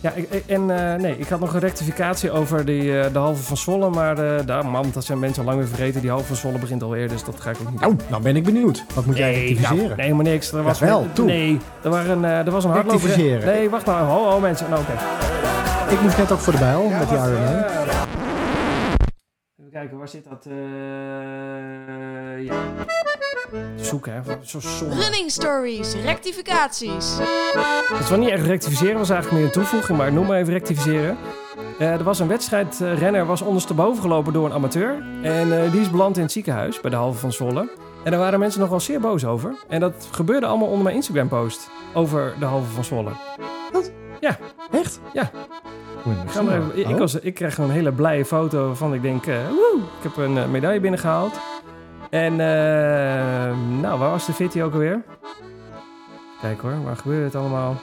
ja, 0.00 0.12
ik, 0.12 0.42
en 0.46 0.70
eh, 0.70 1.00
nee, 1.00 1.18
ik 1.18 1.28
had 1.28 1.40
nog 1.40 1.54
een 1.54 1.60
rectificatie 1.60 2.30
over 2.30 2.64
die, 2.64 3.00
eh, 3.00 3.12
de 3.12 3.18
halve 3.18 3.42
van 3.42 3.56
Zwolle. 3.56 3.90
Maar 3.90 4.18
eh, 4.18 4.46
daar, 4.46 4.66
man, 4.66 4.90
dat 4.92 5.04
zijn 5.04 5.18
mensen 5.18 5.42
al 5.42 5.48
lang 5.48 5.58
weer 5.58 5.68
vergeten. 5.68 6.00
Die 6.00 6.10
halve 6.10 6.26
van 6.26 6.36
Zwolle 6.36 6.58
begint 6.58 6.82
alweer, 6.82 7.08
dus 7.08 7.24
dat 7.24 7.40
ga 7.40 7.50
ik 7.50 7.56
ook 7.60 7.70
niet 7.70 7.80
Nou, 7.80 7.96
nou 8.08 8.22
ben 8.22 8.36
ik 8.36 8.44
benieuwd. 8.44 8.84
Wat 8.94 9.06
moet 9.06 9.16
jij 9.16 9.30
Nee, 9.30 9.46
rectificeren? 9.46 9.84
nou, 9.84 9.96
nee, 9.96 10.14
maar 10.14 10.24
niks. 10.24 10.52
Er 10.52 10.62
was 10.62 10.78
wel, 10.78 11.06
toe. 11.12 11.26
Nee, 11.26 11.60
er, 11.82 11.90
waren, 11.90 12.24
er 12.24 12.50
was 12.50 12.64
een 12.64 12.70
hardloper. 12.70 13.00
Rectificeren. 13.00 13.46
Nee, 13.54 13.70
wacht 13.70 13.86
nou. 13.86 14.06
Ho, 14.06 14.30
ho, 14.30 14.40
mensen. 14.40 14.70
Nou, 14.70 14.82
oké. 14.82 14.92
Ik 15.92 16.00
moest 16.00 16.16
net 16.16 16.32
ook 16.32 16.38
voor 16.38 16.52
de 16.52 16.58
bijl 16.58 16.88
met 16.88 17.08
die 17.08 17.18
Ironman. 17.18 17.64
Even 19.70 19.80
kijken, 19.82 19.98
waar 19.98 20.08
zit 20.08 20.24
dat? 20.28 20.46
eh 20.46 20.52
ja. 22.44 22.62
Zoeken, 23.76 24.12
hè. 24.12 24.20
Zo 24.42 24.60
zonde. 24.60 24.94
Running 24.94 25.30
stories, 25.30 25.94
rectificaties. 25.94 27.18
Het 27.18 28.08
was 28.08 28.18
niet 28.18 28.28
echt 28.28 28.46
rectificeren, 28.46 28.98
was 28.98 29.10
eigenlijk 29.10 29.40
meer 29.40 29.46
een 29.48 29.60
toevoeging, 29.60 29.98
maar 29.98 30.06
ik 30.06 30.12
noem 30.12 30.26
maar 30.26 30.38
even 30.38 30.52
rectificeren. 30.52 31.16
Eh, 31.78 31.92
er 31.92 32.04
was 32.04 32.18
een 32.18 32.28
wedstrijd, 32.28 32.80
eh, 32.80 32.98
renner 32.98 33.26
was 33.26 33.42
ondersteboven 33.42 34.02
gelopen 34.02 34.32
door 34.32 34.46
een 34.46 34.52
amateur. 34.52 35.02
En 35.22 35.62
eh, 35.62 35.72
die 35.72 35.80
is 35.80 35.90
beland 35.90 36.16
in 36.16 36.22
het 36.22 36.32
ziekenhuis 36.32 36.80
bij 36.80 36.90
de 36.90 36.96
halve 36.96 37.18
van 37.18 37.32
Zwolle. 37.32 37.68
En 38.04 38.10
daar 38.10 38.20
waren 38.20 38.38
mensen 38.38 38.60
nogal 38.60 38.80
zeer 38.80 39.00
boos 39.00 39.24
over. 39.24 39.54
En 39.68 39.80
dat 39.80 40.08
gebeurde 40.10 40.46
allemaal 40.46 40.68
onder 40.68 40.82
mijn 40.84 40.96
Instagram 40.96 41.28
post 41.28 41.70
over 41.94 42.34
de 42.38 42.44
halve 42.44 42.70
van 42.70 42.84
Zwolle. 42.84 43.10
Echt? 43.72 43.92
Ja. 44.20 44.36
Moet 46.02 46.14
je 46.24 46.30
Ik, 46.74 46.80
even, 46.84 46.92
Oh. 46.92 46.98
was, 46.98 47.14
ik 47.14 47.34
kreeg 47.34 47.58
een 47.58 47.70
hele 47.70 47.92
blije 47.92 48.24
foto 48.24 48.74
van 48.74 48.94
ik 48.94 49.02
denk, 49.02 49.26
eh, 49.26 49.48
woe, 49.48 49.80
ik 49.98 50.02
heb 50.02 50.16
een 50.16 50.38
eh, 50.38 50.46
medaille 50.46 50.80
binnengehaald. 50.80 51.40
En 52.10 52.32
eh, 52.32 53.56
nou, 53.80 53.98
waar 53.98 54.10
was 54.10 54.26
de 54.26 54.32
fitty 54.32 54.62
ook 54.62 54.72
alweer? 54.72 55.02
Kijk 56.40 56.60
hoor, 56.60 56.82
waar 56.84 56.96
gebeurde 56.96 57.24
het 57.24 57.34
allemaal? 57.34 57.76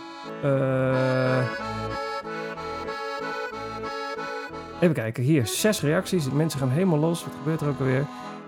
Even 4.80 4.96
kijken, 4.96 5.24
hier, 5.24 5.48
zes 5.48 5.82
reacties. 5.82 6.30
Mensen 6.32 6.60
gaan 6.60 6.70
helemaal 6.70 7.00
los. 7.00 7.24
Wat 7.24 7.34
gebeurt 7.38 7.62
er 7.62 7.68
ook 7.68 7.80
alweer? 7.80 8.06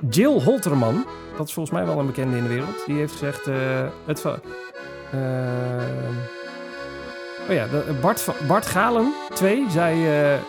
Jill 0.10 0.42
Holterman, 0.44 1.06
dat 1.38 1.48
is 1.48 1.54
volgens 1.54 1.76
mij 1.76 1.86
wel 1.86 2.00
een 2.00 2.06
bekende 2.06 2.38
in 2.38 2.44
de 2.44 2.50
wereld. 2.50 2.86
Die 2.86 2.98
heeft 2.98 3.12
gezegd, 3.12 3.46
het... 4.06 4.26
eh, 4.26 5.20
Oh 7.50 7.56
ja, 7.56 7.68
Bart, 8.02 8.28
Bart 8.48 8.66
Galen, 8.66 9.14
2, 9.34 9.70
zei 9.70 10.08
eh, 10.08 10.40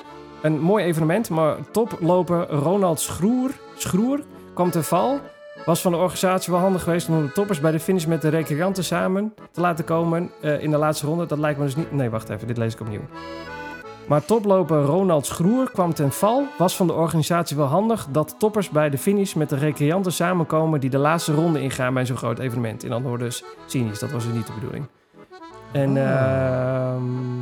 een 0.42 0.61
mooi 0.61 0.84
evenement, 0.84 1.30
maar 1.30 1.57
toploper 1.70 2.48
Ronald 2.48 3.01
Schroer, 3.01 3.51
Schroer 3.74 4.20
kwam 4.55 4.70
te 4.70 4.82
val 4.82 5.20
Was 5.64 5.80
van 5.80 5.92
de 5.92 5.98
organisatie 5.98 6.53
wel 6.53 6.62
handig 6.62 6.82
geweest 6.82 7.09
om 7.09 7.22
de 7.22 7.32
toppers 7.32 7.61
bij 7.61 7.70
de 7.70 7.80
finish 7.80 8.05
met 8.05 8.22
de 8.22 8.28
recreanten 8.28 8.84
samen 8.84 9.34
te 9.51 9.61
laten 9.61 9.84
komen 9.84 10.30
eh, 10.40 10.62
in 10.62 10.70
de 10.70 10.76
laatste 10.76 11.07
ronde. 11.07 11.26
Dat 11.26 11.38
lijkt 11.38 11.59
me 11.59 11.64
dus 11.64 11.76
niet... 11.76 11.92
Nee, 11.92 12.11
wacht 12.11 12.28
even, 12.28 12.46
dit 12.46 12.57
lees 12.57 12.74
ik 12.74 12.80
opnieuw. 12.80 13.05
Maar 14.07 14.24
toploper 14.24 14.82
Ronald 14.82 15.26
Schroer 15.26 15.70
kwam 15.70 15.94
ten 15.94 16.12
val. 16.12 16.46
Was 16.59 16.76
van 16.76 16.86
de 16.86 16.92
organisatie 16.92 17.57
wel 17.57 17.66
handig 17.66 18.07
dat 18.11 18.34
toppers 18.38 18.70
bij 18.70 18.90
de 18.90 18.98
finish 18.98 19.34
met 19.34 19.48
de 19.48 19.57
recreanten 19.57 20.12
samenkomen 20.12 20.80
die 20.80 20.90
de 20.90 20.98
laatste 20.98 21.34
ronde 21.34 21.62
ingaan 21.62 21.94
bij 21.94 22.07
zo'n 22.07 22.16
groot 22.16 22.38
evenement. 22.38 22.84
In 22.84 22.92
andere 22.92 23.09
woorden 23.09 23.26
dus 23.26 23.44
cynisch, 23.66 23.98
dat 23.98 24.11
was 24.11 24.24
dus 24.24 24.34
niet 24.34 24.46
de 24.46 24.53
bedoeling. 24.53 24.86
En 25.73 25.91
Oh. 25.91 25.99
ehm 25.99 27.39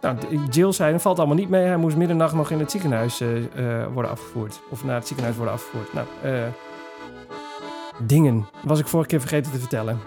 nou, 0.00 0.16
Jill 0.50 0.72
zei, 0.72 0.92
dat 0.92 1.02
valt 1.02 1.18
allemaal 1.18 1.36
niet 1.36 1.48
mee. 1.48 1.64
Hij 1.66 1.76
moest 1.76 1.96
middernacht 1.96 2.34
nog 2.34 2.50
in 2.50 2.58
het 2.58 2.70
ziekenhuis 2.70 3.20
eh, 3.20 3.36
eh, 3.82 3.86
worden 3.92 4.10
afgevoerd. 4.10 4.60
Of 4.70 4.84
naar 4.84 4.94
het 4.94 5.06
ziekenhuis 5.06 5.36
worden 5.36 5.54
afgevoerd. 5.54 5.92
Nou, 5.92 6.06
eh, 6.22 6.42
dingen. 7.98 8.46
Was 8.64 8.78
ik 8.78 8.86
vorige 8.86 9.08
keer 9.08 9.20
vergeten 9.20 9.52
te 9.52 9.58
vertellen. 9.58 9.98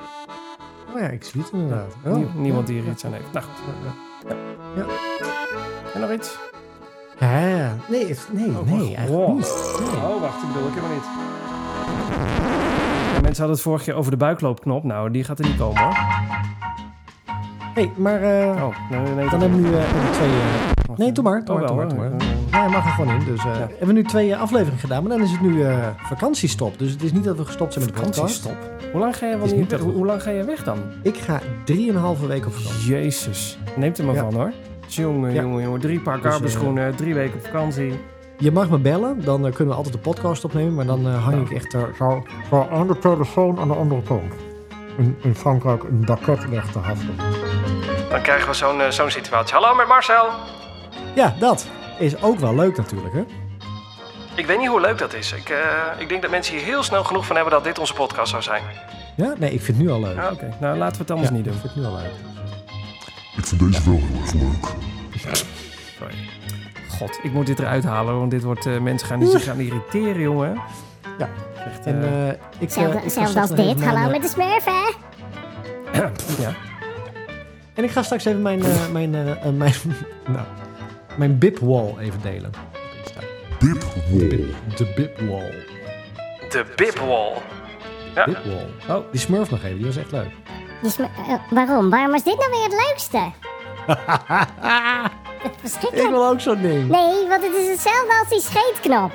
Oh 0.93 0.99
ja, 0.99 1.07
ik 1.07 1.23
zie 1.23 1.41
het 1.41 1.51
inderdaad. 1.51 1.95
Oh, 2.05 2.13
Nie- 2.15 2.27
niemand 2.35 2.67
ja, 2.67 2.73
die 2.73 2.81
er 2.81 2.87
ja. 2.87 2.91
iets 2.93 3.05
aan 3.05 3.13
heeft. 3.13 3.31
Nou 3.33 3.45
goed. 3.45 3.63
Ja. 4.75 4.83
En 5.93 6.01
nog 6.01 6.11
iets? 6.11 6.37
Ja, 7.19 7.75
nee, 7.89 8.07
het- 8.07 8.29
nee, 8.31 8.47
Oh, 8.49 8.65
nee, 8.65 8.77
wacht. 8.79 8.93
eigenlijk 8.95 9.09
Wow. 9.27 9.35
niet. 9.35 9.75
Nee. 9.79 10.01
Oh, 10.11 10.21
wacht, 10.21 10.41
ik 10.43 10.47
bedoel, 10.47 10.67
ik 10.67 10.73
heb 10.73 10.83
maar 10.83 10.93
niet. 10.93 11.05
Ja, 13.13 13.21
mensen 13.21 13.25
hadden 13.43 13.49
het 13.49 13.61
vorige 13.61 13.83
keer 13.83 13.93
over 13.95 14.11
de 14.11 14.17
buikloopknop. 14.17 14.83
Nou, 14.83 15.11
die 15.11 15.23
gaat 15.23 15.39
er 15.39 15.45
niet 15.45 15.57
komen 15.57 15.81
hoor. 15.83 15.93
Hey, 17.73 17.91
maar 17.95 18.21
eh, 18.21 18.63
Oh, 18.63 18.75
nee, 18.89 18.99
nee, 19.15 19.29
dan 19.29 19.39
hebben 19.41 19.61
we 19.61 19.67
nu 19.67 19.75
eh, 19.75 20.11
twee... 20.11 20.29
eh, 20.29 20.97
nee, 20.97 21.11
doe 21.11 21.23
maar, 21.23 21.43
doe 21.45 21.55
Oh, 21.55 21.59
maar, 21.61 21.67
doe 21.67 21.77
maar, 21.77 21.87
doe 21.89 21.97
hoor. 21.99 22.09
maar. 22.09 22.21
Ja, 22.51 22.61
hij 22.61 22.69
mag 22.69 22.85
er 22.85 22.91
gewoon 22.91 23.15
in. 23.15 23.25
Dus 23.25 23.43
Ja. 23.43 23.49
hebben 23.49 23.87
we 23.87 23.93
nu 23.93 24.03
twee 24.03 24.35
afleveringen 24.35 24.79
gedaan, 24.79 25.03
maar 25.03 25.11
dan 25.17 25.21
is 25.21 25.31
het 25.31 25.41
nu 25.41 25.63
vakantiestop. 25.97 26.79
Dus 26.79 26.91
het 26.91 27.03
is 27.03 27.11
niet 27.11 27.23
dat 27.23 27.37
we 27.37 27.45
gestopt 27.45 27.73
zijn 27.73 27.85
met. 27.85 27.93
Vakantiestop. 27.95 28.55
Hoe 28.91 28.99
lang 29.01 29.17
ga 29.17 29.25
je, 29.27 29.37
wanneer, 29.37 29.79
hoe, 29.79 29.91
we- 29.91 29.97
hoe 29.97 30.05
lang 30.05 30.21
ga 30.23 30.29
je 30.29 30.43
weg 30.43 30.63
dan? 30.63 30.77
Ik 31.01 31.17
ga 31.17 31.39
drieënhalve 31.65 32.27
week 32.27 32.45
op 32.45 32.53
vakantie. 32.53 32.89
Jezus. 32.91 33.57
Neemt 33.75 33.97
er 33.97 34.05
maar 34.05 34.15
Ja. 34.15 34.21
van 34.21 34.33
hoor. 34.33 34.51
Jongen, 34.87 35.33
jongen, 35.33 35.63
jongen. 35.63 35.79
Drie 35.79 35.99
paar 35.99 36.21
Dus, 36.21 36.31
carbonschoenen, 36.31 36.95
drie 36.95 37.13
weken 37.13 37.33
op 37.39 37.45
vakantie. 37.45 37.93
Je 38.37 38.51
mag 38.51 38.69
me 38.69 38.77
bellen, 38.77 39.21
dan 39.23 39.41
kunnen 39.41 39.67
we 39.67 39.73
altijd 39.73 39.93
de 39.93 39.99
podcast 40.01 40.45
opnemen. 40.45 40.73
Maar 40.73 40.85
dan 40.85 41.05
hang 41.05 41.35
Nou. 41.35 41.45
ik 41.45 41.51
echt 41.51 41.73
er 41.73 41.89
zo, 41.97 42.23
zo 42.49 42.67
aan 42.71 42.87
de 42.87 42.97
telefoon 42.99 43.59
aan 43.59 43.67
de 43.67 43.73
andere 43.73 44.01
kant. 44.01 44.33
In, 44.97 45.15
in 45.21 45.35
Frankrijk 45.35 45.83
een 45.83 46.05
dakket 46.05 46.49
weg 46.49 46.71
te 46.71 46.79
haften. 46.79 47.13
Dan 48.13 48.21
krijgen 48.21 48.47
we 48.47 48.53
zo'n 48.53 48.81
eh, 48.81 48.89
zo'n 48.89 49.09
situatie. 49.09 49.55
Hallo, 49.55 49.75
met 49.75 49.87
Marcel. 49.87 50.29
Ja, 51.15 51.35
dat 51.39 51.67
is 51.99 52.21
ook 52.21 52.39
wel 52.39 52.55
leuk 52.55 52.77
natuurlijk, 52.77 53.13
hè? 53.13 53.23
Ik 54.35 54.45
weet 54.45 54.57
niet 54.57 54.67
hoe 54.67 54.81
leuk 54.81 54.97
dat 54.97 55.13
is. 55.13 55.31
Ik, 55.33 55.49
eh, 55.49 55.57
ik 55.97 56.09
denk 56.09 56.21
dat 56.21 56.31
mensen 56.31 56.55
hier 56.55 56.63
heel 56.65 56.83
snel 56.83 57.03
genoeg 57.03 57.25
van 57.25 57.35
hebben 57.35 57.53
dat 57.53 57.63
dit 57.63 57.79
onze 57.79 57.93
podcast 57.93 58.29
zou 58.31 58.41
zijn. 58.43 58.63
Ja? 59.15 59.33
Nee, 59.37 59.51
ik 59.53 59.61
vind 59.61 59.77
het 59.77 59.85
nu 59.85 59.91
al 59.91 59.99
leuk. 59.99 60.17
Ah, 60.17 60.31
Oké, 60.31 60.57
nou 60.59 60.77
laten 60.77 60.95
we 60.95 61.01
het 61.01 61.11
anders 61.11 61.29
Ja, 61.29 61.35
niet 61.35 61.43
doen. 61.45 61.53
Ik 61.53 61.59
vind 61.59 61.73
het 61.73 61.83
nu 61.83 61.89
al 61.89 61.95
leuk. 61.95 62.11
Ik 63.37 63.45
vind 63.45 63.59
deze 63.61 63.83
wel 63.83 63.99
heel 63.99 64.21
erg 64.21 64.33
leuk. 64.33 64.65
Sorry. 65.99 66.15
God, 66.89 67.19
ik 67.23 67.31
moet 67.31 67.45
dit 67.45 67.59
eruit 67.59 67.83
halen, 67.83 68.17
want 68.19 68.31
dit 68.31 68.43
wordt... 68.43 68.65
eh, 68.65 68.77
mensen 68.79 69.07
gaan 69.07 69.19
die 69.19 69.29
zich 69.29 69.43
gaan 69.43 69.59
irriteren, 69.59 70.21
jongen. 70.21 70.61
Ja. 71.17 71.29
Echt, 71.65 71.85
En 71.85 72.39
ik, 72.59 72.69
Zelfde, 72.71 72.97
ik 72.97 73.03
ga 73.03 73.09
zelfs 73.09 73.35
als 73.35 73.49
dit. 73.49 73.83
Hallo 73.83 74.09
met 74.09 74.21
de 74.21 74.27
smurfen. 74.27 74.93
ja. 76.39 76.51
En 77.73 77.83
ik 77.83 77.91
ga 77.91 78.01
straks 78.03 78.25
even 78.25 78.41
mijn, 78.41 78.63
eh, 78.63 78.87
mijn, 78.91 79.15
eh, 79.15 79.31
eh, 79.31 79.53
mijn, 79.53 79.73
nou, 80.27 80.45
mijn 81.17 81.37
bip-wall 81.37 81.97
even 81.99 82.21
delen. 82.21 82.51
Bip 83.59 83.79
De, 83.79 83.87
wall. 84.09 84.27
bip- 84.27 84.77
de 84.77 84.93
bip-wall. 84.95 85.53
De 86.49 86.65
Bipwall. 86.75 87.31
Ja. 88.15 88.25
Bip-wall. 88.25 88.97
Oh. 88.97 89.11
Die 89.11 89.19
smurf 89.19 89.49
nog 89.49 89.63
even, 89.63 89.77
die 89.77 89.85
was 89.85 89.97
echt 89.97 90.11
leuk. 90.11 90.29
Eh, 90.83 91.33
waarom? 91.49 91.89
Waarom 91.89 92.11
was 92.11 92.23
dit 92.23 92.37
nou 92.37 92.49
weer 92.51 92.63
het 92.63 92.87
leukste? 92.89 93.17
ik 95.47 95.51
Verschrikkelijk. 95.59 96.09
wil 96.09 96.27
ook 96.27 96.39
zo'n 96.39 96.61
ding. 96.61 96.89
Nee, 96.89 97.27
want 97.27 97.43
het 97.43 97.53
is 97.55 97.69
hetzelfde 97.69 98.13
als 98.19 98.29
die 98.29 98.41
scheetknop. 98.41 99.11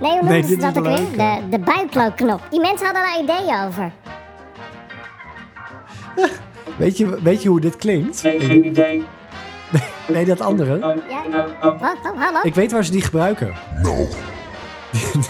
Nee, 0.00 0.18
hoe 0.18 0.28
Nee, 0.28 0.42
ze 0.42 0.52
is 0.54 0.60
dat 0.60 0.78
ook 0.78 0.84
weer? 0.84 0.92
leuker. 0.98 1.16
De, 1.16 1.48
de 1.48 1.58
buikloopknop. 1.58 2.40
Die 2.50 2.60
mensen 2.60 2.86
hadden 2.86 3.02
daar 3.02 3.18
ideeën 3.20 3.64
over. 3.66 3.92
Weet, 6.76 6.96
je, 6.98 7.22
weet 7.22 7.42
je 7.42 7.48
hoe 7.48 7.60
dit 7.60 7.76
klinkt? 7.76 8.22
Nee, 10.08 10.24
dat 10.24 10.40
andere. 10.40 10.78
Ja? 10.78 10.94
Oh, 11.62 11.80
hallo? 12.16 12.38
Ik 12.42 12.54
weet 12.54 12.72
waar 12.72 12.84
ze 12.84 12.90
die 12.90 13.02
gebruiken. 13.02 13.54
Nou, 13.82 13.96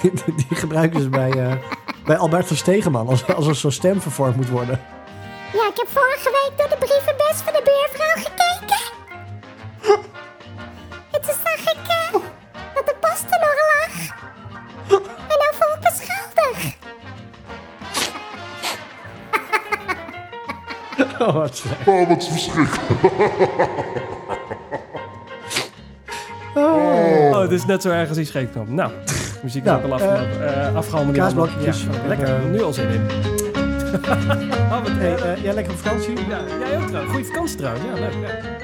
Die, 0.02 0.12
die- 0.12 0.34
die 0.48 0.56
gebruiken 0.56 1.00
ze 1.00 1.08
bij, 1.08 1.30
eh, 1.30 1.52
bij 2.04 2.16
Albert 2.16 2.46
van 2.46 2.56
Stegeman. 2.56 3.08
Als, 3.08 3.26
als 3.26 3.46
er 3.46 3.54
zo'n 3.54 3.70
stem 3.70 4.00
vervormd 4.00 4.36
moet 4.36 4.48
worden. 4.48 4.80
Ja, 5.52 5.66
ik 5.68 5.76
heb 5.76 5.88
vorige 5.88 6.30
week 6.30 6.58
door 6.58 6.68
de 6.68 6.86
brievenbus 6.86 7.36
van 7.44 7.52
de 7.52 7.62
buurvrouw 7.64 8.22
Oh, 21.18 21.34
wat 21.34 21.56
slecht. 21.56 21.86
oh, 21.88 22.08
wat 22.08 22.28
verschrikkelijk. 22.28 22.80
Oh, 26.54 27.40
het 27.40 27.50
is 27.50 27.66
net 27.66 27.82
zo 27.82 27.90
erg 27.90 28.08
als 28.08 28.16
die 28.16 28.26
scheetknop. 28.26 28.68
Nou, 28.68 28.90
muziek 29.42 29.62
is 29.64 29.70
Nou, 29.70 29.78
ook 29.84 29.90
al 29.90 29.92
afgelopen. 29.92 30.66
Eh 30.68 30.74
afgehaald. 30.76 31.12
kaasblokjes. 31.12 31.82
Ja, 31.82 32.08
lekker. 32.08 32.38
Nu 32.50 32.62
al 32.62 32.72
zin 32.72 32.88
in. 32.88 33.06
oh, 34.72 34.82
wat 34.82 34.90
Hey, 34.92 35.14
eh, 35.14 35.42
jij 35.42 35.54
lekker 35.54 35.72
op 35.72 35.78
vakantie? 35.78 36.16
Ja, 36.28 36.40
jij 36.68 36.78
ook 36.78 36.86
trouwens. 36.86 37.12
Goeie 37.12 37.24
vakantie 37.26 37.56
trouwens. 37.56 37.84
Ja, 37.84 37.92
leuk. 37.94 38.12
Ja. 38.12 38.63